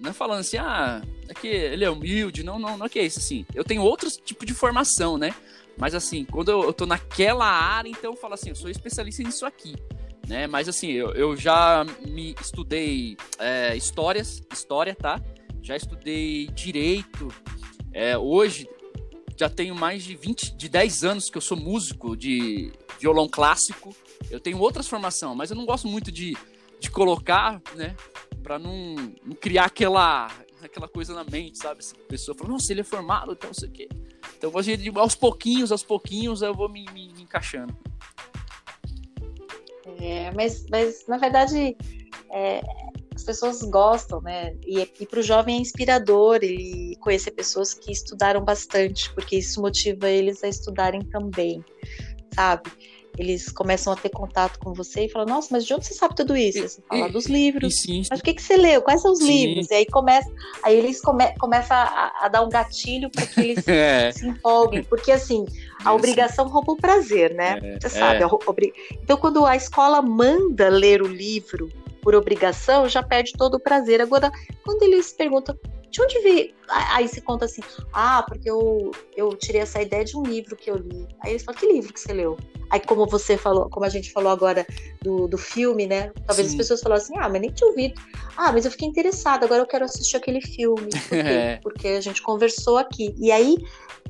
Não 0.00 0.10
é 0.10 0.12
falando 0.12 0.40
assim, 0.40 0.56
ah, 0.56 1.02
é 1.30 1.34
que 1.34 1.46
ele 1.46 1.84
é 1.84 1.90
humilde, 1.90 2.42
não, 2.42 2.58
não, 2.58 2.76
não 2.76 2.86
é 2.86 2.88
que 2.88 2.98
é 2.98 3.04
isso, 3.04 3.18
assim. 3.18 3.46
Eu 3.54 3.64
tenho 3.64 3.82
outros 3.82 4.16
tipos 4.16 4.46
de 4.46 4.54
formação, 4.54 5.16
né? 5.16 5.34
Mas 5.78 5.94
assim, 5.94 6.24
quando 6.24 6.50
eu, 6.50 6.64
eu 6.64 6.72
tô 6.72 6.86
naquela 6.86 7.46
área, 7.46 7.88
então 7.88 8.12
eu 8.12 8.16
falo 8.16 8.34
assim, 8.34 8.50
eu 8.50 8.56
sou 8.56 8.68
especialista 8.68 9.22
nisso 9.22 9.46
aqui. 9.46 9.74
Né? 10.28 10.46
Mas 10.46 10.68
assim, 10.68 10.90
eu, 10.90 11.12
eu 11.12 11.36
já 11.36 11.84
me 12.06 12.34
estudei 12.40 13.16
é, 13.38 13.76
histórias, 13.76 14.42
história, 14.52 14.94
tá? 14.94 15.20
Já 15.62 15.76
estudei 15.76 16.48
direito. 16.48 17.28
É, 17.92 18.16
hoje 18.18 18.68
já 19.36 19.48
tenho 19.48 19.74
mais 19.74 20.02
de 20.02 20.14
20, 20.14 20.54
de 20.54 20.68
10 20.68 21.04
anos 21.04 21.30
que 21.30 21.38
eu 21.38 21.42
sou 21.42 21.56
músico 21.56 22.16
de 22.16 22.72
violão 22.98 23.28
clássico. 23.28 23.94
Eu 24.30 24.38
tenho 24.38 24.58
outras 24.58 24.86
formações, 24.86 25.36
mas 25.36 25.50
eu 25.50 25.56
não 25.56 25.64
gosto 25.64 25.88
muito 25.88 26.12
de 26.12 26.36
de 26.80 26.90
colocar, 26.90 27.60
né? 27.76 27.94
Pra 28.42 28.58
não, 28.58 28.94
não 29.24 29.36
criar 29.38 29.66
aquela, 29.66 30.28
aquela 30.66 30.88
coisa 30.88 31.14
na 31.14 31.24
mente, 31.24 31.58
sabe? 31.58 31.80
Essa 31.80 31.94
pessoa 32.08 32.36
fala, 32.36 32.50
nossa, 32.50 32.72
ele 32.72 32.80
é 32.80 32.84
formado, 32.84 33.32
então 33.32 33.48
não 33.48 33.54
sei 33.54 33.68
o 33.68 33.72
quê. 33.72 33.88
Então, 34.36 34.52
aos 34.96 35.14
pouquinhos, 35.14 35.70
aos 35.70 35.82
pouquinhos, 35.82 36.42
eu 36.42 36.54
vou 36.54 36.68
me, 36.68 36.84
me, 36.92 37.12
me 37.12 37.22
encaixando. 37.22 37.76
É, 40.00 40.30
mas, 40.32 40.66
mas 40.70 41.06
na 41.06 41.18
verdade, 41.18 41.76
é, 42.30 42.62
as 43.14 43.24
pessoas 43.24 43.62
gostam, 43.62 44.20
né? 44.22 44.56
E, 44.66 44.80
e 44.80 45.06
para 45.06 45.20
o 45.20 45.22
jovem 45.22 45.56
é 45.56 45.60
inspirador 45.60 46.38
ele 46.42 46.96
conhecer 47.00 47.32
pessoas 47.32 47.74
que 47.74 47.92
estudaram 47.92 48.42
bastante, 48.42 49.12
porque 49.12 49.36
isso 49.36 49.60
motiva 49.60 50.08
eles 50.08 50.42
a 50.42 50.48
estudarem 50.48 51.02
também, 51.02 51.62
sabe? 52.34 52.70
Eles 53.20 53.52
começam 53.52 53.92
a 53.92 53.96
ter 53.96 54.08
contato 54.08 54.58
com 54.58 54.72
você 54.72 55.04
e 55.04 55.08
falam, 55.10 55.28
nossa, 55.28 55.48
mas 55.50 55.66
de 55.66 55.74
onde 55.74 55.86
você 55.86 55.92
sabe 55.92 56.16
tudo 56.16 56.34
isso? 56.34 56.62
Você 56.66 56.82
fala 56.88 57.06
dos 57.06 57.26
livros. 57.26 57.74
Sim, 57.82 58.02
sim. 58.02 58.08
Mas 58.10 58.20
o 58.20 58.22
que, 58.22 58.32
que 58.32 58.42
você 58.42 58.56
leu? 58.56 58.80
Quais 58.80 59.02
são 59.02 59.12
os 59.12 59.18
sim. 59.18 59.26
livros? 59.26 59.70
E 59.70 59.74
aí 59.74 59.86
começa, 59.86 60.30
aí 60.62 60.74
eles 60.74 61.02
come, 61.02 61.30
começam 61.38 61.76
a, 61.76 62.12
a, 62.22 62.28
dar 62.28 62.40
um 62.40 62.48
gatilho 62.48 63.10
para 63.10 63.26
que 63.26 63.40
eles 63.40 63.62
é. 63.68 64.10
se 64.10 64.26
empolguem. 64.26 64.82
Porque 64.82 65.12
assim, 65.12 65.44
a 65.84 65.92
obrigação 65.92 66.48
rouba 66.48 66.72
o 66.72 66.76
prazer, 66.76 67.34
né? 67.34 67.58
É. 67.62 67.78
Você 67.78 67.90
sabe. 67.90 68.22
É. 68.22 68.26
Obrig... 68.26 68.72
Então, 69.02 69.18
quando 69.18 69.44
a 69.44 69.54
escola 69.54 70.00
manda 70.00 70.70
ler 70.70 71.02
o 71.02 71.06
livro 71.06 71.70
por 72.02 72.14
obrigação, 72.14 72.88
já 72.88 73.02
perde 73.02 73.32
todo 73.36 73.56
o 73.56 73.60
prazer. 73.60 74.00
Agora, 74.00 74.32
quando 74.64 74.82
eles 74.82 75.12
perguntam, 75.12 75.54
de 75.90 76.00
onde 76.02 76.20
veio? 76.20 76.54
Aí 76.68 77.08
se 77.08 77.20
conta 77.20 77.46
assim, 77.46 77.62
ah, 77.92 78.22
porque 78.26 78.48
eu, 78.48 78.92
eu 79.16 79.30
tirei 79.36 79.60
essa 79.60 79.82
ideia 79.82 80.04
de 80.04 80.16
um 80.16 80.22
livro 80.22 80.56
que 80.56 80.70
eu 80.70 80.76
li. 80.76 81.08
Aí 81.20 81.32
eles 81.32 81.42
falam, 81.42 81.60
que 81.60 81.66
livro 81.66 81.92
que 81.92 82.00
você 82.00 82.12
leu? 82.12 82.36
Aí, 82.70 82.78
como 82.78 83.04
você 83.06 83.36
falou, 83.36 83.68
como 83.68 83.84
a 83.84 83.88
gente 83.88 84.12
falou 84.12 84.30
agora 84.30 84.64
do, 85.02 85.26
do 85.26 85.36
filme, 85.36 85.86
né? 85.86 86.12
Talvez 86.24 86.46
Sim. 86.46 86.54
as 86.54 86.56
pessoas 86.56 86.80
falem 86.80 86.98
assim, 86.98 87.14
ah, 87.18 87.28
mas 87.28 87.40
nem 87.40 87.50
tinha 87.50 87.68
ouvido. 87.68 88.00
Ah, 88.36 88.52
mas 88.52 88.64
eu 88.64 88.70
fiquei 88.70 88.86
interessada, 88.86 89.44
agora 89.44 89.62
eu 89.62 89.66
quero 89.66 89.84
assistir 89.84 90.16
aquele 90.16 90.40
filme. 90.40 90.88
Por 91.08 91.18
é. 91.18 91.56
Porque 91.60 91.88
a 91.88 92.00
gente 92.00 92.22
conversou 92.22 92.78
aqui. 92.78 93.12
E 93.18 93.32
aí, 93.32 93.56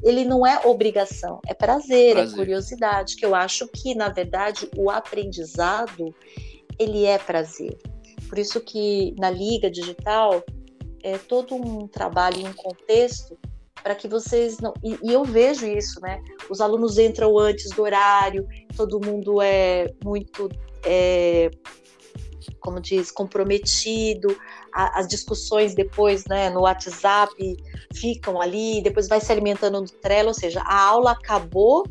ele 0.03 0.27
não 0.27 0.47
é 0.47 0.61
obrigação, 0.67 1.41
é 1.47 1.55
prazer, 1.55 2.11
é 2.11 2.13
prazer, 2.13 2.35
é 2.35 2.37
curiosidade, 2.37 3.17
que 3.17 3.25
eu 3.25 3.35
acho 3.35 3.67
que, 3.69 3.95
na 3.95 4.11
verdade, 4.11 4.69
o 4.77 4.91
aprendizado, 4.91 6.15
ele 6.79 7.07
é 7.07 7.17
prazer. 7.17 7.79
Por 8.29 8.39
isso 8.39 8.61
que 8.61 9.15
na 9.19 9.31
Liga 9.31 9.71
Digital, 9.71 10.45
é 11.03 11.19
todo 11.19 11.55
um 11.55 11.87
trabalho, 11.87 12.47
um 12.47 12.53
contexto 12.53 13.39
para 13.83 13.95
que 13.95 14.09
vocês 14.09 14.59
não. 14.59 14.75
E, 14.83 14.99
e, 15.03 15.13
eu 15.13 15.25
vejo 15.25 15.67
isso, 15.67 16.01
né? 16.01 16.23
Os 16.49 16.61
alunos 16.61 16.99
entram 16.99 17.39
antes 17.39 17.71
do 17.71 17.83
horário, 17.83 18.47
todo 18.77 19.05
mundo 19.05 19.41
é 19.41 19.93
muito. 20.05 20.49
É, 20.85 21.51
como 22.61 22.81
diz, 22.81 23.11
comprometido, 23.11 24.37
as 24.73 25.09
discussões 25.09 25.75
depois 25.75 26.25
né, 26.27 26.51
no 26.51 26.61
WhatsApp 26.61 27.33
ficam 27.95 28.41
ali, 28.41 28.83
depois 28.83 29.09
vai 29.09 29.21
se 29.21 29.33
alimentando 29.33 29.81
no 29.81 29.87
Trello, 29.87 30.29
ou 30.29 30.35
seja, 30.35 30.61
a 30.63 30.81
aula 30.89 31.13
acabou, 31.13 31.85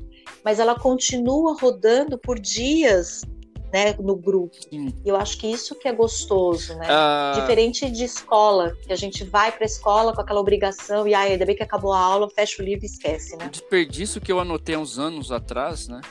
mas 0.43 0.59
ela 0.59 0.79
continua 0.79 1.57
rodando 1.59 2.17
por 2.19 2.39
dias 2.39 3.23
né, 3.71 3.93
no 3.99 4.15
grupo. 4.15 4.55
Sim. 4.69 4.93
E 5.05 5.09
eu 5.09 5.15
acho 5.15 5.37
que 5.37 5.47
isso 5.47 5.75
que 5.75 5.87
é 5.87 5.93
gostoso, 5.93 6.75
né? 6.75 6.87
Uh... 6.87 7.41
Diferente 7.41 7.89
de 7.89 8.03
escola, 8.03 8.75
que 8.81 8.91
a 8.91 8.95
gente 8.95 9.23
vai 9.23 9.51
para 9.51 9.63
a 9.63 9.65
escola 9.65 10.13
com 10.13 10.21
aquela 10.21 10.39
obrigação 10.39 11.07
e 11.07 11.13
ai, 11.13 11.33
ainda 11.33 11.45
bem 11.45 11.55
que 11.55 11.63
acabou 11.63 11.93
a 11.93 11.99
aula, 11.99 12.29
fecha 12.29 12.61
o 12.61 12.65
livro 12.65 12.85
e 12.85 12.87
esquece, 12.87 13.35
né? 13.37 13.45
O 13.45 13.49
desperdício 13.49 14.19
que 14.19 14.31
eu 14.31 14.39
anotei 14.39 14.75
uns 14.75 14.97
anos 14.97 15.31
atrás, 15.31 15.87
né? 15.87 16.01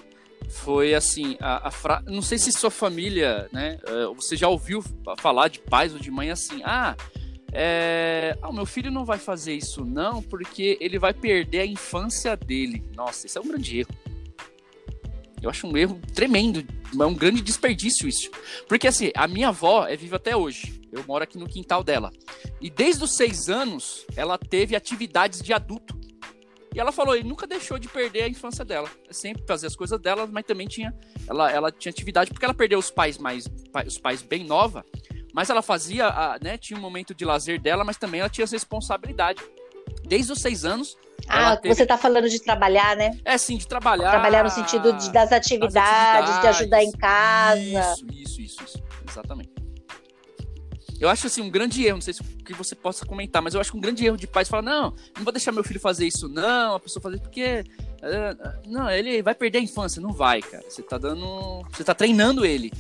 Foi 0.48 0.94
assim, 0.94 1.36
a, 1.40 1.68
a 1.68 1.70
fra... 1.70 2.02
não 2.06 2.22
sei 2.22 2.38
se 2.38 2.50
sua 2.52 2.70
família, 2.70 3.48
né? 3.52 3.78
Eh, 3.86 4.06
você 4.16 4.34
já 4.34 4.48
ouviu 4.48 4.82
falar 5.18 5.48
de 5.48 5.58
pais 5.58 5.92
ou 5.92 5.98
de 5.98 6.10
mãe 6.10 6.30
assim, 6.30 6.62
ah, 6.64 6.96
é... 7.52 8.36
Ah, 8.40 8.52
meu 8.52 8.64
filho 8.64 8.90
não 8.90 9.04
vai 9.04 9.18
fazer 9.18 9.54
isso 9.54 9.84
não, 9.84 10.22
porque 10.22 10.78
ele 10.80 10.98
vai 10.98 11.12
perder 11.12 11.60
a 11.60 11.66
infância 11.66 12.36
dele. 12.36 12.82
Nossa, 12.94 13.26
isso 13.26 13.38
é 13.38 13.42
um 13.42 13.48
grande 13.48 13.80
erro. 13.80 13.90
Eu 15.42 15.50
acho 15.50 15.66
um 15.66 15.76
erro 15.76 16.00
tremendo, 16.14 16.64
é 16.98 17.06
um 17.06 17.14
grande 17.14 17.40
desperdício 17.40 18.08
isso. 18.08 18.30
Porque 18.68 18.88
assim, 18.88 19.10
a 19.14 19.28
minha 19.28 19.48
avó 19.48 19.86
é 19.86 19.96
viva 19.96 20.16
até 20.16 20.36
hoje. 20.36 20.80
Eu 20.90 21.04
moro 21.06 21.22
aqui 21.22 21.38
no 21.38 21.46
quintal 21.46 21.84
dela. 21.84 22.10
E 22.60 22.70
desde 22.70 23.04
os 23.04 23.16
seis 23.16 23.48
anos, 23.48 24.06
ela 24.16 24.38
teve 24.38 24.74
atividades 24.74 25.40
de 25.40 25.52
adulto. 25.52 25.98
E 26.74 26.80
ela 26.80 26.92
falou, 26.92 27.14
ele 27.14 27.28
nunca 27.28 27.46
deixou 27.46 27.78
de 27.78 27.88
perder 27.88 28.22
a 28.22 28.28
infância 28.28 28.64
dela. 28.64 28.90
É 29.08 29.12
sempre 29.12 29.44
fazia 29.46 29.66
as 29.66 29.76
coisas 29.76 29.98
dela, 30.00 30.26
mas 30.26 30.44
também 30.44 30.66
tinha. 30.66 30.94
Ela, 31.26 31.50
ela 31.50 31.72
tinha 31.72 31.90
atividade, 31.90 32.30
porque 32.30 32.44
ela 32.44 32.54
perdeu 32.54 32.78
os 32.78 32.90
pais 32.90 33.18
mais. 33.18 33.48
os 33.86 33.98
pais 33.98 34.22
bem 34.22 34.44
nova. 34.44 34.84
Mas 35.34 35.50
ela 35.50 35.62
fazia, 35.62 36.38
né? 36.42 36.58
Tinha 36.58 36.78
um 36.78 36.82
momento 36.82 37.14
de 37.14 37.24
lazer 37.24 37.60
dela, 37.60 37.84
mas 37.84 37.96
também 37.96 38.20
ela 38.20 38.28
tinha 38.28 38.44
essa 38.44 38.56
responsabilidade. 38.56 39.42
Desde 40.04 40.32
os 40.32 40.40
seis 40.40 40.64
anos, 40.64 40.96
ah, 41.26 41.56
teve... 41.56 41.74
você 41.74 41.82
está 41.82 41.98
falando 41.98 42.28
de 42.28 42.40
trabalhar, 42.40 42.96
né? 42.96 43.18
É, 43.24 43.36
sim, 43.36 43.56
de 43.56 43.66
trabalhar. 43.66 44.10
Trabalhar 44.10 44.44
no 44.44 44.50
sentido 44.50 44.92
de, 44.92 45.10
das, 45.10 45.32
atividades, 45.32 46.30
atividades, 46.30 46.40
de 46.40 46.46
ajudar 46.48 46.82
em 46.82 46.92
casa. 46.92 47.60
Isso, 47.60 48.06
isso, 48.12 48.40
isso, 48.40 48.64
isso. 48.64 48.82
Exatamente. 49.08 49.50
Eu 51.00 51.08
acho 51.08 51.28
assim 51.28 51.40
um 51.40 51.50
grande 51.50 51.84
erro, 51.84 51.96
não 51.96 52.02
sei 52.02 52.12
se 52.12 52.24
que 52.24 52.52
você 52.52 52.74
possa 52.74 53.06
comentar, 53.06 53.40
mas 53.40 53.54
eu 53.54 53.60
acho 53.60 53.70
que 53.70 53.76
um 53.76 53.80
grande 53.80 54.04
erro 54.04 54.16
de 54.16 54.26
pais 54.26 54.48
falar: 54.48 54.62
não, 54.62 54.94
não 55.16 55.22
vou 55.22 55.32
deixar 55.32 55.52
meu 55.52 55.62
filho 55.62 55.78
fazer 55.78 56.06
isso, 56.06 56.28
não, 56.28 56.74
a 56.74 56.80
pessoa 56.80 57.02
fazer 57.02 57.20
porque. 57.20 57.64
Uh, 57.98 58.68
não, 58.68 58.90
ele 58.90 59.22
vai 59.22 59.34
perder 59.34 59.58
a 59.58 59.62
infância. 59.62 60.00
Não 60.00 60.12
vai, 60.12 60.40
cara. 60.40 60.64
Você 60.68 60.82
tá 60.82 60.98
dando. 60.98 61.62
Você 61.72 61.84
tá 61.84 61.94
treinando 61.94 62.44
ele. 62.44 62.72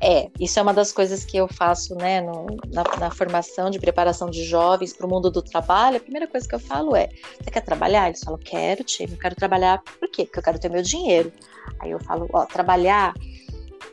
É, 0.00 0.30
isso 0.38 0.58
é 0.58 0.62
uma 0.62 0.72
das 0.72 0.92
coisas 0.92 1.24
que 1.24 1.36
eu 1.36 1.48
faço, 1.48 1.94
né, 1.96 2.20
no, 2.20 2.46
na, 2.72 2.84
na, 2.98 3.10
formação 3.10 3.68
de 3.68 3.80
preparação 3.80 4.30
de 4.30 4.44
jovens 4.44 4.92
para 4.92 5.06
o 5.06 5.10
mundo 5.10 5.28
do 5.28 5.42
trabalho. 5.42 5.96
A 5.96 6.00
primeira 6.00 6.26
coisa 6.26 6.48
que 6.48 6.54
eu 6.54 6.60
falo 6.60 6.94
é: 6.94 7.08
você 7.42 7.50
quer 7.50 7.62
trabalhar? 7.62 8.06
Eles 8.06 8.20
falam: 8.22 8.38
quero, 8.38 8.84
time, 8.84 9.12
eu 9.12 9.18
quero 9.18 9.34
trabalhar. 9.34 9.82
Por 9.82 10.08
quê? 10.08 10.24
Porque 10.24 10.38
eu 10.38 10.42
quero 10.42 10.58
ter 10.58 10.70
meu 10.70 10.82
dinheiro. 10.82 11.32
Aí 11.80 11.90
eu 11.90 11.98
falo: 11.98 12.28
ó, 12.32 12.46
trabalhar 12.46 13.12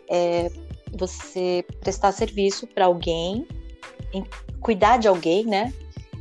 é 0.08 0.52
você 0.94 1.66
prestar 1.82 2.12
serviço 2.12 2.68
para 2.68 2.86
alguém, 2.86 3.48
em, 4.14 4.24
cuidar 4.62 4.98
de 4.98 5.08
alguém, 5.08 5.44
né? 5.44 5.74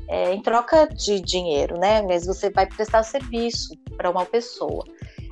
É, 0.08 0.34
em 0.34 0.42
troca 0.42 0.86
de 0.86 1.20
dinheiro, 1.20 1.78
né? 1.78 2.00
Mas 2.02 2.26
você 2.26 2.50
vai 2.50 2.66
prestar 2.66 3.02
serviço 3.02 3.76
para 3.96 4.10
uma 4.10 4.24
pessoa. 4.24 4.84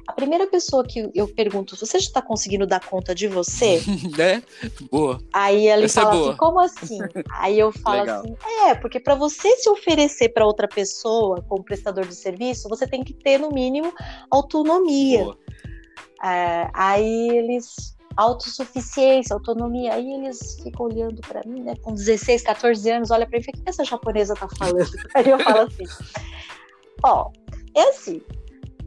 A 0.07 0.13
primeira 0.13 0.47
pessoa 0.47 0.85
que 0.85 1.11
eu 1.15 1.29
pergunto, 1.29 1.77
você 1.77 1.99
já 1.99 2.07
está 2.07 2.23
conseguindo 2.23 2.67
dar 2.67 2.81
conta 2.81 3.15
de 3.15 3.29
você? 3.29 3.81
né? 4.17 4.43
Boa. 4.91 5.21
Aí 5.33 5.69
ele 5.69 5.85
Essa 5.85 6.01
é 6.01 6.03
fala 6.05 6.17
é 6.17 6.21
assim, 6.29 6.37
como 6.37 6.61
assim? 6.61 6.99
Aí 7.31 7.59
eu 7.59 7.73
falo 7.73 8.01
Legal. 8.01 8.21
assim, 8.21 8.37
é, 8.67 8.75
porque 8.75 8.99
para 8.99 9.15
você 9.15 9.57
se 9.57 9.69
oferecer 9.69 10.31
para 10.31 10.47
outra 10.47 10.67
pessoa 10.67 11.43
como 11.49 11.65
prestador 11.65 12.07
de 12.07 12.15
serviço, 12.15 12.69
você 12.69 12.87
tem 12.87 13.03
que 13.05 13.15
ter 13.15 13.39
no 13.39 13.51
mínimo 13.51 13.93
autonomia. 14.31 15.27
É, 16.25 16.69
aí 16.73 17.31
eles 17.31 17.97
autossuficiência, 18.17 19.35
autonomia. 19.35 19.95
Aí 19.95 20.13
eles 20.13 20.61
ficam 20.63 20.87
olhando 20.87 21.21
para 21.23 21.43
mim, 21.47 21.63
né, 21.63 21.75
com 21.83 21.95
16, 21.95 22.43
14 22.43 22.91
anos, 22.91 23.11
olha 23.11 23.27
para 23.27 23.39
mim 23.39 23.45
e 23.47 23.51
o 23.51 23.53
que 23.53 23.69
essa 23.69 23.85
japonesa 23.85 24.35
tá 24.35 24.49
falando? 24.59 24.91
Aí 25.15 25.29
eu 25.29 25.39
falo 25.39 25.61
assim: 25.61 25.85
ó, 27.03 27.31
é 27.75 27.83
assim, 27.89 28.21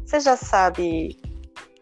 você 0.06 0.20
já 0.20 0.38
sabe 0.38 1.18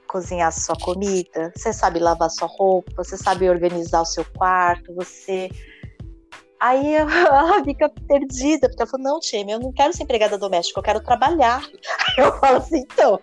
cozinhar 0.08 0.52
sua 0.52 0.76
comida, 0.76 1.52
você 1.56 1.74
sabe 1.74 2.00
lavar 2.00 2.30
sua 2.30 2.48
roupa, 2.48 3.04
você 3.04 3.18
sabe 3.18 3.50
organizar 3.50 4.02
o 4.02 4.06
seu 4.06 4.24
quarto, 4.24 4.94
você. 4.94 5.50
Aí 6.60 6.94
ela 6.96 7.64
fica 7.64 7.90
perdida, 8.08 8.70
porque 8.70 8.82
ela 8.82 8.90
falou: 8.90 9.06
não, 9.06 9.20
Time, 9.20 9.52
eu 9.52 9.60
não 9.60 9.74
quero 9.74 9.92
ser 9.92 10.04
empregada 10.04 10.38
doméstica, 10.38 10.80
eu 10.80 10.84
quero 10.84 11.02
trabalhar. 11.02 11.62
Aí 11.62 12.24
eu 12.24 12.40
falo 12.40 12.58
assim: 12.58 12.80
então, 12.80 13.20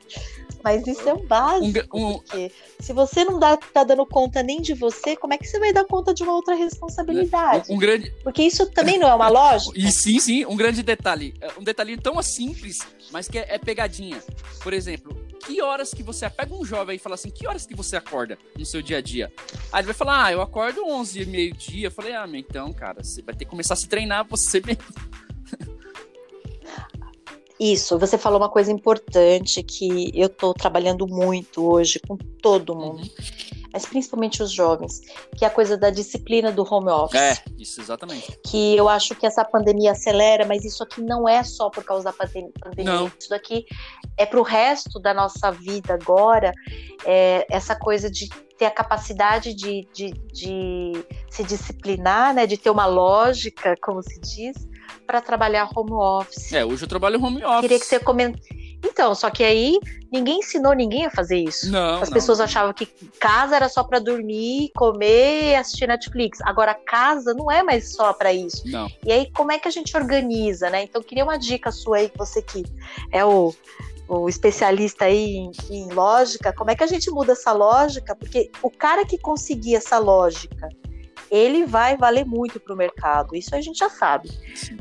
mas 0.62 0.86
isso 0.86 1.08
é 1.08 1.14
o 1.14 1.22
básico. 1.22 1.96
Um, 1.96 2.06
um... 2.06 2.18
Porque 2.18 2.52
se 2.78 2.92
você 2.92 3.24
não 3.24 3.38
dá, 3.38 3.56
tá 3.56 3.84
dando 3.84 4.06
conta 4.06 4.42
nem 4.42 4.60
de 4.60 4.74
você, 4.74 5.16
como 5.16 5.34
é 5.34 5.38
que 5.38 5.46
você 5.46 5.58
vai 5.58 5.72
dar 5.72 5.84
conta 5.84 6.12
de 6.14 6.22
uma 6.22 6.34
outra 6.34 6.54
responsabilidade? 6.54 7.70
Um, 7.70 7.76
um 7.76 7.78
grande... 7.78 8.10
Porque 8.22 8.42
isso 8.42 8.66
também 8.70 8.98
não 8.98 9.08
é 9.08 9.14
uma 9.14 9.28
lógica. 9.28 9.78
E 9.78 9.90
sim, 9.90 10.18
sim, 10.18 10.44
um 10.46 10.56
grande 10.56 10.82
detalhe. 10.82 11.34
Um 11.58 11.64
detalhe 11.64 11.96
tão 11.96 12.20
simples, 12.22 12.80
mas 13.10 13.28
que 13.28 13.38
é, 13.38 13.54
é 13.54 13.58
pegadinha. 13.58 14.22
Por 14.62 14.72
exemplo, 14.72 15.16
que 15.40 15.60
horas 15.62 15.92
que 15.92 16.02
você 16.02 16.28
pega 16.28 16.54
um 16.54 16.64
jovem 16.64 16.96
e 16.96 16.98
fala 16.98 17.14
assim, 17.14 17.30
que 17.30 17.46
horas 17.46 17.66
que 17.66 17.74
você 17.74 17.96
acorda 17.96 18.38
no 18.56 18.64
seu 18.64 18.82
dia 18.82 18.98
a 18.98 19.00
dia? 19.00 19.32
Aí 19.72 19.80
ele 19.80 19.86
vai 19.86 19.94
falar, 19.94 20.26
ah, 20.26 20.32
eu 20.32 20.40
acordo 20.40 20.86
11 20.86 21.24
meio-dia. 21.26 21.88
Eu 21.88 21.90
falei, 21.90 22.14
ah, 22.14 22.28
então, 22.34 22.72
cara, 22.72 23.02
você 23.02 23.22
vai 23.22 23.34
ter 23.34 23.44
que 23.44 23.50
começar 23.50 23.74
a 23.74 23.76
se 23.76 23.88
treinar 23.88 24.26
você 24.28 24.60
mesmo. 24.60 24.84
Isso, 27.60 27.98
você 27.98 28.16
falou 28.16 28.40
uma 28.40 28.48
coisa 28.48 28.72
importante 28.72 29.62
que 29.62 30.10
eu 30.14 30.28
estou 30.28 30.54
trabalhando 30.54 31.06
muito 31.06 31.70
hoje 31.70 32.00
com 32.00 32.16
todo 32.16 32.74
mundo, 32.74 33.02
uhum. 33.02 33.68
mas 33.70 33.84
principalmente 33.84 34.42
os 34.42 34.50
jovens, 34.50 35.02
que 35.36 35.44
é 35.44 35.48
a 35.48 35.50
coisa 35.50 35.76
da 35.76 35.90
disciplina 35.90 36.50
do 36.50 36.62
home 36.62 36.88
office. 36.88 37.20
É, 37.20 37.36
isso 37.58 37.78
exatamente. 37.78 38.34
Que 38.46 38.74
eu 38.74 38.88
acho 38.88 39.14
que 39.14 39.26
essa 39.26 39.44
pandemia 39.44 39.92
acelera, 39.92 40.46
mas 40.46 40.64
isso 40.64 40.82
aqui 40.82 41.02
não 41.02 41.28
é 41.28 41.44
só 41.44 41.68
por 41.68 41.84
causa 41.84 42.04
da 42.04 42.12
pandemia. 42.14 42.94
Não. 42.94 43.12
Isso 43.18 43.28
daqui 43.28 43.66
é 44.16 44.24
para 44.24 44.40
o 44.40 44.42
resto 44.42 44.98
da 44.98 45.12
nossa 45.12 45.50
vida 45.50 45.92
agora, 45.92 46.54
é, 47.04 47.46
essa 47.50 47.76
coisa 47.76 48.10
de 48.10 48.26
ter 48.56 48.64
a 48.64 48.70
capacidade 48.70 49.52
de, 49.52 49.86
de, 49.92 50.12
de 50.32 51.04
se 51.28 51.44
disciplinar, 51.44 52.32
né, 52.32 52.46
de 52.46 52.56
ter 52.56 52.70
uma 52.70 52.86
lógica, 52.86 53.74
como 53.82 54.02
se 54.02 54.18
diz, 54.18 54.56
para 55.10 55.20
trabalhar 55.20 55.68
home 55.74 55.92
office. 55.92 56.52
É, 56.52 56.64
hoje 56.64 56.84
eu 56.84 56.88
trabalho 56.88 57.20
home 57.20 57.44
office. 57.44 57.60
Queria 57.62 57.80
que 57.80 57.84
você 57.84 57.98
comentasse. 57.98 58.48
Então, 58.84 59.12
só 59.12 59.28
que 59.28 59.42
aí 59.42 59.76
ninguém 60.10 60.38
ensinou 60.38 60.72
ninguém 60.72 61.04
a 61.04 61.10
fazer 61.10 61.36
isso. 61.36 61.68
Não, 61.68 62.00
As 62.00 62.08
não, 62.08 62.14
pessoas 62.14 62.40
achavam 62.40 62.72
que 62.72 62.86
casa 63.18 63.56
era 63.56 63.68
só 63.68 63.82
para 63.82 63.98
dormir, 63.98 64.70
comer 64.76 65.50
e 65.50 65.54
assistir 65.56 65.88
Netflix. 65.88 66.38
Agora, 66.42 66.74
casa 66.74 67.34
não 67.34 67.50
é 67.50 67.60
mais 67.60 67.92
só 67.92 68.12
para 68.12 68.32
isso. 68.32 68.62
Não. 68.68 68.88
E 69.04 69.10
aí, 69.10 69.28
como 69.32 69.50
é 69.50 69.58
que 69.58 69.66
a 69.66 69.70
gente 69.70 69.96
organiza, 69.96 70.70
né? 70.70 70.84
Então, 70.84 71.02
queria 71.02 71.24
uma 71.24 71.36
dica 71.36 71.72
sua 71.72 71.96
aí, 71.96 72.08
que 72.08 72.16
você 72.16 72.40
que 72.40 72.64
é 73.10 73.24
o, 73.24 73.52
o 74.06 74.28
especialista 74.28 75.06
aí 75.06 75.38
em, 75.38 75.50
em 75.70 75.92
lógica, 75.92 76.52
como 76.52 76.70
é 76.70 76.76
que 76.76 76.84
a 76.84 76.86
gente 76.86 77.10
muda 77.10 77.32
essa 77.32 77.50
lógica? 77.50 78.14
Porque 78.14 78.48
o 78.62 78.70
cara 78.70 79.04
que 79.04 79.18
conseguir 79.18 79.74
essa 79.74 79.98
lógica 79.98 80.68
ele 81.30 81.64
vai 81.64 81.96
valer 81.96 82.26
muito 82.26 82.58
para 82.58 82.74
o 82.74 82.76
mercado. 82.76 83.36
Isso 83.36 83.54
a 83.54 83.60
gente 83.60 83.78
já 83.78 83.88
sabe. 83.88 84.30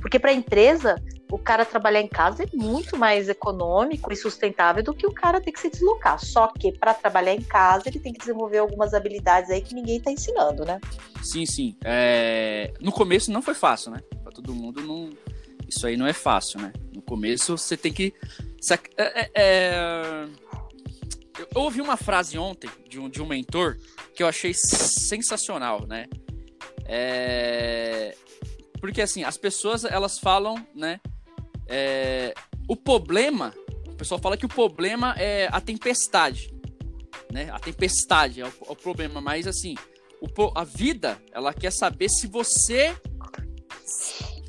Porque 0.01 0.17
para 0.17 0.31
a 0.31 0.33
empresa, 0.33 0.95
o 1.31 1.37
cara 1.37 1.63
trabalhar 1.63 2.01
em 2.01 2.07
casa 2.07 2.43
é 2.43 2.47
muito 2.53 2.97
mais 2.97 3.29
econômico 3.29 4.11
e 4.11 4.15
sustentável 4.15 4.83
do 4.83 4.93
que 4.93 5.05
o 5.05 5.13
cara 5.13 5.39
ter 5.39 5.51
que 5.51 5.59
se 5.59 5.69
deslocar. 5.69 6.19
Só 6.19 6.47
que 6.47 6.71
para 6.71 6.93
trabalhar 6.93 7.35
em 7.35 7.41
casa, 7.41 7.87
ele 7.87 7.99
tem 7.99 8.11
que 8.11 8.19
desenvolver 8.19 8.57
algumas 8.57 8.93
habilidades 8.93 9.51
aí 9.51 9.61
que 9.61 9.75
ninguém 9.75 9.97
está 9.97 10.11
ensinando, 10.11 10.65
né? 10.65 10.79
Sim, 11.21 11.45
sim. 11.45 11.75
É... 11.83 12.73
No 12.81 12.91
começo 12.91 13.31
não 13.31 13.41
foi 13.41 13.53
fácil, 13.53 13.91
né? 13.91 13.99
Para 14.23 14.31
todo 14.31 14.55
mundo, 14.55 14.81
não... 14.81 15.11
isso 15.67 15.85
aí 15.85 15.95
não 15.95 16.07
é 16.07 16.13
fácil, 16.13 16.59
né? 16.59 16.73
No 16.93 17.01
começo 17.01 17.57
você 17.57 17.77
tem 17.77 17.93
que. 17.93 18.13
É, 18.97 19.21
é, 19.21 19.31
é... 19.35 20.27
Eu 21.55 21.61
ouvi 21.61 21.79
uma 21.79 21.95
frase 21.95 22.37
ontem 22.37 22.69
de 22.89 22.99
um, 22.99 23.07
de 23.07 23.21
um 23.21 23.25
mentor 23.25 23.77
que 24.13 24.23
eu 24.23 24.27
achei 24.27 24.53
sensacional, 24.53 25.85
né? 25.87 26.07
É... 26.91 28.15
Porque 28.81 29.01
assim, 29.01 29.23
as 29.23 29.37
pessoas 29.37 29.85
elas 29.85 30.17
falam, 30.17 30.55
né? 30.73 30.99
É... 31.67 32.33
O 32.67 32.75
problema, 32.75 33.53
o 33.87 33.93
pessoal 33.93 34.19
fala 34.19 34.35
que 34.35 34.45
o 34.45 34.49
problema 34.49 35.13
é 35.17 35.47
a 35.51 35.61
tempestade, 35.61 36.51
né? 37.31 37.49
A 37.51 37.59
tempestade 37.59 38.41
é 38.41 38.45
o, 38.45 38.47
é 38.47 38.71
o 38.71 38.75
problema, 38.75 39.21
mas 39.21 39.45
assim, 39.45 39.75
o, 40.19 40.27
a 40.55 40.63
vida, 40.63 41.21
ela 41.31 41.53
quer 41.53 41.71
saber 41.71 42.09
se 42.09 42.25
você 42.25 42.95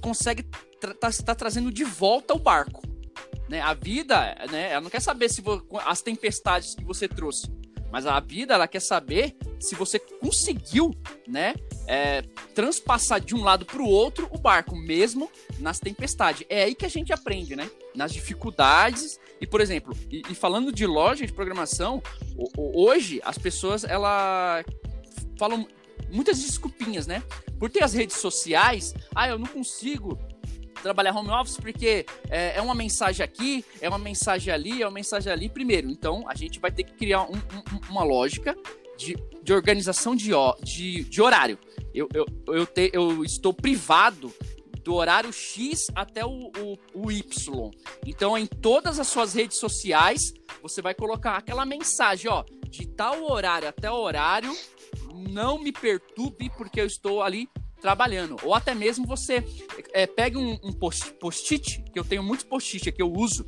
consegue 0.01 0.43
tra 0.81 0.95
tá 0.95 1.35
trazendo 1.35 1.71
de 1.71 1.85
volta 1.85 2.35
o 2.35 2.39
barco. 2.39 2.83
Né? 3.49 3.61
A 3.61 3.75
vida, 3.75 4.35
né, 4.51 4.73
ela 4.73 4.81
não 4.81 4.91
quer 4.91 5.03
saber 5.03 5.29
se 5.29 5.43
as 5.85 6.01
tempestades 6.01 6.75
que 6.75 6.85
você 6.85 7.07
trouxe, 7.07 7.53
mas 7.91 8.07
a 8.07 8.19
vida 8.21 8.55
ela 8.55 8.67
quer 8.67 8.81
saber 8.81 9.37
se 9.61 9.75
você 9.75 9.99
conseguiu, 9.99 10.91
né, 11.29 11.55
é, 11.87 12.23
transpassar 12.55 13.21
de 13.21 13.35
um 13.35 13.43
lado 13.43 13.65
para 13.65 13.83
o 13.83 13.89
outro 13.89 14.29
o 14.31 14.39
barco, 14.39 14.75
mesmo 14.75 15.31
nas 15.59 15.79
tempestades. 15.79 16.47
É 16.49 16.65
aí 16.65 16.75
que 16.75 16.87
a 16.87 16.89
gente 16.89 17.13
aprende, 17.13 17.55
né? 17.55 17.71
Nas 17.95 18.13
dificuldades. 18.13 19.19
E, 19.41 19.47
por 19.47 19.61
exemplo, 19.61 19.97
e, 20.11 20.23
e 20.29 20.35
falando 20.35 20.73
de 20.73 20.87
loja 20.87 21.27
de 21.27 21.33
programação, 21.33 22.03
hoje 22.57 23.21
as 23.25 23.37
pessoas 23.39 23.85
ela 23.85 24.65
falam 25.39 25.67
muitas 26.11 26.41
desculpinhas, 26.41 27.07
né? 27.07 27.23
Por 27.59 27.71
ter 27.71 27.83
as 27.83 27.93
redes 27.93 28.17
sociais, 28.17 28.95
ah, 29.15 29.29
eu 29.29 29.39
não 29.39 29.47
consigo 29.47 30.19
trabalhar 30.83 31.15
home 31.15 31.31
office 31.31 31.57
porque 31.57 32.07
é, 32.29 32.57
é, 32.57 32.63
uma 32.63 32.75
mensagem 32.75 33.23
aqui, 33.23 33.65
é 33.81 33.89
uma 33.89 33.99
mensagem 33.99 34.53
ali, 34.53 34.83
é 34.83 34.87
uma 34.87 34.93
mensagem 34.93 35.33
ali. 35.33 35.49
Primeiro, 35.49 35.89
então 35.91 36.25
a 36.29 36.35
gente 36.35 36.59
vai 36.59 36.71
ter 36.71 36.85
que 36.85 36.93
criar 36.95 37.25
um, 37.25 37.37
um, 37.37 37.81
uma 37.91 38.03
lógica 38.03 38.57
de, 39.01 39.17
de 39.43 39.53
organização 39.53 40.15
de, 40.15 40.31
de, 40.63 41.05
de 41.05 41.23
horário. 41.23 41.59
Eu, 41.95 42.09
eu, 42.13 42.27
eu, 42.49 42.67
te, 42.67 42.91
eu 42.93 43.25
estou 43.25 43.55
privado 43.55 44.33
do 44.85 44.95
horário 44.95 45.33
X 45.33 45.87
até 45.95 46.25
o, 46.25 46.51
o, 46.59 46.79
o, 46.95 47.11
Y. 47.11 47.71
Então, 48.07 48.37
em 48.37 48.47
todas 48.47 48.99
as 48.99 49.09
suas 49.09 49.35
redes 49.35 49.59
sociais, 49.59 50.33
você 50.63 50.81
vai 50.83 50.95
colocar 50.95 51.37
aquela 51.37 51.65
mensagem, 51.65 52.31
ó, 52.31 52.45
de 52.69 52.87
tal 52.87 53.25
horário 53.31 53.69
até 53.69 53.91
horário, 53.91 54.55
não 55.31 55.59
me 55.59 55.73
perturbe 55.73 56.51
porque 56.57 56.81
eu 56.81 56.87
estou 56.87 57.23
ali 57.23 57.49
trabalhando. 57.81 58.37
Ou 58.43 58.55
até 58.55 58.75
mesmo 58.75 59.07
você 59.07 59.45
é, 59.93 60.07
pega 60.07 60.39
um, 60.39 60.59
um 60.63 60.73
post-it, 60.73 61.83
que 61.93 61.99
eu 61.99 62.05
tenho 62.05 62.23
muitos 62.23 62.45
post-it 62.45 62.93
que 62.93 63.03
eu 63.03 63.13
uso, 63.13 63.47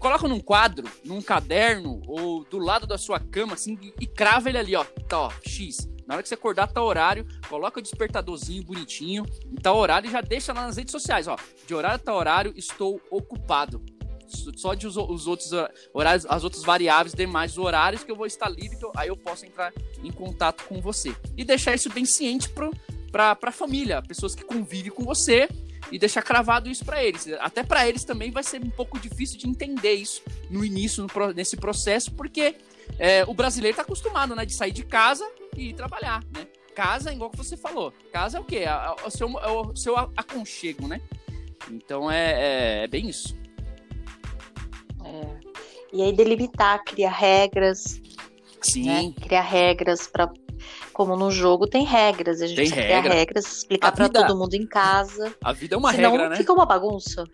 coloca 0.00 0.26
num 0.26 0.40
quadro, 0.40 0.90
num 1.04 1.20
caderno, 1.20 2.00
ou 2.08 2.42
do 2.44 2.58
lado 2.58 2.86
da 2.86 2.98
sua 2.98 3.20
cama, 3.20 3.52
assim, 3.52 3.78
e, 4.00 4.06
crava 4.06 4.48
ele 4.48 4.58
ali, 4.58 4.74
ó, 4.74 4.82
tá, 5.06 5.20
ó, 5.20 5.32
X. 5.46 5.88
Na 6.06 6.14
hora 6.14 6.22
que 6.22 6.28
você 6.28 6.34
acordar, 6.34 6.66
tá 6.66 6.82
horário, 6.82 7.24
coloca 7.48 7.78
o 7.78 7.82
despertadorzinho 7.82 8.64
bonitinho, 8.64 9.24
tá 9.62 9.72
horário 9.72 10.08
e 10.08 10.10
já 10.10 10.20
deixa 10.20 10.52
lá 10.52 10.62
nas 10.62 10.76
redes 10.76 10.90
sociais, 10.90 11.28
ó. 11.28 11.36
De 11.66 11.74
horário 11.74 12.02
tá 12.02 12.12
horário, 12.12 12.52
estou 12.56 13.00
ocupado. 13.10 13.80
Só 14.56 14.74
de 14.74 14.86
os, 14.86 14.96
os 14.96 15.26
outros 15.26 15.50
horários, 15.92 16.24
as 16.28 16.42
outras 16.44 16.62
variáveis 16.62 17.14
demais, 17.14 17.52
os 17.52 17.58
horários 17.58 18.02
que 18.02 18.10
eu 18.10 18.16
vou 18.16 18.26
estar 18.26 18.48
livre, 18.48 18.78
aí 18.96 19.08
eu 19.08 19.16
posso 19.16 19.44
entrar 19.44 19.72
em 20.02 20.10
contato 20.10 20.64
com 20.64 20.80
você. 20.80 21.14
E 21.36 21.44
deixar 21.44 21.74
isso 21.74 21.90
bem 21.90 22.04
ciente 22.04 22.48
pro, 22.48 22.72
pra, 23.10 23.34
pra 23.34 23.52
família, 23.52 24.02
pessoas 24.02 24.34
que 24.34 24.44
convivem 24.44 24.90
com 24.90 25.04
você 25.04 25.48
e 25.90 25.98
deixar 25.98 26.22
cravado 26.22 26.68
isso 26.68 26.84
para 26.84 27.02
eles. 27.02 27.26
Até 27.40 27.62
para 27.62 27.88
eles 27.88 28.04
também 28.04 28.30
vai 28.30 28.42
ser 28.42 28.62
um 28.62 28.70
pouco 28.70 28.98
difícil 28.98 29.38
de 29.38 29.48
entender 29.48 29.94
isso 29.94 30.22
no 30.48 30.64
início, 30.64 31.06
no, 31.06 31.32
nesse 31.32 31.56
processo, 31.56 32.12
porque 32.12 32.56
é, 32.98 33.24
o 33.24 33.34
brasileiro 33.34 33.72
está 33.72 33.82
acostumado, 33.82 34.34
né, 34.34 34.44
de 34.44 34.54
sair 34.54 34.72
de 34.72 34.84
casa 34.84 35.28
e 35.56 35.70
ir 35.70 35.74
trabalhar, 35.74 36.22
né? 36.34 36.46
Casa, 36.74 37.12
igual 37.12 37.30
que 37.30 37.36
você 37.36 37.56
falou, 37.56 37.92
casa 38.12 38.38
é 38.38 38.40
o 38.40 38.44
quê? 38.44 38.58
É, 38.58 38.68
é 38.68 39.06
o, 39.06 39.10
seu, 39.10 39.28
é 39.40 39.50
o 39.50 39.76
seu 39.76 39.96
aconchego, 39.96 40.86
né? 40.86 41.00
Então 41.70 42.10
é, 42.10 42.32
é, 42.32 42.84
é 42.84 42.86
bem 42.86 43.08
isso. 43.08 43.36
É. 45.04 45.50
E 45.92 46.02
aí 46.02 46.12
delimitar, 46.12 46.82
criar 46.84 47.10
regras. 47.10 48.00
Sim. 48.62 48.84
Né? 48.84 49.12
Criar 49.20 49.42
regras 49.42 50.06
para 50.06 50.30
como 51.00 51.16
no 51.16 51.30
jogo 51.30 51.66
tem 51.66 51.82
regras, 51.82 52.42
a 52.42 52.46
gente 52.46 52.56
tem 52.56 52.66
precisa 52.66 52.86
regra. 52.86 53.00
criar 53.00 53.14
regras, 53.14 53.46
explicar 53.46 53.90
para 53.90 54.06
todo 54.06 54.36
mundo 54.36 54.52
em 54.52 54.66
casa. 54.66 55.34
A 55.42 55.50
vida 55.50 55.74
é 55.74 55.78
uma 55.78 55.92
Senão 55.92 56.10
regra, 56.10 56.28
né? 56.28 56.36
fica 56.36 56.52
uma 56.52 56.66
bagunça. 56.66 57.24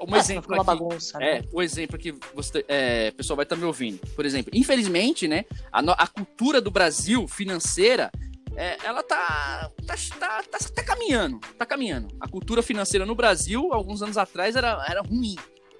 Um 0.00 0.16
é, 0.16 0.18
exemplo 0.18 0.54
uma 0.54 0.64
bagunça, 0.64 1.18
né? 1.18 1.36
é, 1.36 1.44
o 1.52 1.60
exemplo 1.60 1.98
que 1.98 2.14
você, 2.34 2.64
é, 2.66 3.10
o 3.12 3.16
pessoal 3.16 3.36
vai 3.36 3.42
estar 3.42 3.56
tá 3.56 3.60
me 3.60 3.66
ouvindo. 3.66 3.98
Por 4.16 4.24
exemplo, 4.24 4.50
infelizmente, 4.54 5.28
né, 5.28 5.44
a, 5.70 5.80
a 5.80 6.06
cultura 6.06 6.62
do 6.62 6.70
Brasil 6.70 7.28
financeira, 7.28 8.10
é, 8.56 8.78
ela 8.82 9.02
tá 9.02 9.70
tá, 9.86 9.94
tá, 10.18 10.42
tá, 10.50 10.58
tá 10.74 10.82
caminhando, 10.82 11.40
tá 11.58 11.66
caminhando. 11.66 12.08
A 12.18 12.26
cultura 12.26 12.62
financeira 12.62 13.04
no 13.04 13.14
Brasil, 13.14 13.68
alguns 13.74 14.00
anos 14.00 14.16
atrás, 14.16 14.56
era, 14.56 14.82
era 14.88 15.02
ruim, 15.02 15.36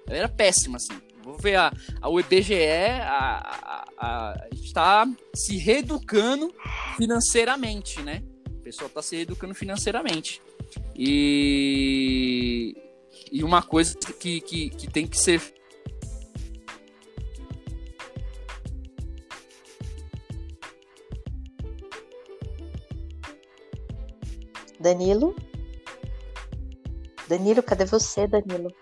era 0.07 0.29
péssima, 0.29 0.77
assim. 0.77 0.93
Vou 1.23 1.37
ver 1.37 1.55
a, 1.55 1.71
a 2.01 2.09
o 2.09 2.19
IBGE, 2.19 2.55
a, 3.03 3.87
a, 3.97 4.47
está 4.51 5.07
se 5.35 5.57
reeducando 5.57 6.53
financeiramente, 6.97 8.01
né? 8.01 8.23
O 8.49 8.63
pessoal 8.63 8.87
está 8.87 9.01
se 9.01 9.15
reeducando 9.15 9.53
financeiramente. 9.53 10.41
E, 10.95 12.75
e 13.31 13.43
uma 13.43 13.61
coisa 13.61 13.95
que, 14.19 14.41
que, 14.41 14.69
que 14.69 14.87
tem 14.89 15.07
que 15.07 15.17
ser 15.17 15.41
Danilo? 24.81 25.35
Danilo, 27.27 27.61
cadê 27.61 27.85
você, 27.85 28.27
Danilo? 28.27 28.73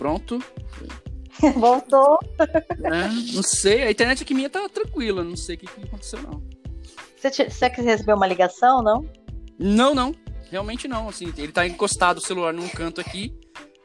Pronto. 0.00 0.42
Voltou. 1.56 2.18
É, 2.38 3.34
não 3.34 3.42
sei, 3.42 3.82
a 3.82 3.90
internet 3.90 4.22
aqui 4.22 4.32
minha 4.32 4.48
tá 4.48 4.66
tranquila, 4.66 5.22
não 5.22 5.36
sei 5.36 5.56
o 5.56 5.58
que, 5.58 5.66
que 5.66 5.84
aconteceu, 5.84 6.22
não. 6.22 6.42
Você, 7.18 7.50
você 7.50 7.68
recebeu 7.68 8.16
uma 8.16 8.26
ligação, 8.26 8.82
não? 8.82 9.06
Não, 9.58 9.94
não. 9.94 10.14
Realmente 10.50 10.88
não. 10.88 11.06
Assim, 11.06 11.30
ele 11.36 11.52
tá 11.52 11.66
encostado 11.66 12.16
o 12.16 12.20
celular 12.22 12.54
num 12.54 12.66
canto 12.70 12.98
aqui. 12.98 13.38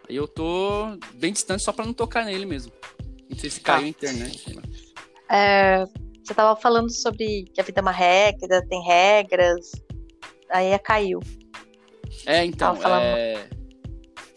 Aí 0.10 0.16
eu 0.16 0.26
tô 0.26 0.98
bem 1.16 1.34
distante 1.34 1.64
só 1.64 1.74
para 1.74 1.86
não 1.86 1.94
tocar 1.94 2.24
nele 2.24 2.46
mesmo. 2.46 2.72
Não 3.30 3.38
sei 3.38 3.50
se 3.50 3.60
caiu 3.60 3.82
tá. 3.82 3.86
a 3.86 3.90
internet. 3.90 4.60
É, 5.30 5.84
você 6.24 6.34
tava 6.34 6.58
falando 6.58 6.90
sobre 6.90 7.44
que 7.54 7.60
a 7.60 7.64
vida 7.64 7.82
é 7.82 7.84
uma 7.84 7.92
regra, 7.92 8.66
tem 8.70 8.82
regras. 8.82 9.72
Aí 10.50 10.80
caiu. 10.80 11.20
É, 12.26 12.46
então. 12.46 12.74
É 12.86 13.50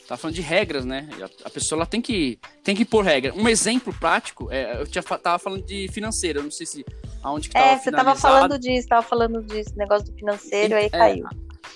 tá 0.09 0.17
falando 0.17 0.35
de 0.35 0.41
regras, 0.41 0.87
né? 0.87 1.07
A 1.45 1.51
pessoa 1.51 1.81
ela 1.81 1.87
tem 1.87 2.01
que 2.01 2.39
tem 2.65 2.75
que 2.75 2.85
pôr 2.85 3.05
regra. 3.05 3.35
Um 3.35 3.47
exemplo 3.47 3.93
prático, 3.93 4.51
é, 4.51 4.81
eu 4.81 4.87
tinha, 4.87 5.03
tava 5.03 5.39
falando 5.39 5.63
de 5.65 5.87
financeiro, 5.93 6.39
eu 6.39 6.45
não 6.45 6.51
sei 6.51 6.65
se 6.65 6.85
aonde 7.23 7.49
que 7.49 7.55
tava 7.55 7.67
É, 7.67 7.79
você 7.79 7.91
tava 7.91 8.17
falando 8.17 8.59
disso, 8.59 8.89
tava 8.89 9.03
falando 9.07 9.43
disso, 9.43 9.77
negócio 9.77 10.11
do 10.11 10.15
financeiro, 10.17 10.75
aí 10.75 10.87
é, 10.87 10.89
caiu. 10.89 11.29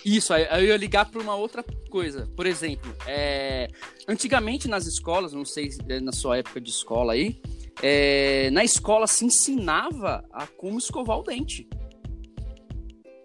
Isso, 0.03 0.33
aí 0.33 0.47
eu 0.51 0.65
ia 0.65 0.77
ligar 0.79 1.05
para 1.05 1.21
uma 1.21 1.35
outra 1.35 1.63
coisa. 1.91 2.27
Por 2.35 2.47
exemplo, 2.47 2.97
é, 3.07 3.69
antigamente 4.09 4.67
nas 4.67 4.87
escolas, 4.87 5.35
não 5.35 5.45
sei 5.45 5.69
é, 5.87 6.01
na 6.01 6.13
sua 6.13 6.39
época 6.39 6.59
de 6.59 6.71
escola 6.71 7.13
aí, 7.13 7.39
é, 7.83 8.51
na 8.51 8.65
escola 8.65 9.07
se 9.07 9.27
ensinava 9.27 10.25
a 10.33 10.47
como 10.47 10.79
escovar 10.79 11.19
o 11.19 11.23
dente. 11.23 11.69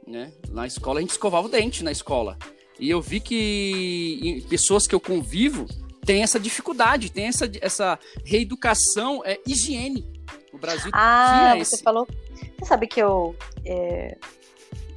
Né? 0.05 0.33
Na 0.49 0.67
escola 0.67 0.99
a 0.99 1.01
gente 1.01 1.11
escovava 1.11 1.47
o 1.47 1.49
dente 1.49 1.81
na 1.81 1.91
escola. 1.93 2.37
E 2.79 2.89
eu 2.89 3.01
vi 3.01 3.19
que 3.19 4.45
pessoas 4.49 4.87
que 4.87 4.93
eu 4.93 4.99
convivo 4.99 5.65
têm 6.05 6.23
essa 6.23 6.39
dificuldade, 6.39 7.11
tem 7.11 7.25
essa, 7.25 7.49
essa 7.61 7.99
reeducação, 8.23 9.21
é, 9.25 9.39
higiene. 9.45 10.05
O 10.53 10.57
Brasil 10.57 10.89
ah, 10.93 11.51
tinha 11.51 11.65
você 11.65 11.75
esse. 11.75 11.83
falou. 11.83 12.07
Você 12.59 12.65
sabe 12.65 12.87
que 12.87 12.99
eu 12.99 13.35
é, 13.65 14.17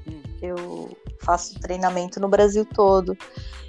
hum. 0.07 0.23
eu 0.41 0.97
faço 1.21 1.59
treinamento 1.61 2.21
no 2.21 2.29
Brasil 2.29 2.65
todo. 2.65 3.17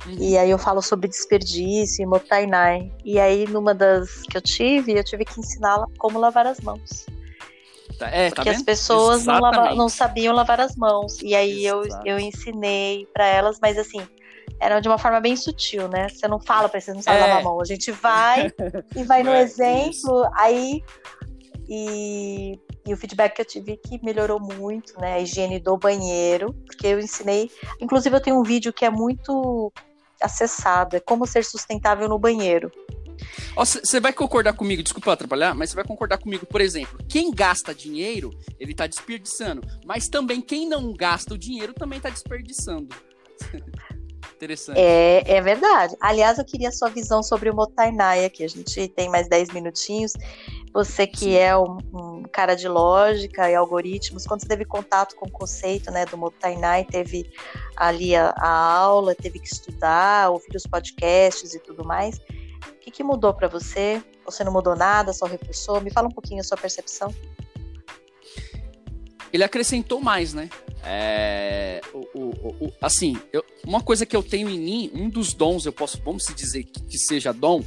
Uhum. 0.05 0.17
E 0.17 0.37
aí 0.37 0.49
eu 0.49 0.57
falo 0.57 0.81
sobre 0.81 1.07
desperdício 1.07 2.03
e 2.03 2.05
motainai. 2.05 2.91
E 3.03 3.19
aí, 3.19 3.47
numa 3.47 3.73
das 3.73 4.21
que 4.23 4.37
eu 4.37 4.41
tive, 4.41 4.93
eu 4.93 5.03
tive 5.03 5.25
que 5.25 5.39
ensiná-la 5.39 5.87
como 5.97 6.19
lavar 6.19 6.47
as 6.47 6.59
mãos. 6.59 7.05
Tá, 8.01 8.07
é, 8.09 8.29
tá 8.29 8.37
Porque 8.37 8.49
tá 8.49 8.57
as 8.57 8.63
pessoas 8.63 9.25
não, 9.27 9.39
lava, 9.39 9.75
não, 9.75 9.87
sabiam 9.87 10.33
lavar 10.33 10.59
as 10.59 10.75
mãos. 10.75 11.21
E 11.21 11.35
aí 11.35 11.63
eu, 11.63 11.83
eu 12.03 12.17
ensinei 12.17 13.07
para 13.13 13.27
elas, 13.27 13.59
mas 13.61 13.77
assim, 13.77 14.01
era 14.59 14.79
de 14.79 14.87
uma 14.87 14.97
forma 14.97 15.19
bem 15.19 15.35
sutil, 15.35 15.87
né? 15.87 16.09
Você 16.09 16.27
não 16.27 16.39
fala 16.39 16.67
para 16.67 16.81
vocês 16.81 16.95
não 16.95 17.03
sabem 17.03 17.21
é. 17.21 17.27
lavar 17.27 17.41
a 17.41 17.43
mão. 17.43 17.61
A 17.61 17.65
gente 17.65 17.91
vai 17.91 18.51
e 18.97 19.03
vai 19.03 19.21
no 19.21 19.29
é, 19.29 19.41
exemplo, 19.41 19.91
isso. 19.91 20.31
aí. 20.33 20.83
E, 21.69 22.59
e 22.87 22.91
o 22.91 22.97
feedback 22.97 23.35
que 23.35 23.41
eu 23.41 23.45
tive 23.45 23.77
que 23.77 24.03
melhorou 24.03 24.39
muito, 24.39 24.99
né? 24.99 25.13
A 25.13 25.19
higiene 25.19 25.59
do 25.59 25.77
banheiro, 25.77 26.55
porque 26.65 26.87
eu 26.87 26.99
ensinei. 26.99 27.51
Inclusive, 27.79 28.15
eu 28.15 28.19
tenho 28.19 28.39
um 28.39 28.43
vídeo 28.43 28.73
que 28.73 28.83
é 28.83 28.89
muito 28.89 29.71
acessado, 30.19 30.95
é 30.95 30.99
como 30.99 31.27
ser 31.27 31.45
sustentável 31.45 32.09
no 32.09 32.17
banheiro. 32.17 32.71
Você 33.55 33.99
vai 33.99 34.13
concordar 34.13 34.53
comigo, 34.53 34.81
desculpa 34.81 35.13
atrapalhar, 35.13 35.53
mas 35.53 35.69
você 35.69 35.75
vai 35.75 35.85
concordar 35.85 36.17
comigo, 36.17 36.45
por 36.45 36.61
exemplo, 36.61 36.99
quem 37.07 37.31
gasta 37.31 37.75
dinheiro, 37.75 38.31
ele 38.59 38.73
tá 38.73 38.87
desperdiçando. 38.87 39.61
Mas 39.85 40.07
também 40.07 40.41
quem 40.41 40.67
não 40.67 40.93
gasta 40.93 41.33
o 41.33 41.37
dinheiro 41.37 41.73
também 41.73 41.99
tá 41.99 42.09
desperdiçando. 42.09 42.95
Interessante. 44.41 44.79
É, 44.79 45.23
é 45.37 45.41
verdade. 45.41 45.95
Aliás, 46.01 46.39
eu 46.39 46.45
queria 46.45 46.69
a 46.69 46.71
sua 46.71 46.89
visão 46.89 47.21
sobre 47.21 47.51
o 47.51 47.55
Motainai 47.55 48.25
aqui. 48.25 48.43
A 48.43 48.47
gente 48.47 48.87
tem 48.87 49.07
mais 49.07 49.27
10 49.29 49.51
minutinhos. 49.51 50.13
Você 50.73 51.05
que 51.05 51.25
Sim. 51.25 51.35
é 51.35 51.55
um, 51.55 51.77
um, 51.93 52.23
cara 52.23 52.55
de 52.55 52.67
lógica 52.67 53.51
e 53.51 53.53
algoritmos, 53.53 54.25
quando 54.25 54.41
você 54.41 54.47
teve 54.47 54.65
contato 54.65 55.15
com 55.15 55.27
o 55.27 55.31
conceito 55.31 55.91
né, 55.91 56.05
do 56.05 56.17
Motainai, 56.17 56.85
teve 56.85 57.29
ali 57.75 58.15
a, 58.15 58.33
a 58.37 58.49
aula, 58.49 59.13
teve 59.13 59.37
que 59.37 59.47
estudar, 59.47 60.31
ouvir 60.31 60.55
os 60.55 60.63
podcasts 60.63 61.53
e 61.53 61.59
tudo 61.59 61.85
mais. 61.85 62.19
O 62.81 62.83
que, 62.83 62.89
que 62.89 63.03
mudou 63.03 63.31
para 63.31 63.47
você? 63.47 64.03
Você 64.25 64.43
não 64.43 64.51
mudou 64.51 64.75
nada, 64.75 65.13
só 65.13 65.27
reforçou? 65.27 65.79
Me 65.79 65.91
fala 65.91 66.07
um 66.07 66.11
pouquinho 66.11 66.41
a 66.41 66.43
sua 66.43 66.57
percepção. 66.57 67.13
Ele 69.31 69.43
acrescentou 69.43 70.01
mais, 70.01 70.33
né? 70.33 70.49
É, 70.83 71.79
o, 71.93 71.99
o, 72.19 72.65
o, 72.65 72.73
assim, 72.81 73.15
eu, 73.31 73.45
uma 73.63 73.81
coisa 73.81 74.03
que 74.03 74.15
eu 74.15 74.23
tenho 74.23 74.49
em 74.49 74.59
mim, 74.59 74.91
um 74.95 75.09
dos 75.09 75.31
dons, 75.31 75.67
eu 75.67 75.71
posso, 75.71 76.01
vamos 76.03 76.25
se 76.25 76.33
dizer 76.33 76.63
que, 76.63 76.81
que 76.81 76.97
seja 76.97 77.31
dom, 77.31 77.63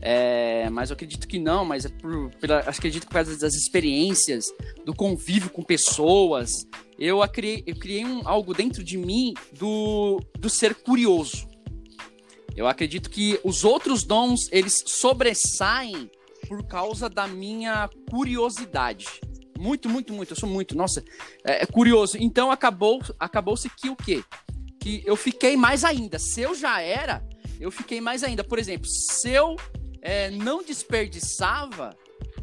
é, 0.00 0.70
mas 0.70 0.88
eu 0.88 0.94
acredito 0.94 1.28
que 1.28 1.38
não, 1.38 1.62
mas 1.62 1.84
é 1.84 1.90
por, 1.90 2.30
pela, 2.36 2.60
acredito 2.60 3.02
que 3.02 3.08
por 3.08 3.14
causa 3.14 3.38
das 3.38 3.52
experiências, 3.52 4.46
do 4.86 4.94
convívio 4.94 5.50
com 5.50 5.62
pessoas, 5.62 6.66
eu 6.98 7.20
criei, 7.28 7.62
eu 7.66 7.78
criei 7.78 8.06
um, 8.06 8.26
algo 8.26 8.54
dentro 8.54 8.82
de 8.82 8.96
mim 8.96 9.34
do, 9.52 10.18
do 10.38 10.48
ser 10.48 10.74
curioso. 10.74 11.46
Eu 12.56 12.66
acredito 12.66 13.10
que 13.10 13.38
os 13.44 13.64
outros 13.64 14.02
dons, 14.02 14.48
eles 14.50 14.82
sobressaem 14.86 16.10
por 16.48 16.64
causa 16.66 17.08
da 17.08 17.26
minha 17.26 17.88
curiosidade. 18.10 19.06
Muito, 19.58 19.88
muito, 19.88 20.12
muito. 20.12 20.32
Eu 20.32 20.36
sou 20.36 20.48
muito. 20.48 20.76
Nossa, 20.76 21.04
é, 21.44 21.62
é 21.62 21.66
curioso. 21.66 22.16
Então 22.18 22.50
acabou, 22.50 23.00
acabou-se 23.20 23.68
que 23.68 23.90
o 23.90 23.96
quê? 23.96 24.24
Que 24.80 25.02
eu 25.04 25.16
fiquei 25.16 25.56
mais 25.56 25.84
ainda. 25.84 26.18
Se 26.18 26.40
eu 26.40 26.54
já 26.54 26.80
era, 26.80 27.22
eu 27.60 27.70
fiquei 27.70 28.00
mais 28.00 28.22
ainda. 28.22 28.42
Por 28.42 28.58
exemplo, 28.58 28.86
se 28.86 29.30
eu 29.30 29.56
é, 30.00 30.30
não 30.30 30.62
desperdiçava 30.62 31.96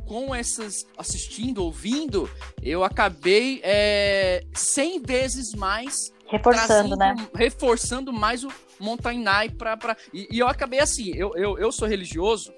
com 0.05 0.35
essas 0.35 0.85
assistindo, 0.97 1.63
ouvindo, 1.63 2.29
eu 2.61 2.83
acabei 2.83 3.61
é, 3.63 4.43
100 4.53 5.01
vezes 5.01 5.53
mais 5.53 6.12
reforçando, 6.37 6.95
né? 6.95 7.15
Reforçando 7.35 8.11
mais 8.11 8.43
o 8.43 8.49
Mountain 8.79 9.23
para 9.57 9.77
pra... 9.77 9.95
E, 10.13 10.27
e, 10.31 10.39
eu 10.39 10.47
acabei 10.47 10.79
assim, 10.79 11.11
eu, 11.15 11.35
eu, 11.35 11.57
eu 11.59 11.71
sou 11.71 11.87
religioso, 11.87 12.51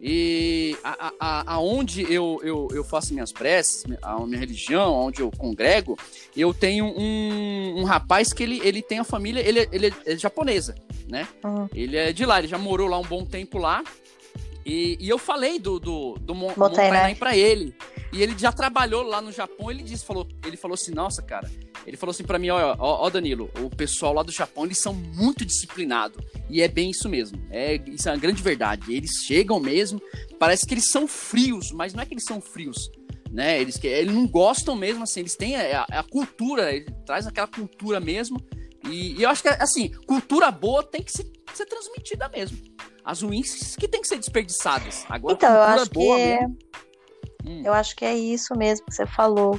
e 0.00 0.76
a, 0.82 1.12
a, 1.20 1.54
aonde 1.54 2.02
eu, 2.12 2.40
eu, 2.42 2.68
eu 2.72 2.82
faço 2.82 3.12
minhas 3.12 3.32
preces, 3.32 3.84
a 4.02 4.18
minha 4.20 4.38
religião, 4.38 4.94
onde 4.94 5.20
eu 5.20 5.30
congrego, 5.30 5.96
eu 6.34 6.54
tenho 6.54 6.86
um, 6.86 7.80
um 7.80 7.84
rapaz 7.84 8.32
que 8.32 8.42
ele, 8.42 8.60
ele 8.64 8.82
tem 8.82 8.98
a 8.98 9.04
família, 9.04 9.40
ele, 9.40 9.68
ele 9.70 9.94
é 10.06 10.16
japonesa, 10.16 10.74
né? 11.06 11.28
Uhum. 11.44 11.68
Ele 11.74 11.96
é 11.96 12.12
de 12.12 12.24
lá, 12.24 12.38
ele 12.38 12.48
já 12.48 12.58
morou 12.58 12.88
lá 12.88 12.98
um 12.98 13.04
bom 13.04 13.24
tempo 13.24 13.58
lá. 13.58 13.84
E, 14.64 14.96
e 15.00 15.08
eu 15.08 15.18
falei 15.18 15.58
do, 15.58 15.78
do, 15.78 16.14
do 16.18 16.34
Mon 16.34 16.52
Montainai 16.56 17.14
pra 17.14 17.36
ele. 17.36 17.74
E 18.12 18.22
ele 18.22 18.36
já 18.36 18.50
trabalhou 18.50 19.02
lá 19.02 19.20
no 19.20 19.30
Japão, 19.30 19.70
ele 19.70 19.82
disse, 19.82 20.04
falou, 20.04 20.26
ele 20.44 20.56
falou 20.56 20.74
assim, 20.74 20.92
nossa, 20.92 21.22
cara, 21.22 21.48
ele 21.86 21.96
falou 21.96 22.10
assim 22.10 22.24
para 22.24 22.38
mim, 22.38 22.50
ó, 22.50 22.76
ó, 22.78 23.06
ó, 23.06 23.10
Danilo, 23.10 23.48
o 23.60 23.70
pessoal 23.70 24.12
lá 24.12 24.22
do 24.22 24.32
Japão, 24.32 24.64
eles 24.64 24.78
são 24.78 24.92
muito 24.92 25.44
disciplinados. 25.44 26.24
E 26.48 26.60
é 26.60 26.66
bem 26.66 26.90
isso 26.90 27.08
mesmo. 27.08 27.40
É, 27.50 27.76
isso 27.86 28.08
é 28.08 28.12
uma 28.12 28.18
grande 28.18 28.42
verdade. 28.42 28.92
Eles 28.92 29.10
chegam 29.24 29.60
mesmo, 29.60 30.02
parece 30.38 30.66
que 30.66 30.74
eles 30.74 30.90
são 30.90 31.06
frios, 31.06 31.70
mas 31.70 31.94
não 31.94 32.02
é 32.02 32.06
que 32.06 32.14
eles 32.14 32.24
são 32.24 32.40
frios. 32.40 32.90
Né? 33.30 33.60
Eles, 33.60 33.82
eles 33.84 34.12
não 34.12 34.26
gostam 34.26 34.74
mesmo, 34.74 35.04
assim, 35.04 35.20
eles 35.20 35.36
têm 35.36 35.54
a, 35.54 35.84
a 35.88 36.02
cultura, 36.02 36.74
ele 36.74 36.90
traz 37.06 37.28
aquela 37.28 37.46
cultura 37.46 38.00
mesmo. 38.00 38.44
E, 38.88 39.18
e, 39.18 39.22
eu 39.22 39.30
acho 39.30 39.42
que, 39.42 39.48
assim, 39.48 39.90
cultura 40.06 40.50
boa 40.50 40.82
tem 40.82 41.02
que 41.02 41.12
ser, 41.12 41.30
ser 41.54 41.66
transmitida 41.66 42.28
mesmo. 42.28 42.58
As 43.04 43.22
ruins 43.22 43.76
que 43.76 43.86
tem 43.86 44.00
que 44.00 44.08
ser 44.08 44.18
desperdiçadas. 44.18 45.04
Agora, 45.08 45.34
então, 45.34 45.48
cultura 45.48 45.76
eu 45.76 45.82
acho 45.82 45.90
boa 45.90 46.16
que... 46.16 46.24
mesmo. 46.24 46.58
Hum. 47.46 47.62
Eu 47.64 47.72
acho 47.72 47.96
que 47.96 48.04
é 48.04 48.14
isso 48.14 48.54
mesmo 48.56 48.86
que 48.86 48.94
você 48.94 49.06
falou. 49.06 49.58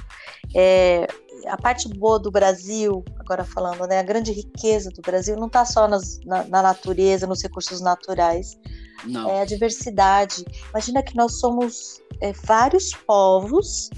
É, 0.56 1.08
a 1.48 1.58
parte 1.58 1.88
boa 1.90 2.20
do 2.20 2.32
Brasil, 2.32 3.04
agora 3.20 3.44
falando, 3.44 3.88
né, 3.88 4.00
a 4.00 4.04
grande 4.04 4.32
riqueza 4.32 4.90
do 4.92 5.02
Brasil 5.02 5.36
não 5.36 5.48
está 5.48 5.66
só 5.66 5.88
nas, 5.88 6.20
na, 6.26 6.44
na, 6.44 6.62
natureza, 6.62 7.26
nos 7.26 7.42
recursos 7.42 7.82
naturais. 7.82 8.58
Não. 9.06 9.30
É 9.30 9.42
a 9.42 9.46
diversidade. 9.46 10.46
Imagina 10.70 11.02
que 11.02 11.16
nós 11.16 11.40
somos 11.40 12.02
é, 12.22 12.32
vários 12.34 12.94
povos 12.94 13.90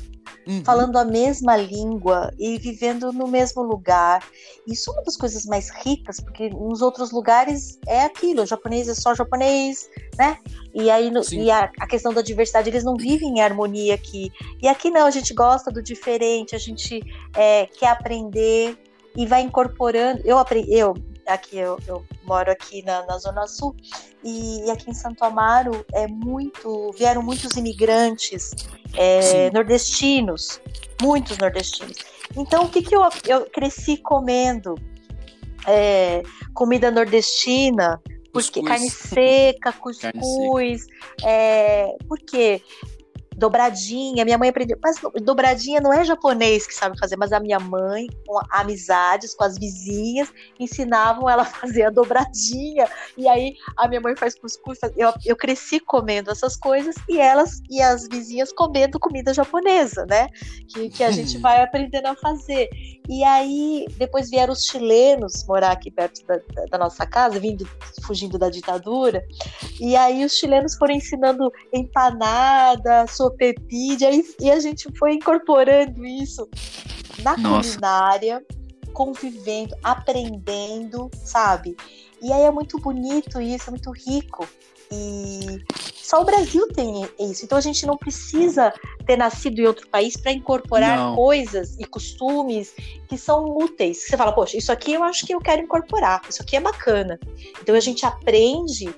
uhum. 0.47 0.63
falando 0.63 0.97
a 0.97 1.05
mesma 1.05 1.55
língua 1.55 2.31
e 2.37 2.57
vivendo 2.57 3.11
no 3.11 3.27
mesmo 3.27 3.61
lugar. 3.61 4.25
Isso 4.67 4.89
é 4.89 4.93
uma 4.93 5.03
das 5.03 5.17
coisas 5.17 5.45
mais 5.45 5.69
ricas, 5.69 6.19
porque 6.19 6.49
nos 6.49 6.81
outros 6.81 7.11
lugares 7.11 7.79
é 7.87 8.01
aquilo, 8.01 8.43
o 8.43 8.45
japonês 8.45 8.87
é 8.87 8.93
só 8.93 9.13
japonês, 9.13 9.89
né? 10.17 10.37
E 10.73 10.89
aí 10.89 11.11
no, 11.11 11.21
e 11.31 11.51
a, 11.51 11.71
a, 11.79 11.87
questão 11.87 12.13
da 12.13 12.21
diversidade, 12.21 12.69
eles 12.69 12.83
não 12.83 12.95
vivem 12.95 13.37
em 13.37 13.41
harmonia 13.41 13.95
aqui. 13.95 14.31
E 14.61 14.67
aqui 14.67 14.89
não, 14.89 15.05
a 15.05 15.11
gente 15.11 15.33
gosta 15.33 15.71
do 15.71 15.81
diferente, 15.81 16.55
a 16.55 16.59
gente 16.59 17.01
é, 17.35 17.67
quer 17.67 17.87
aprender 17.87 18.77
e 19.15 19.25
vai 19.25 19.41
incorporando. 19.41 20.21
Eu 20.25 20.37
aprendi, 20.37 20.73
eu 20.73 20.95
aqui 21.27 21.57
eu, 21.57 21.79
eu 21.87 22.05
moro 22.23 22.51
aqui 22.51 22.83
na, 22.83 23.05
na, 23.05 23.17
Zona 23.17 23.47
Sul 23.47 23.75
e, 24.23 24.65
e, 24.65 24.71
aqui 24.71 24.89
em 24.89 24.93
Santo 24.93 25.23
Amaro 25.23 25.85
é 25.93 26.07
muito 26.07 26.91
vieram 26.97 27.21
muitos 27.21 27.55
imigrantes 27.55 28.51
é, 28.95 29.49
nordestinos, 29.51 30.61
muitos 31.01 31.37
nordestinos. 31.37 31.97
Então 32.35 32.65
o 32.65 32.69
que 32.69 32.81
que 32.81 32.95
eu, 32.95 33.01
eu 33.27 33.45
cresci 33.49 33.97
comendo 33.97 34.75
é, 35.67 36.23
comida 36.53 36.91
nordestina 36.91 38.01
porque 38.33 38.61
cuscuz. 38.61 38.67
carne 38.67 38.89
seca, 38.89 39.71
cuscuz, 39.73 40.01
carne 40.01 40.79
seca. 40.79 41.29
É, 41.29 41.95
porque 42.07 42.61
dobradinha. 43.37 44.25
Minha 44.25 44.37
mãe 44.37 44.49
aprendeu. 44.49 44.77
Mas 44.81 44.97
dobradinha 45.21 45.81
não 45.81 45.93
é 45.93 46.03
japonês 46.03 46.67
que 46.67 46.73
sabe 46.73 46.97
fazer, 46.99 47.15
mas 47.15 47.31
a 47.31 47.39
minha 47.39 47.59
mãe, 47.59 48.07
com 48.25 48.39
amizades 48.51 49.33
com 49.33 49.43
as 49.43 49.57
vizinhas, 49.57 50.31
ensinavam 50.59 51.29
ela 51.29 51.43
a 51.43 51.45
fazer 51.45 51.83
a 51.83 51.89
dobradinha. 51.89 52.87
E 53.17 53.27
aí 53.27 53.55
a 53.77 53.87
minha 53.87 54.01
mãe 54.01 54.15
faz 54.15 54.35
cuscuz. 54.35 54.79
Eu, 54.97 55.13
eu 55.25 55.35
cresci 55.35 55.79
comendo 55.79 56.31
essas 56.31 56.55
coisas 56.55 56.95
e 57.09 57.19
elas 57.19 57.61
e 57.69 57.81
as 57.81 58.07
vizinhas 58.07 58.51
comendo 58.51 58.99
comida 58.99 59.33
japonesa, 59.33 60.05
né? 60.05 60.27
Que, 60.67 60.89
que 60.89 61.03
a 61.03 61.11
gente 61.11 61.37
vai 61.37 61.61
aprendendo 61.61 62.07
a 62.07 62.15
fazer. 62.15 62.69
E 63.07 63.23
aí 63.23 63.85
depois 63.97 64.29
vieram 64.29 64.53
os 64.53 64.65
chilenos 64.65 65.45
morar 65.45 65.71
aqui 65.71 65.91
perto 65.91 66.25
da, 66.25 66.39
da 66.71 66.77
nossa 66.77 67.05
casa, 67.05 67.39
vindo, 67.39 67.67
fugindo 68.05 68.37
da 68.37 68.49
ditadura. 68.49 69.23
E 69.79 69.95
aí 69.95 70.23
os 70.23 70.33
chilenos 70.33 70.75
foram 70.75 70.95
ensinando 70.95 71.51
empanada, 71.73 73.05
Sopepide, 73.23 74.05
e 74.39 74.51
a 74.51 74.59
gente 74.59 74.87
foi 74.97 75.13
incorporando 75.13 76.05
isso 76.05 76.49
na 77.21 77.37
Nossa. 77.37 77.69
culinária, 77.69 78.45
convivendo, 78.91 79.75
aprendendo, 79.81 81.09
sabe? 81.23 81.75
E 82.21 82.31
aí 82.31 82.43
é 82.43 82.51
muito 82.51 82.77
bonito 82.79 83.39
isso, 83.39 83.69
é 83.69 83.71
muito 83.71 83.91
rico. 83.91 84.47
E 84.91 85.63
só 85.95 86.21
o 86.21 86.25
Brasil 86.25 86.67
tem 86.67 87.07
isso. 87.19 87.45
Então 87.45 87.57
a 87.57 87.61
gente 87.61 87.85
não 87.85 87.97
precisa 87.97 88.73
ter 89.05 89.17
nascido 89.17 89.59
em 89.59 89.65
outro 89.65 89.87
país 89.87 90.15
para 90.15 90.31
incorporar 90.31 90.97
não. 90.97 91.15
coisas 91.15 91.77
e 91.79 91.85
costumes 91.85 92.75
que 93.07 93.17
são 93.17 93.45
úteis. 93.57 94.03
Você 94.03 94.17
fala, 94.17 94.31
poxa, 94.31 94.57
isso 94.57 94.71
aqui 94.71 94.93
eu 94.93 95.03
acho 95.03 95.25
que 95.25 95.33
eu 95.33 95.39
quero 95.39 95.63
incorporar, 95.63 96.21
isso 96.29 96.41
aqui 96.41 96.55
é 96.55 96.59
bacana. 96.59 97.19
Então 97.61 97.73
a 97.73 97.79
gente 97.79 98.05
aprende 98.05 98.93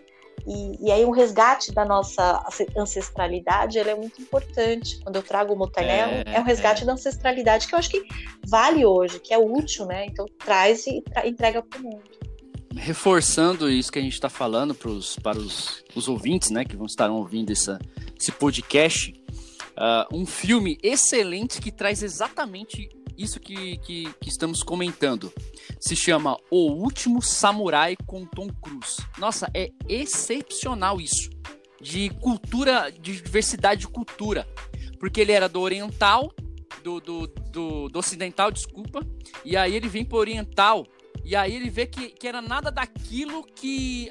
e, 0.48 0.88
e, 0.88 0.91
aí 0.91 1.04
um 1.04 1.12
resgate 1.12 1.72
da 1.72 1.84
nossa 1.84 2.46
ancestralidade 2.78 3.80
é 3.80 3.96
muito 3.96 4.22
importante. 4.22 5.00
Quando 5.02 5.16
eu 5.16 5.24
trago 5.24 5.54
o 5.54 5.58
Motané, 5.58 6.24
é, 6.26 6.36
é, 6.36 6.39
um 6.39 6.43
resgate 6.43 6.84
é. 6.84 6.86
da 6.86 6.93
ancestralidade 6.93 7.68
que 7.68 7.74
eu 7.74 7.80
acho 7.80 7.89
que 7.89 8.04
vale 8.48 8.86
hoje, 8.86 9.20
que 9.20 9.34
é 9.34 9.38
útil, 9.38 9.86
né? 9.86 10.06
Então 10.06 10.26
traz 10.38 10.86
e 10.86 11.02
tra 11.02 11.28
entrega 11.28 11.64
para 11.64 11.80
o 11.80 11.84
mundo. 11.84 12.04
Reforçando 12.76 13.70
isso 13.70 13.91
que 13.91 13.98
a 13.98 14.02
gente 14.02 14.14
está 14.14 14.30
falando 14.30 14.76
pros, 14.76 15.18
para 15.18 15.38
os, 15.38 15.84
os 15.96 16.08
ouvintes, 16.08 16.52
né, 16.52 16.66
que 16.66 16.76
vão 16.76 16.86
estar 16.86 17.10
ouvindo 17.10 17.52
essa, 17.52 17.80
esse 18.20 18.34
podcast, 18.34 19.14
uh, 19.72 20.16
um 20.16 20.26
filme 20.26 20.78
excelente 20.84 21.62
que 21.62 21.72
traz 21.72 22.04
exatamente 22.04 22.89
isso 23.18 23.39
que, 23.39 23.78
que, 23.78 24.13
que, 24.20 24.30
estamos 24.30 24.61
comentando. 24.63 25.32
Se 25.80 25.95
chama 25.95 26.38
O 26.49 26.72
Último 26.72 27.22
Samurai 27.22 27.95
com 28.05 28.26
Tom 28.26 28.47
Cruise. 28.61 28.97
Nossa, 29.18 29.49
é 29.53 29.72
excepcional 29.88 30.99
isso. 30.99 31.30
De 31.82 32.09
cultura, 32.22 32.89
de 32.91 33.22
diversidade 33.22 33.82
de 33.82 33.88
cultura. 33.88 34.47
Porque 34.99 35.22
ele 35.22 35.32
era 35.32 35.47
do 35.47 35.61
oriental, 35.61 36.32
do, 36.84 36.99
do, 36.99 37.28
do, 37.28 37.89
do 37.89 37.99
ocidental, 37.99 38.51
desculpa. 38.51 39.05
E 39.43 39.55
aí 39.55 39.76
ele 39.76 39.88
vem 39.88 40.05
pro 40.05 40.18
oriental. 40.18 40.86
E 41.24 41.36
aí 41.36 41.55
ele 41.55 41.70
vê 41.70 41.86
que, 41.86 42.09
que 42.09 42.28
era 42.28 42.41
nada 42.41 42.72
daquilo 42.72 43.43
que 43.43 44.09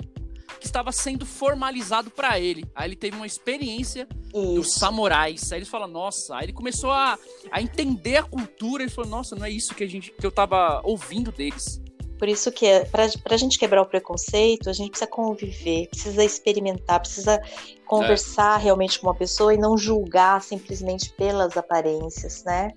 que 0.59 0.66
estava 0.66 0.92
sendo 0.92 1.26
formalizado 1.26 2.11
para 2.11 2.38
ele. 2.38 2.64
Aí 2.74 2.88
ele 2.88 2.96
teve 2.96 3.16
uma 3.16 3.26
experiência 3.26 4.09
Isso. 4.32 4.55
dos 4.55 4.74
samurais. 4.74 5.52
Aí 5.52 5.59
ele 5.59 5.66
fala, 5.66 5.86
nossa, 5.86 6.36
aí 6.36 6.46
ele 6.46 6.52
começou 6.52 6.90
a, 6.90 7.18
a 7.50 7.61
entender 7.61 8.16
a 8.16 8.22
cultura. 8.22 8.82
Ele 8.82 8.90
falou, 8.90 9.11
nossa, 9.11 9.36
não 9.36 9.44
é 9.44 9.50
isso 9.50 9.74
que 9.74 9.84
a 9.84 9.88
gente 9.88 10.12
que 10.12 10.26
eu 10.26 10.32
tava 10.32 10.80
ouvindo 10.84 11.30
deles. 11.32 11.82
Por 12.18 12.28
isso 12.28 12.50
que 12.52 12.66
para 12.90 13.34
a 13.34 13.36
gente 13.36 13.59
quebrar 13.59 13.82
o 13.82 13.86
preconceito, 13.86 14.70
a 14.70 14.72
gente 14.72 14.90
precisa 14.90 15.11
conviver, 15.11 15.88
precisa 15.88 16.24
experimentar, 16.24 17.00
precisa 17.00 17.40
conversar 17.84 18.61
é. 18.61 18.62
realmente 18.62 18.98
com 18.98 19.09
uma 19.09 19.14
pessoa 19.14 19.52
e 19.52 19.59
não 19.59 19.76
julgar 19.76 20.40
simplesmente 20.40 21.11
pelas 21.11 21.57
aparências, 21.57 22.44
né? 22.44 22.70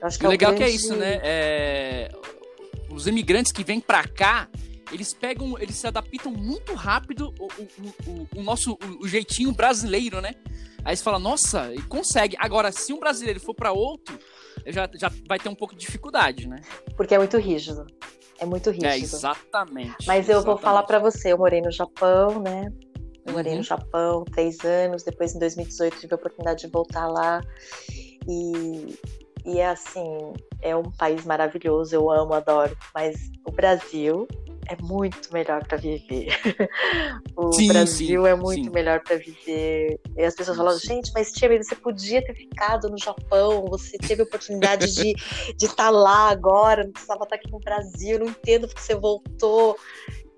Eu 0.00 0.06
acho 0.06 0.18
que 0.18 0.24
o 0.24 0.28
é 0.28 0.30
legal 0.30 0.52
grande... 0.52 0.64
que 0.64 0.70
é 0.70 0.74
isso, 0.74 0.94
né? 0.94 1.20
É... 1.22 2.12
Os 2.90 3.06
imigrantes 3.06 3.50
que 3.50 3.64
vêm 3.64 3.80
para 3.80 4.06
cá, 4.06 4.48
eles 4.90 5.14
pegam, 5.14 5.58
eles 5.58 5.76
se 5.76 5.86
adaptam 5.86 6.32
muito 6.32 6.74
rápido 6.74 7.32
o, 7.38 7.44
o, 7.44 8.10
o, 8.10 8.28
o 8.36 8.42
nosso 8.42 8.78
o, 9.00 9.06
jeitinho 9.06 9.52
brasileiro, 9.52 10.20
né? 10.20 10.34
Aí 10.84 10.96
você 10.96 11.02
fala, 11.02 11.18
nossa, 11.18 11.72
e 11.72 11.80
consegue. 11.82 12.36
Agora, 12.38 12.72
se 12.72 12.92
um 12.92 12.98
brasileiro 12.98 13.38
for 13.38 13.54
para 13.54 13.72
outro, 13.72 14.18
já, 14.66 14.88
já 14.94 15.10
vai 15.28 15.38
ter 15.38 15.48
um 15.48 15.54
pouco 15.54 15.74
de 15.74 15.80
dificuldade, 15.80 16.48
né? 16.48 16.60
Porque 16.96 17.14
é 17.14 17.18
muito 17.18 17.38
rígido. 17.38 17.86
É 18.38 18.44
muito 18.44 18.70
rígido. 18.70 18.86
É, 18.86 18.98
exatamente. 18.98 20.06
Mas 20.06 20.28
eu 20.28 20.38
exatamente. 20.38 20.44
vou 20.44 20.58
falar 20.58 20.82
para 20.82 20.98
você, 20.98 21.32
eu 21.32 21.38
morei 21.38 21.60
no 21.60 21.70
Japão, 21.70 22.40
né? 22.40 22.72
Eu 23.24 23.34
morei 23.34 23.52
uhum. 23.52 23.58
no 23.58 23.64
Japão 23.64 24.24
três 24.24 24.64
anos, 24.64 25.04
depois 25.04 25.34
em 25.34 25.38
2018 25.38 26.00
tive 26.00 26.14
a 26.14 26.16
oportunidade 26.16 26.66
de 26.66 26.72
voltar 26.72 27.06
lá. 27.06 27.40
E, 28.28 28.98
e 29.44 29.60
é 29.60 29.68
assim, 29.68 30.32
é 30.60 30.74
um 30.74 30.90
país 30.90 31.24
maravilhoso, 31.24 31.94
eu 31.94 32.10
amo, 32.10 32.34
adoro. 32.34 32.76
Mas 32.92 33.30
o 33.46 33.52
Brasil 33.52 34.26
é 34.68 34.76
muito 34.80 35.32
melhor 35.32 35.66
para 35.66 35.76
viver. 35.76 36.28
o 37.36 37.52
sim, 37.52 37.68
Brasil 37.68 38.22
sim, 38.22 38.28
é 38.28 38.34
muito 38.34 38.64
sim. 38.64 38.70
melhor 38.70 39.00
para 39.00 39.16
viver. 39.16 40.00
E 40.16 40.22
as 40.22 40.34
pessoas 40.34 40.56
falam, 40.56 40.78
gente, 40.78 41.10
mas 41.14 41.32
Tia, 41.32 41.48
você 41.62 41.74
podia 41.74 42.24
ter 42.24 42.34
ficado 42.34 42.88
no 42.88 42.98
Japão, 42.98 43.64
você 43.68 43.98
teve 43.98 44.22
a 44.22 44.24
oportunidade 44.24 44.92
de 44.94 45.14
estar 45.60 45.74
tá 45.74 45.90
lá 45.90 46.30
agora, 46.30 46.84
não 46.84 46.92
precisava 46.92 47.24
estar 47.24 47.36
aqui 47.36 47.50
no 47.50 47.58
Brasil, 47.58 48.18
não 48.18 48.26
entendo 48.26 48.68
porque 48.68 48.80
você 48.80 48.94
voltou. 48.94 49.76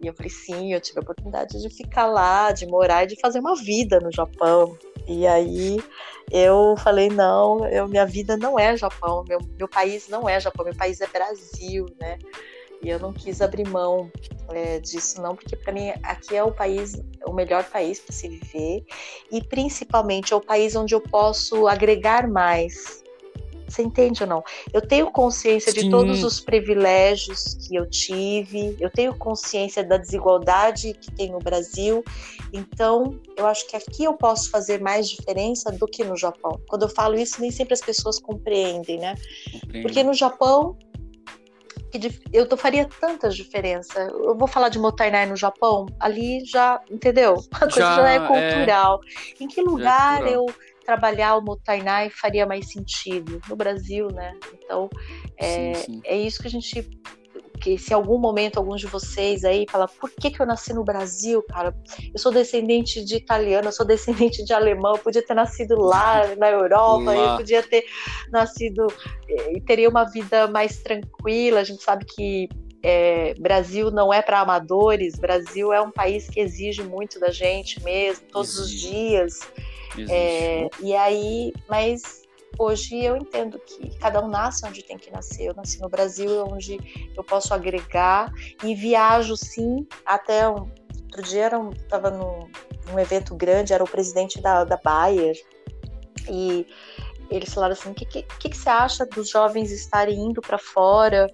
E 0.01 0.07
eu 0.07 0.15
falei, 0.15 0.31
sim, 0.31 0.73
eu 0.73 0.81
tive 0.81 0.99
a 0.99 1.03
oportunidade 1.03 1.61
de 1.61 1.71
ficar 1.71 2.07
lá, 2.07 2.53
de 2.53 2.67
morar 2.67 3.05
e 3.05 3.09
de 3.09 3.21
fazer 3.21 3.41
uma 3.41 3.57
vida 3.57 4.01
no 4.01 4.13
Japão. 4.13 4.77
E 5.07 5.27
aí 5.27 5.83
eu 6.31 6.75
falei, 6.79 7.09
não, 7.09 7.67
eu, 7.69 7.87
minha 7.89 8.07
vida 8.07 8.37
não 8.37 8.59
é 8.59 8.77
Japão, 8.77 9.25
meu, 9.29 9.39
meu 9.59 9.69
país 9.69 10.09
não 10.09 10.29
é 10.29 10.41
Japão, 10.41 10.65
meu 10.65 10.75
país 10.75 11.01
é 11.01 11.07
Brasil, 11.07 11.87
né? 12.01 12.19
E 12.85 12.91
eu 12.91 13.01
não 13.01 13.15
quis 13.15 13.41
abrir 13.41 13.67
mão 13.67 14.13
é, 14.51 14.79
disso, 14.79 15.21
não, 15.23 15.35
porque 15.35 15.57
para 15.57 15.73
mim 15.73 15.89
aqui 16.03 16.37
é 16.37 16.45
o 16.45 16.53
país, 16.53 16.93
o 17.27 17.33
melhor 17.33 17.65
país 17.65 17.99
para 17.99 18.15
se 18.15 18.29
viver 18.29 18.85
e 19.33 19.43
principalmente 19.43 20.35
é 20.35 20.37
o 20.37 20.41
país 20.41 20.77
onde 20.77 20.95
eu 20.95 21.01
posso 21.01 21.67
agregar 21.67 22.29
mais. 22.29 23.03
Você 23.67 23.83
entende 23.83 24.23
ou 24.23 24.29
não? 24.29 24.45
Eu 24.73 24.87
tenho 24.87 25.11
consciência 25.11 25.73
Sim. 25.73 25.85
de 25.85 25.91
todos 25.91 26.23
os 26.23 26.39
privilégios 26.39 27.55
que 27.67 27.75
eu 27.75 27.89
tive, 27.89 28.77
eu 28.79 28.91
tenho 28.91 29.17
consciência 29.17 29.83
da 29.83 29.97
desigualdade 29.97 30.93
que 30.93 31.11
tem 31.11 31.33
no 31.33 31.39
Brasil, 31.39 32.05
então 32.53 33.19
eu 33.35 33.47
acho 33.47 33.67
que 33.67 33.75
aqui 33.75 34.05
eu 34.05 34.13
posso 34.13 34.51
fazer 34.51 34.81
mais 34.83 35.09
diferença 35.09 35.73
do 35.73 35.87
que 35.87 36.05
no 36.05 36.17
Japão. 36.17 36.61
Quando 36.69 36.83
eu 36.83 36.89
falo 36.91 37.15
isso, 37.15 37.41
nem 37.41 37.51
sempre 37.51 37.73
as 37.73 37.81
pessoas 37.81 38.19
compreendem, 38.21 38.99
né? 38.99 39.15
Porque 39.83 40.03
no 40.05 40.13
Japão 40.13 40.77
que 41.99 42.23
eu 42.33 42.57
faria 42.57 42.89
tanta 43.01 43.29
diferença. 43.29 44.01
Eu 44.01 44.37
vou 44.37 44.49
falar 44.49 44.69
de 44.69 44.79
Motainai 44.79 45.27
no 45.27 45.37
Japão, 45.37 45.87
ali 46.01 46.45
já, 46.45 46.81
entendeu? 46.91 47.37
A 47.53 47.61
coisa 47.61 47.81
já, 47.81 47.97
já 47.97 48.11
é, 48.11 48.17
é 48.17 48.21
cultural. 48.21 49.01
É... 49.05 49.45
Em 49.45 49.49
que 49.49 49.61
lugar 49.61 50.27
é 50.27 50.35
eu 50.35 50.47
trabalhar 50.85 51.37
o 51.37 51.43
Motainai 51.43 52.11
faria 52.11 52.47
mais 52.47 52.71
sentido? 52.71 53.41
No 53.49 53.57
Brasil, 53.57 54.09
né? 54.09 54.35
Então, 54.53 54.89
é, 55.37 55.75
sim, 55.75 55.85
sim. 55.85 56.01
é 56.05 56.17
isso 56.17 56.41
que 56.41 56.49
a 56.49 56.51
gente 56.51 56.89
que 57.65 57.79
se 57.79 57.93
em 57.93 57.95
algum 57.95 58.19
momento 58.19 58.59
alguns 58.59 58.79
de 58.79 58.87
vocês 58.87 59.43
aí 59.43 59.65
fala, 59.71 59.89
por 59.89 60.11
que, 60.11 60.31
que 60.31 60.41
eu 60.41 60.45
nasci 60.45 60.75
no 60.75 60.85
Brasil, 60.85 61.43
cara? 61.45 61.75
Eu 62.13 62.21
sou 62.21 62.31
descendente 62.31 63.03
de 63.03 63.17
italiano, 63.17 63.69
eu 63.69 63.73
sou 63.73 63.87
descendente 63.87 64.45
de 64.45 64.53
alemão, 64.53 64.93
eu 64.93 64.99
podia 64.99 65.25
ter 65.25 65.33
nascido 65.33 65.81
lá 65.81 66.23
na 66.37 66.51
Europa, 66.51 67.05
lá. 67.05 67.15
eu 67.15 67.37
podia 67.39 67.63
ter 67.63 67.87
nascido 68.31 68.87
eh, 69.27 69.55
e 69.57 69.61
teria 69.63 69.89
uma 69.89 70.05
vida 70.05 70.47
mais 70.47 70.83
tranquila. 70.83 71.61
A 71.61 71.65
gente 71.65 71.83
sabe 71.83 72.05
que 72.05 72.51
é, 72.83 73.33
Brasil 73.39 73.91
não 73.91 74.13
é 74.13 74.21
para 74.21 74.41
amadores, 74.41 75.15
Brasil 75.19 75.73
é 75.73 75.81
um 75.81 75.91
país 75.91 76.29
que 76.29 76.41
exige 76.41 76.83
muito 76.83 77.19
da 77.19 77.31
gente 77.31 77.83
mesmo, 77.83 78.27
todos 78.31 78.59
exige. 78.59 78.75
os 78.75 78.93
dias. 78.93 79.41
É, 80.11 80.69
e 80.83 80.95
aí, 80.95 81.55
mas 81.67 82.24
hoje 82.59 83.03
eu 83.03 83.17
entendo 83.17 83.59
que 83.59 83.97
cada 83.99 84.25
um 84.25 84.29
nasce 84.29 84.67
onde 84.67 84.83
tem 84.83 84.97
que 84.97 85.11
nascer. 85.11 85.47
Eu 85.49 85.55
nasci 85.55 85.81
no 85.81 85.89
Brasil, 85.89 86.47
onde 86.47 86.79
eu 87.17 87.25
posso 87.25 87.53
agregar 87.55 88.33
e 88.63 88.75
viajo 88.75 89.37
sim 89.37 89.87
até 90.05 90.49
um, 90.49 90.69
outro 91.05 91.23
dia 91.23 91.45
era 91.45 91.59
um, 91.59 91.71
tava 91.89 92.11
num, 92.11 92.49
num 92.91 92.99
evento 92.99 93.35
grande, 93.35 93.73
era 93.73 93.83
o 93.83 93.89
presidente 93.89 94.41
da, 94.41 94.65
da 94.65 94.77
Bayer 94.77 95.37
e 96.29 96.67
eles 97.31 97.53
falaram 97.53 97.73
assim, 97.73 97.91
o 97.91 97.95
que, 97.95 98.05
que, 98.05 98.23
que, 98.23 98.57
você 98.57 98.69
acha 98.69 99.07
dos 99.07 99.31
jovens 99.31 99.71
estarem 99.71 100.19
indo 100.19 100.41
para 100.41 100.59
fora 100.59 101.27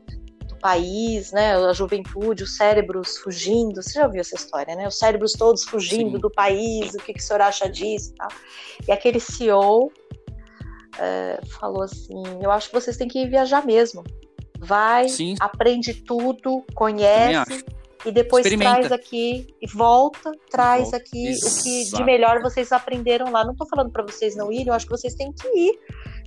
do 0.47 0.57
país, 0.57 1.33
né, 1.33 1.57
a 1.57 1.73
juventude, 1.73 2.45
os 2.45 2.57
cérebros 2.57 3.19
fugindo, 3.19 3.83
você 3.83 3.95
já 3.95 4.07
ouviu 4.07 4.21
essa 4.21 4.35
história, 4.35 4.75
né, 4.75 4.87
os 4.87 4.99
cérebros 4.99 5.33
todos 5.33 5.65
fugindo 5.65 6.17
Sim. 6.17 6.19
do 6.19 6.31
país, 6.31 6.95
o 6.95 6.99
que, 6.99 7.13
que 7.13 7.21
o 7.21 7.23
senhor 7.23 7.41
acha 7.41 7.69
disso, 7.69 8.15
tá? 8.15 8.29
e 8.87 8.93
aquele 8.93 9.19
CEO 9.19 9.93
é, 11.01 11.41
falou 11.59 11.83
assim: 11.83 12.23
Eu 12.41 12.51
acho 12.51 12.69
que 12.69 12.75
vocês 12.75 12.97
têm 12.97 13.09
que 13.09 13.27
viajar 13.27 13.65
mesmo. 13.65 14.05
Vai, 14.59 15.09
Sim. 15.09 15.35
aprende 15.41 15.95
tudo, 15.95 16.63
conhece 16.75 17.65
e 18.05 18.13
depois 18.13 18.47
traz 18.47 18.93
aqui 18.93 19.55
e 19.61 19.67
volta, 19.67 20.33
traz 20.51 20.83
volta. 20.83 20.97
aqui 20.97 21.29
Exato. 21.29 21.55
o 21.55 21.63
que 21.63 21.97
de 21.97 22.05
melhor 22.05 22.41
vocês 22.41 22.73
aprenderam 22.73 23.31
lá. 23.31 23.45
Não 23.45 23.53
estou 23.53 23.67
falando 23.67 23.91
para 23.91 24.03
vocês 24.03 24.37
não 24.37 24.51
irem, 24.53 24.69
eu 24.69 24.75
acho 24.75 24.87
que 24.87 24.93
vocês 24.93 25.15
têm 25.15 25.33
que 25.33 25.49
ir. 25.49 25.79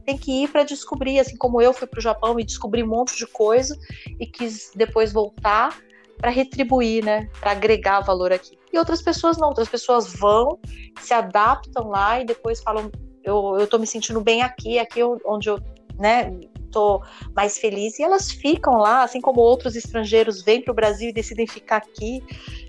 Tem 0.05 0.17
que 0.17 0.43
ir 0.43 0.49
para 0.49 0.63
descobrir, 0.63 1.19
assim 1.19 1.37
como 1.37 1.61
eu 1.61 1.71
fui 1.73 1.87
para 1.87 1.99
o 1.99 2.01
Japão 2.01 2.39
e 2.39 2.43
descobri 2.43 2.83
um 2.83 2.87
monte 2.87 3.15
de 3.17 3.25
coisa 3.25 3.77
e 4.19 4.25
quis 4.25 4.71
depois 4.75 5.13
voltar 5.13 5.77
para 6.17 6.29
retribuir, 6.29 7.03
né, 7.03 7.29
para 7.39 7.51
agregar 7.51 8.01
valor 8.01 8.31
aqui. 8.31 8.57
E 8.71 8.77
outras 8.77 9.01
pessoas 9.01 9.37
não, 9.37 9.47
outras 9.49 9.69
pessoas 9.69 10.13
vão, 10.13 10.59
se 10.99 11.13
adaptam 11.13 11.87
lá 11.87 12.19
e 12.19 12.25
depois 12.25 12.61
falam, 12.61 12.91
eu, 13.23 13.57
eu 13.59 13.67
tô 13.67 13.77
me 13.77 13.87
sentindo 13.87 14.21
bem 14.21 14.41
aqui, 14.41 14.79
aqui 14.79 15.01
onde 15.25 15.49
eu, 15.49 15.59
né, 15.97 16.31
tô 16.71 17.01
mais 17.35 17.57
feliz. 17.57 17.99
E 17.99 18.03
elas 18.03 18.31
ficam 18.31 18.77
lá, 18.77 19.03
assim 19.03 19.21
como 19.21 19.39
outros 19.39 19.75
estrangeiros 19.75 20.41
vêm 20.41 20.61
para 20.61 20.71
o 20.71 20.75
Brasil 20.75 21.09
e 21.09 21.13
decidem 21.13 21.47
ficar 21.47 21.77
aqui. 21.77 22.21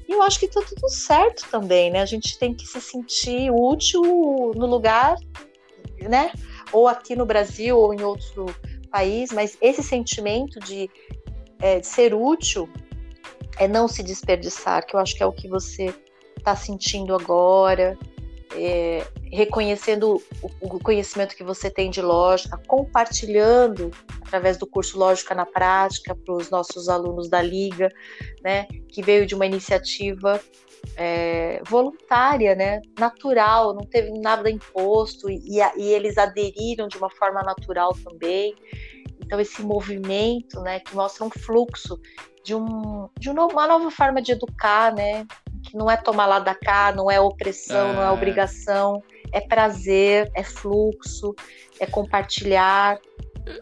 E 0.06 0.12
eu 0.12 0.22
acho 0.22 0.38
que 0.38 0.46
tá 0.46 0.60
tudo 0.60 0.88
certo 0.88 1.48
também, 1.50 1.90
né? 1.90 2.02
A 2.02 2.06
gente 2.06 2.38
tem 2.38 2.54
que 2.54 2.66
se 2.66 2.80
sentir 2.80 3.50
útil 3.50 4.02
no 4.54 4.66
lugar, 4.66 5.16
né? 6.02 6.30
Ou 6.70 6.86
aqui 6.86 7.16
no 7.16 7.24
Brasil 7.24 7.78
ou 7.78 7.94
em 7.94 8.02
outro 8.02 8.46
país, 8.90 9.32
mas 9.32 9.56
esse 9.60 9.82
sentimento 9.82 10.60
de, 10.60 10.88
é, 11.60 11.80
de 11.80 11.86
ser 11.86 12.14
útil 12.14 12.68
é 13.58 13.66
não 13.66 13.88
se 13.88 14.02
desperdiçar, 14.02 14.86
que 14.86 14.94
eu 14.94 15.00
acho 15.00 15.16
que 15.16 15.22
é 15.22 15.26
o 15.26 15.32
que 15.32 15.48
você 15.48 15.92
está 16.36 16.54
sentindo 16.54 17.14
agora, 17.14 17.98
é, 18.54 19.06
reconhecendo 19.32 20.22
o, 20.42 20.50
o, 20.60 20.80
conhecimento 20.80 21.36
que 21.36 21.42
você 21.42 21.70
tem 21.70 21.90
de 21.90 22.00
lógica, 22.00 22.60
compartilhando 22.66 23.90
através 24.22 24.56
do 24.56 24.66
curso 24.66 24.98
Lógica 24.98 25.34
na 25.34 25.44
Prática 25.44 26.14
para 26.14 26.34
os 26.34 26.50
nossos 26.50 26.88
alunos 26.88 27.28
da 27.28 27.42
Liga, 27.42 27.88
né, 28.42 28.66
que 28.88 29.02
veio 29.02 29.26
de 29.26 29.34
uma 29.34 29.46
iniciativa 29.46 30.40
é, 30.96 31.60
voluntária, 31.66 32.54
né, 32.54 32.80
natural, 32.98 33.74
não 33.74 33.84
teve 33.84 34.10
nada 34.20 34.50
imposto 34.50 35.28
e, 35.28 35.58
e 35.76 35.92
eles 35.92 36.16
aderiram 36.16 36.86
de 36.86 36.96
uma 36.96 37.10
forma 37.10 37.42
natural 37.42 37.92
também. 38.04 38.54
Então 39.20 39.40
esse 39.40 39.62
movimento, 39.62 40.60
né, 40.60 40.80
que 40.80 40.94
mostra 40.94 41.24
um 41.24 41.30
fluxo 41.30 41.98
de, 42.44 42.54
um, 42.54 43.08
de 43.18 43.30
uma 43.30 43.66
nova 43.66 43.90
forma 43.90 44.20
de 44.20 44.32
educar, 44.32 44.94
né, 44.94 45.26
que 45.64 45.76
não 45.76 45.90
é 45.90 45.96
tomar 45.96 46.26
lá 46.26 46.38
da 46.38 46.54
cá, 46.54 46.92
não 46.94 47.10
é 47.10 47.20
opressão, 47.20 47.90
é... 47.90 47.92
não 47.94 48.02
é 48.02 48.10
obrigação, 48.10 49.02
é 49.32 49.40
prazer, 49.40 50.30
é 50.34 50.42
fluxo, 50.42 51.34
é 51.80 51.86
compartilhar. 51.86 52.98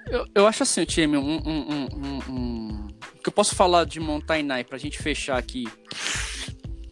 Eu, 0.06 0.26
eu 0.34 0.46
acho 0.46 0.62
assim, 0.62 0.84
time, 0.84 1.16
um, 1.16 1.40
um, 1.44 1.88
um, 1.92 2.32
um, 2.32 2.88
o 3.16 3.22
que 3.22 3.28
eu 3.28 3.32
posso 3.32 3.54
falar 3.54 3.84
de 3.84 3.98
Montainai 3.98 4.64
para 4.64 4.76
a 4.76 4.80
gente 4.80 4.98
fechar 4.98 5.38
aqui 5.38 5.66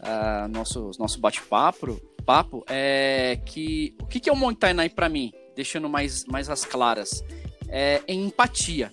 uh, 0.01 0.49
nosso, 0.49 0.91
nosso 0.99 1.21
bate-papo 1.21 2.01
papo, 2.21 2.65
é 2.69 3.41
que 3.45 3.95
o 4.01 4.07
que, 4.07 4.21
que 4.21 4.31
é 4.31 4.33
o 4.33 4.37
Montainai 4.37 4.89
para 4.89 5.09
mim, 5.09 5.33
deixando 5.57 5.89
mais, 5.89 6.25
mais 6.27 6.49
as 6.49 6.65
claras, 6.65 7.25
é 7.69 8.03
empatia 8.09 8.91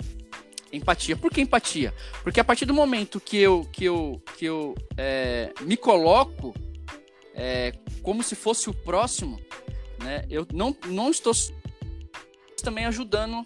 empatia. 0.72 1.15
Por 1.15 1.32
que 1.32 1.41
empatia? 1.41 1.93
Porque 2.24 2.39
a 2.39 2.43
partir 2.43 2.65
do 2.65 2.74
momento 2.74 3.20
que 3.20 3.38
eu, 3.38 3.68
que 3.72 3.86
eu, 3.86 4.22
que 4.38 4.45
eu 4.45 4.76
é, 4.97 5.53
me 5.61 5.78
coloco 5.78 6.53
é, 7.34 7.74
como 8.01 8.24
se 8.24 8.36
fosse 8.36 8.70
o 8.70 8.74
próximo, 8.74 9.39
né, 9.99 10.26
eu 10.30 10.45
não, 10.53 10.76
não 10.88 11.09
estou 11.09 11.34
também 12.63 12.86
ajudando 12.86 13.43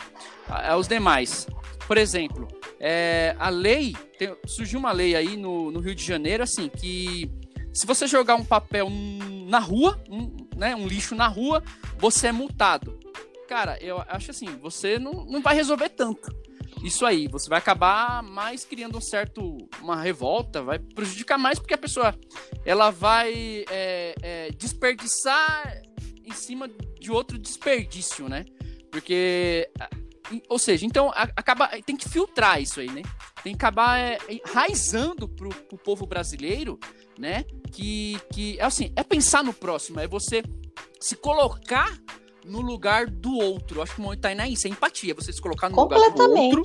aos 0.48 0.88
demais. 0.88 1.48
Por 1.88 1.98
exemplo, 1.98 2.48
É, 2.84 3.36
a 3.38 3.50
lei, 3.50 3.96
tem, 4.18 4.36
surgiu 4.48 4.80
uma 4.80 4.92
lei 4.92 5.16
aí 5.16 5.38
no, 5.38 5.70
no, 5.70 5.80
Rio 5.80 5.94
de 5.94 6.04
Janeiro, 6.04 6.42
assim, 6.42 6.68
que 6.68 7.30
se 7.72 7.86
você 7.86 8.08
jogar 8.08 8.36
um 8.36 8.44
papel 8.44 8.90
na 9.48 9.60
rua, 9.60 10.02
um, 10.10 10.36
né, 10.58 10.76
um 10.76 10.88
lixo 10.88 11.14
na 11.14 11.28
rua, 11.28 11.64
você 12.00 12.28
é 12.28 12.32
multado. 12.32 12.98
Cara, 13.48 13.78
eu 13.80 14.04
acho 14.08 14.32
assim, 14.32 14.48
você 14.60 14.98
não, 14.98 15.26
não 15.26 15.44
vai 15.44 15.54
resolver 15.54 15.90
tanto 15.90 16.41
isso 16.84 17.06
aí. 17.06 17.28
Você 17.28 17.50
vai 17.50 17.60
acabar 17.60 18.24
mais 18.24 18.66
criando 18.66 18.98
um 18.98 19.02
certo 19.02 19.58
uma 19.82 20.02
revolta, 20.02 20.62
vai 20.62 20.80
prejudicar 20.80 21.38
mais 21.38 21.60
porque 21.60 21.74
a 21.74 21.78
pessoa 21.78 22.16
ela 22.66 22.90
vai 22.90 23.66
é, 23.70 24.16
é, 24.22 24.52
desperdiçar 24.52 25.82
em 26.26 26.34
cima 26.34 26.70
de 27.00 27.12
outro 27.12 27.38
desperdício, 27.38 28.28
né? 28.28 28.46
Porque 28.92 29.70
ou 30.48 30.58
seja, 30.58 30.86
então 30.86 31.12
acaba 31.14 31.68
tem 31.86 31.98
que 31.98 32.08
filtrar 32.08 32.62
isso 32.62 32.80
aí, 32.80 32.90
né? 32.90 33.02
Tem 33.44 33.54
que 33.54 33.58
acabar 33.58 34.00
é, 34.00 34.18
raizando 34.46 35.28
pro, 35.28 35.50
pro 35.50 35.78
povo 35.78 36.06
brasileiro, 36.06 36.80
né? 37.18 37.44
Que 37.72 38.20
que 38.34 38.60
é 38.60 38.64
assim, 38.64 38.92
é 38.96 39.04
pensar 39.04 39.44
no 39.44 39.54
próximo, 39.54 40.00
é 40.00 40.08
você 40.08 40.44
se 41.00 41.16
colocar 41.16 41.98
no 42.46 42.62
lugar 42.62 43.08
do 43.08 43.38
outro. 43.38 43.82
Acho 43.82 43.96
que 43.96 44.02
o 44.02 44.18
Tainá 44.18 44.46
é 44.46 44.50
isso, 44.50 44.68
é 44.68 44.70
empatia. 44.70 45.14
Você 45.14 45.32
se 45.32 45.42
colocar 45.42 45.70
no 45.70 45.80
lugar 45.80 46.00
do 46.12 46.36
outro. 46.36 46.64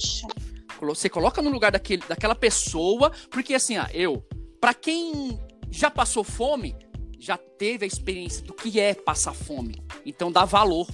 Você 0.81 1.09
coloca 1.09 1.41
no 1.41 1.51
lugar 1.51 1.73
daquele, 1.73 2.03
daquela 2.07 2.35
pessoa, 2.35 3.11
porque 3.31 3.55
assim, 3.55 3.77
ah, 3.77 3.89
eu, 3.95 4.23
para 4.61 4.75
quem 4.75 5.41
já 5.71 5.91
passou 5.91 6.23
fome, 6.23 6.77
já 7.19 7.37
teve 7.37 7.85
a 7.85 7.89
experiência 7.89 8.45
do 8.45 8.53
que 8.53 8.79
é 8.79 8.95
passar 8.95 9.35
fome. 9.35 9.77
Então 10.05 10.31
dá 10.31 10.45
valor. 10.45 10.87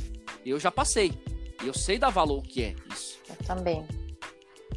Eu 0.44 0.58
já 0.58 0.70
passei. 0.70 1.12
Eu 1.64 1.74
sei 1.74 1.98
dar 1.98 2.10
valor 2.10 2.38
o 2.38 2.42
que 2.42 2.62
é 2.62 2.74
isso. 2.92 3.18
Eu 3.28 3.36
também. 3.46 3.86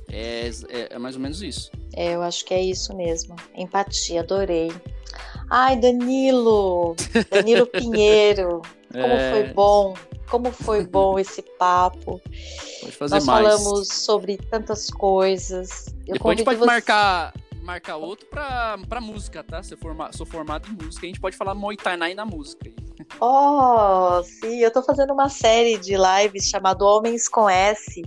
É, 0.09 0.49
é, 0.69 0.87
é 0.91 0.99
mais 0.99 1.15
ou 1.15 1.21
menos 1.21 1.41
isso. 1.41 1.71
É, 1.95 2.15
eu 2.15 2.21
acho 2.21 2.43
que 2.45 2.53
é 2.53 2.61
isso 2.61 2.95
mesmo. 2.95 3.35
Empatia, 3.55 4.21
adorei. 4.21 4.71
Ai, 5.49 5.77
Danilo! 5.77 6.95
Danilo 7.31 7.67
Pinheiro. 7.67 8.61
Como 9.01 9.13
é... 9.13 9.31
foi 9.31 9.53
bom, 9.53 9.93
como 10.29 10.51
foi 10.51 10.85
bom 10.87 11.19
esse 11.19 11.41
papo. 11.41 12.21
Pode 12.81 12.95
fazer 12.95 13.15
Nós 13.15 13.25
mais. 13.25 13.47
falamos 13.47 13.87
sobre 13.89 14.37
tantas 14.37 14.89
coisas. 14.89 15.87
Eu 16.07 16.13
Depois 16.13 16.35
a 16.35 16.37
gente 16.37 16.45
pode 16.45 16.59
você... 16.59 16.65
marcar, 16.65 17.33
marcar 17.61 17.97
outro 17.97 18.27
pra, 18.27 18.77
pra 18.87 19.01
música, 19.01 19.43
tá? 19.43 19.61
Se 19.61 19.73
eu 19.73 19.77
forma, 19.77 20.11
sou 20.13 20.25
formado 20.25 20.67
em 20.69 20.83
música, 20.83 21.05
a 21.05 21.07
gente 21.07 21.19
pode 21.19 21.35
falar 21.35 21.55
Thai 21.81 22.13
na 22.13 22.25
música. 22.25 22.71
Oh, 23.19 24.21
sim, 24.23 24.59
eu 24.59 24.71
tô 24.71 24.81
fazendo 24.81 25.13
uma 25.13 25.29
série 25.29 25.77
de 25.77 25.95
lives 25.95 26.49
chamada 26.49 26.83
Homens 26.83 27.27
com 27.27 27.49
S. 27.49 28.01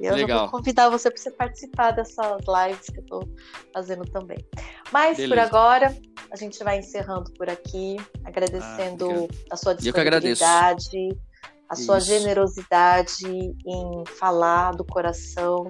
Eu 0.00 0.14
Legal. 0.14 0.40
vou 0.42 0.50
convidar 0.50 0.88
você 0.88 1.10
para 1.10 1.20
você 1.20 1.30
participar 1.30 1.90
dessas 1.90 2.40
lives 2.46 2.88
que 2.88 2.98
eu 2.98 3.02
estou 3.02 3.28
fazendo 3.72 4.04
também. 4.04 4.38
Mas 4.92 5.16
Beleza. 5.16 5.34
por 5.34 5.38
agora, 5.40 5.96
a 6.30 6.36
gente 6.36 6.62
vai 6.62 6.78
encerrando 6.78 7.32
por 7.32 7.48
aqui, 7.48 7.96
agradecendo 8.24 9.28
ah, 9.50 9.54
a 9.54 9.56
sua 9.56 9.74
disponibilidade, 9.74 11.16
a 11.68 11.74
sua 11.74 11.98
Isso. 11.98 12.06
generosidade 12.06 13.26
em 13.26 14.04
falar 14.18 14.72
do 14.72 14.84
coração. 14.84 15.68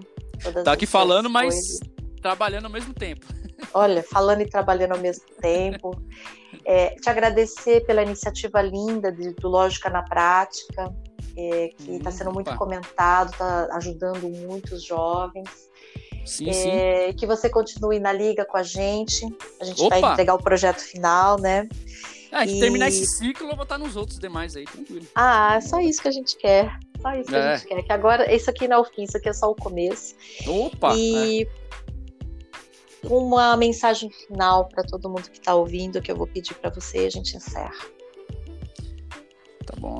tá 0.65 0.73
aqui 0.73 0.87
falando, 0.87 1.29
mas 1.29 1.79
trabalhando 2.21 2.67
ao 2.67 2.71
mesmo 2.71 2.95
tempo. 2.95 3.27
Olha, 3.75 4.03
falando 4.03 4.43
e 4.43 4.49
trabalhando 4.49 4.93
ao 4.93 4.99
mesmo 4.99 5.27
tempo. 5.41 5.91
É, 6.65 6.95
te 6.97 7.09
agradecer 7.09 7.85
pela 7.87 8.03
iniciativa 8.03 8.61
linda 8.63 9.11
de, 9.11 9.33
do 9.35 9.49
Lógica 9.49 9.91
na 9.91 10.03
Prática 10.03 10.93
é, 11.39 11.69
que 11.69 11.97
está 11.97 12.11
sendo 12.11 12.33
muito 12.33 12.55
comentado, 12.57 13.31
está 13.31 13.69
ajudando 13.77 14.29
muitos 14.29 14.83
jovens. 14.83 15.49
Sim, 16.29 16.51
é, 16.51 17.07
sim. 17.07 17.16
Que 17.16 17.26
você 17.26 17.49
continue 17.49 17.99
na 17.99 18.12
liga 18.12 18.45
com 18.45 18.59
a 18.59 18.62
gente. 18.62 19.24
A 19.59 19.64
gente 19.64 19.83
Opa. 19.83 19.99
vai 19.99 20.12
entregar 20.12 20.35
o 20.35 20.43
projeto 20.43 20.81
final, 20.81 21.41
né? 21.41 21.66
Ah, 22.31 22.45
e... 22.45 22.61
terminar 22.61 22.89
esse 22.89 23.07
ciclo, 23.07 23.49
eu 23.49 23.57
vou 23.57 23.62
estar 23.62 23.79
nos 23.79 23.97
outros 23.97 24.18
demais 24.18 24.55
aí, 24.55 24.64
tranquilo. 24.64 25.07
Ah, 25.14 25.55
é 25.57 25.61
só 25.62 25.81
isso 25.81 26.03
que 26.03 26.09
a 26.09 26.12
gente 26.12 26.37
quer. 26.37 26.79
Só 27.01 27.12
isso 27.14 27.31
que 27.31 27.35
é. 27.35 27.39
a 27.39 27.57
gente 27.57 27.66
quer. 27.66 27.83
Que 27.83 27.93
agora, 27.93 28.35
isso 28.35 28.51
aqui 28.51 28.68
não 28.68 28.76
é 28.76 28.81
o 28.81 28.85
fim, 28.85 29.05
isso 29.05 29.16
aqui 29.16 29.31
é 29.31 29.33
só 29.33 29.51
o 29.51 29.55
começo. 29.55 30.14
Opa! 30.47 30.95
E 30.95 31.45
é. 31.45 31.49
uma 33.05 33.57
mensagem 33.57 34.11
final 34.11 34.68
para 34.68 34.85
todo 34.85 35.09
mundo 35.09 35.31
que 35.31 35.39
está 35.39 35.55
ouvindo, 35.55 36.03
que 36.03 36.12
eu 36.12 36.16
vou 36.16 36.26
pedir 36.26 36.55
para 36.55 36.68
você 36.68 37.05
e 37.05 37.07
a 37.07 37.11
gente 37.11 37.35
encerra. 37.35 37.72
Tá 39.64 39.74
bom, 39.79 39.99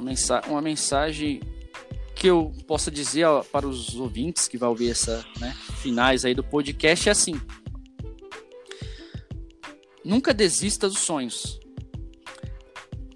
uma 0.49 0.61
mensagem 0.61 1.41
que 2.19 2.27
eu 2.27 2.53
possa 2.67 2.91
dizer 2.91 3.25
ó, 3.25 3.45
para 3.45 3.67
os 3.67 3.95
ouvintes 3.95 4.49
que 4.49 4.59
vão 4.59 4.71
ouvir 4.71 4.91
essa 4.91 5.25
né, 5.39 5.57
finais 5.81 6.25
aí 6.25 6.35
do 6.35 6.43
podcast 6.43 7.09
é 7.09 7.13
assim: 7.13 7.41
nunca 10.05 10.35
desista 10.35 10.89
dos 10.89 10.99
sonhos. 10.99 11.61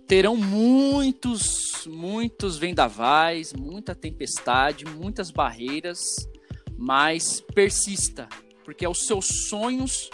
Terão 0.07 0.37
muitos, 0.37 1.87
muitos 1.87 2.59
vendavais, 2.59 3.53
muita 3.53 3.95
tempestade, 3.95 4.85
muitas 4.85 5.31
barreiras, 5.31 5.99
mas 6.77 7.41
persista, 7.55 8.29
porque 8.65 8.85
é 8.85 8.89
os 8.89 9.07
seus 9.07 9.27
sonhos 9.49 10.11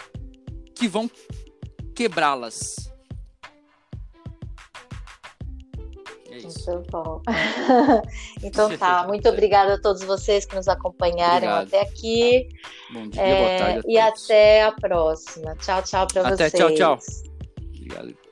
que 0.75 0.89
vão 0.89 1.11
quebrá-las. 1.95 2.88
Muito 6.67 6.91
bom. 6.91 7.23
então 8.43 8.77
tá, 8.77 9.07
muito 9.07 9.29
obrigada 9.29 9.75
a 9.75 9.81
todos 9.81 10.03
vocês 10.03 10.45
que 10.45 10.55
nos 10.55 10.69
acompanharam 10.69 11.49
Obrigado. 11.49 11.67
até 11.67 11.81
aqui. 11.81 12.49
Bom 12.93 13.09
dia, 13.09 13.23
é, 13.23 13.37
boa 13.37 13.59
tarde. 13.59 13.89
e 13.89 13.99
até 13.99 14.63
a 14.65 14.73
próxima. 14.73 15.55
Tchau, 15.57 15.83
tchau 15.83 16.07
para 16.07 16.23
vocês. 16.23 16.55
Até, 16.55 16.59
tchau, 16.59 16.75
tchau. 16.75 16.99
Obrigado. 17.77 18.28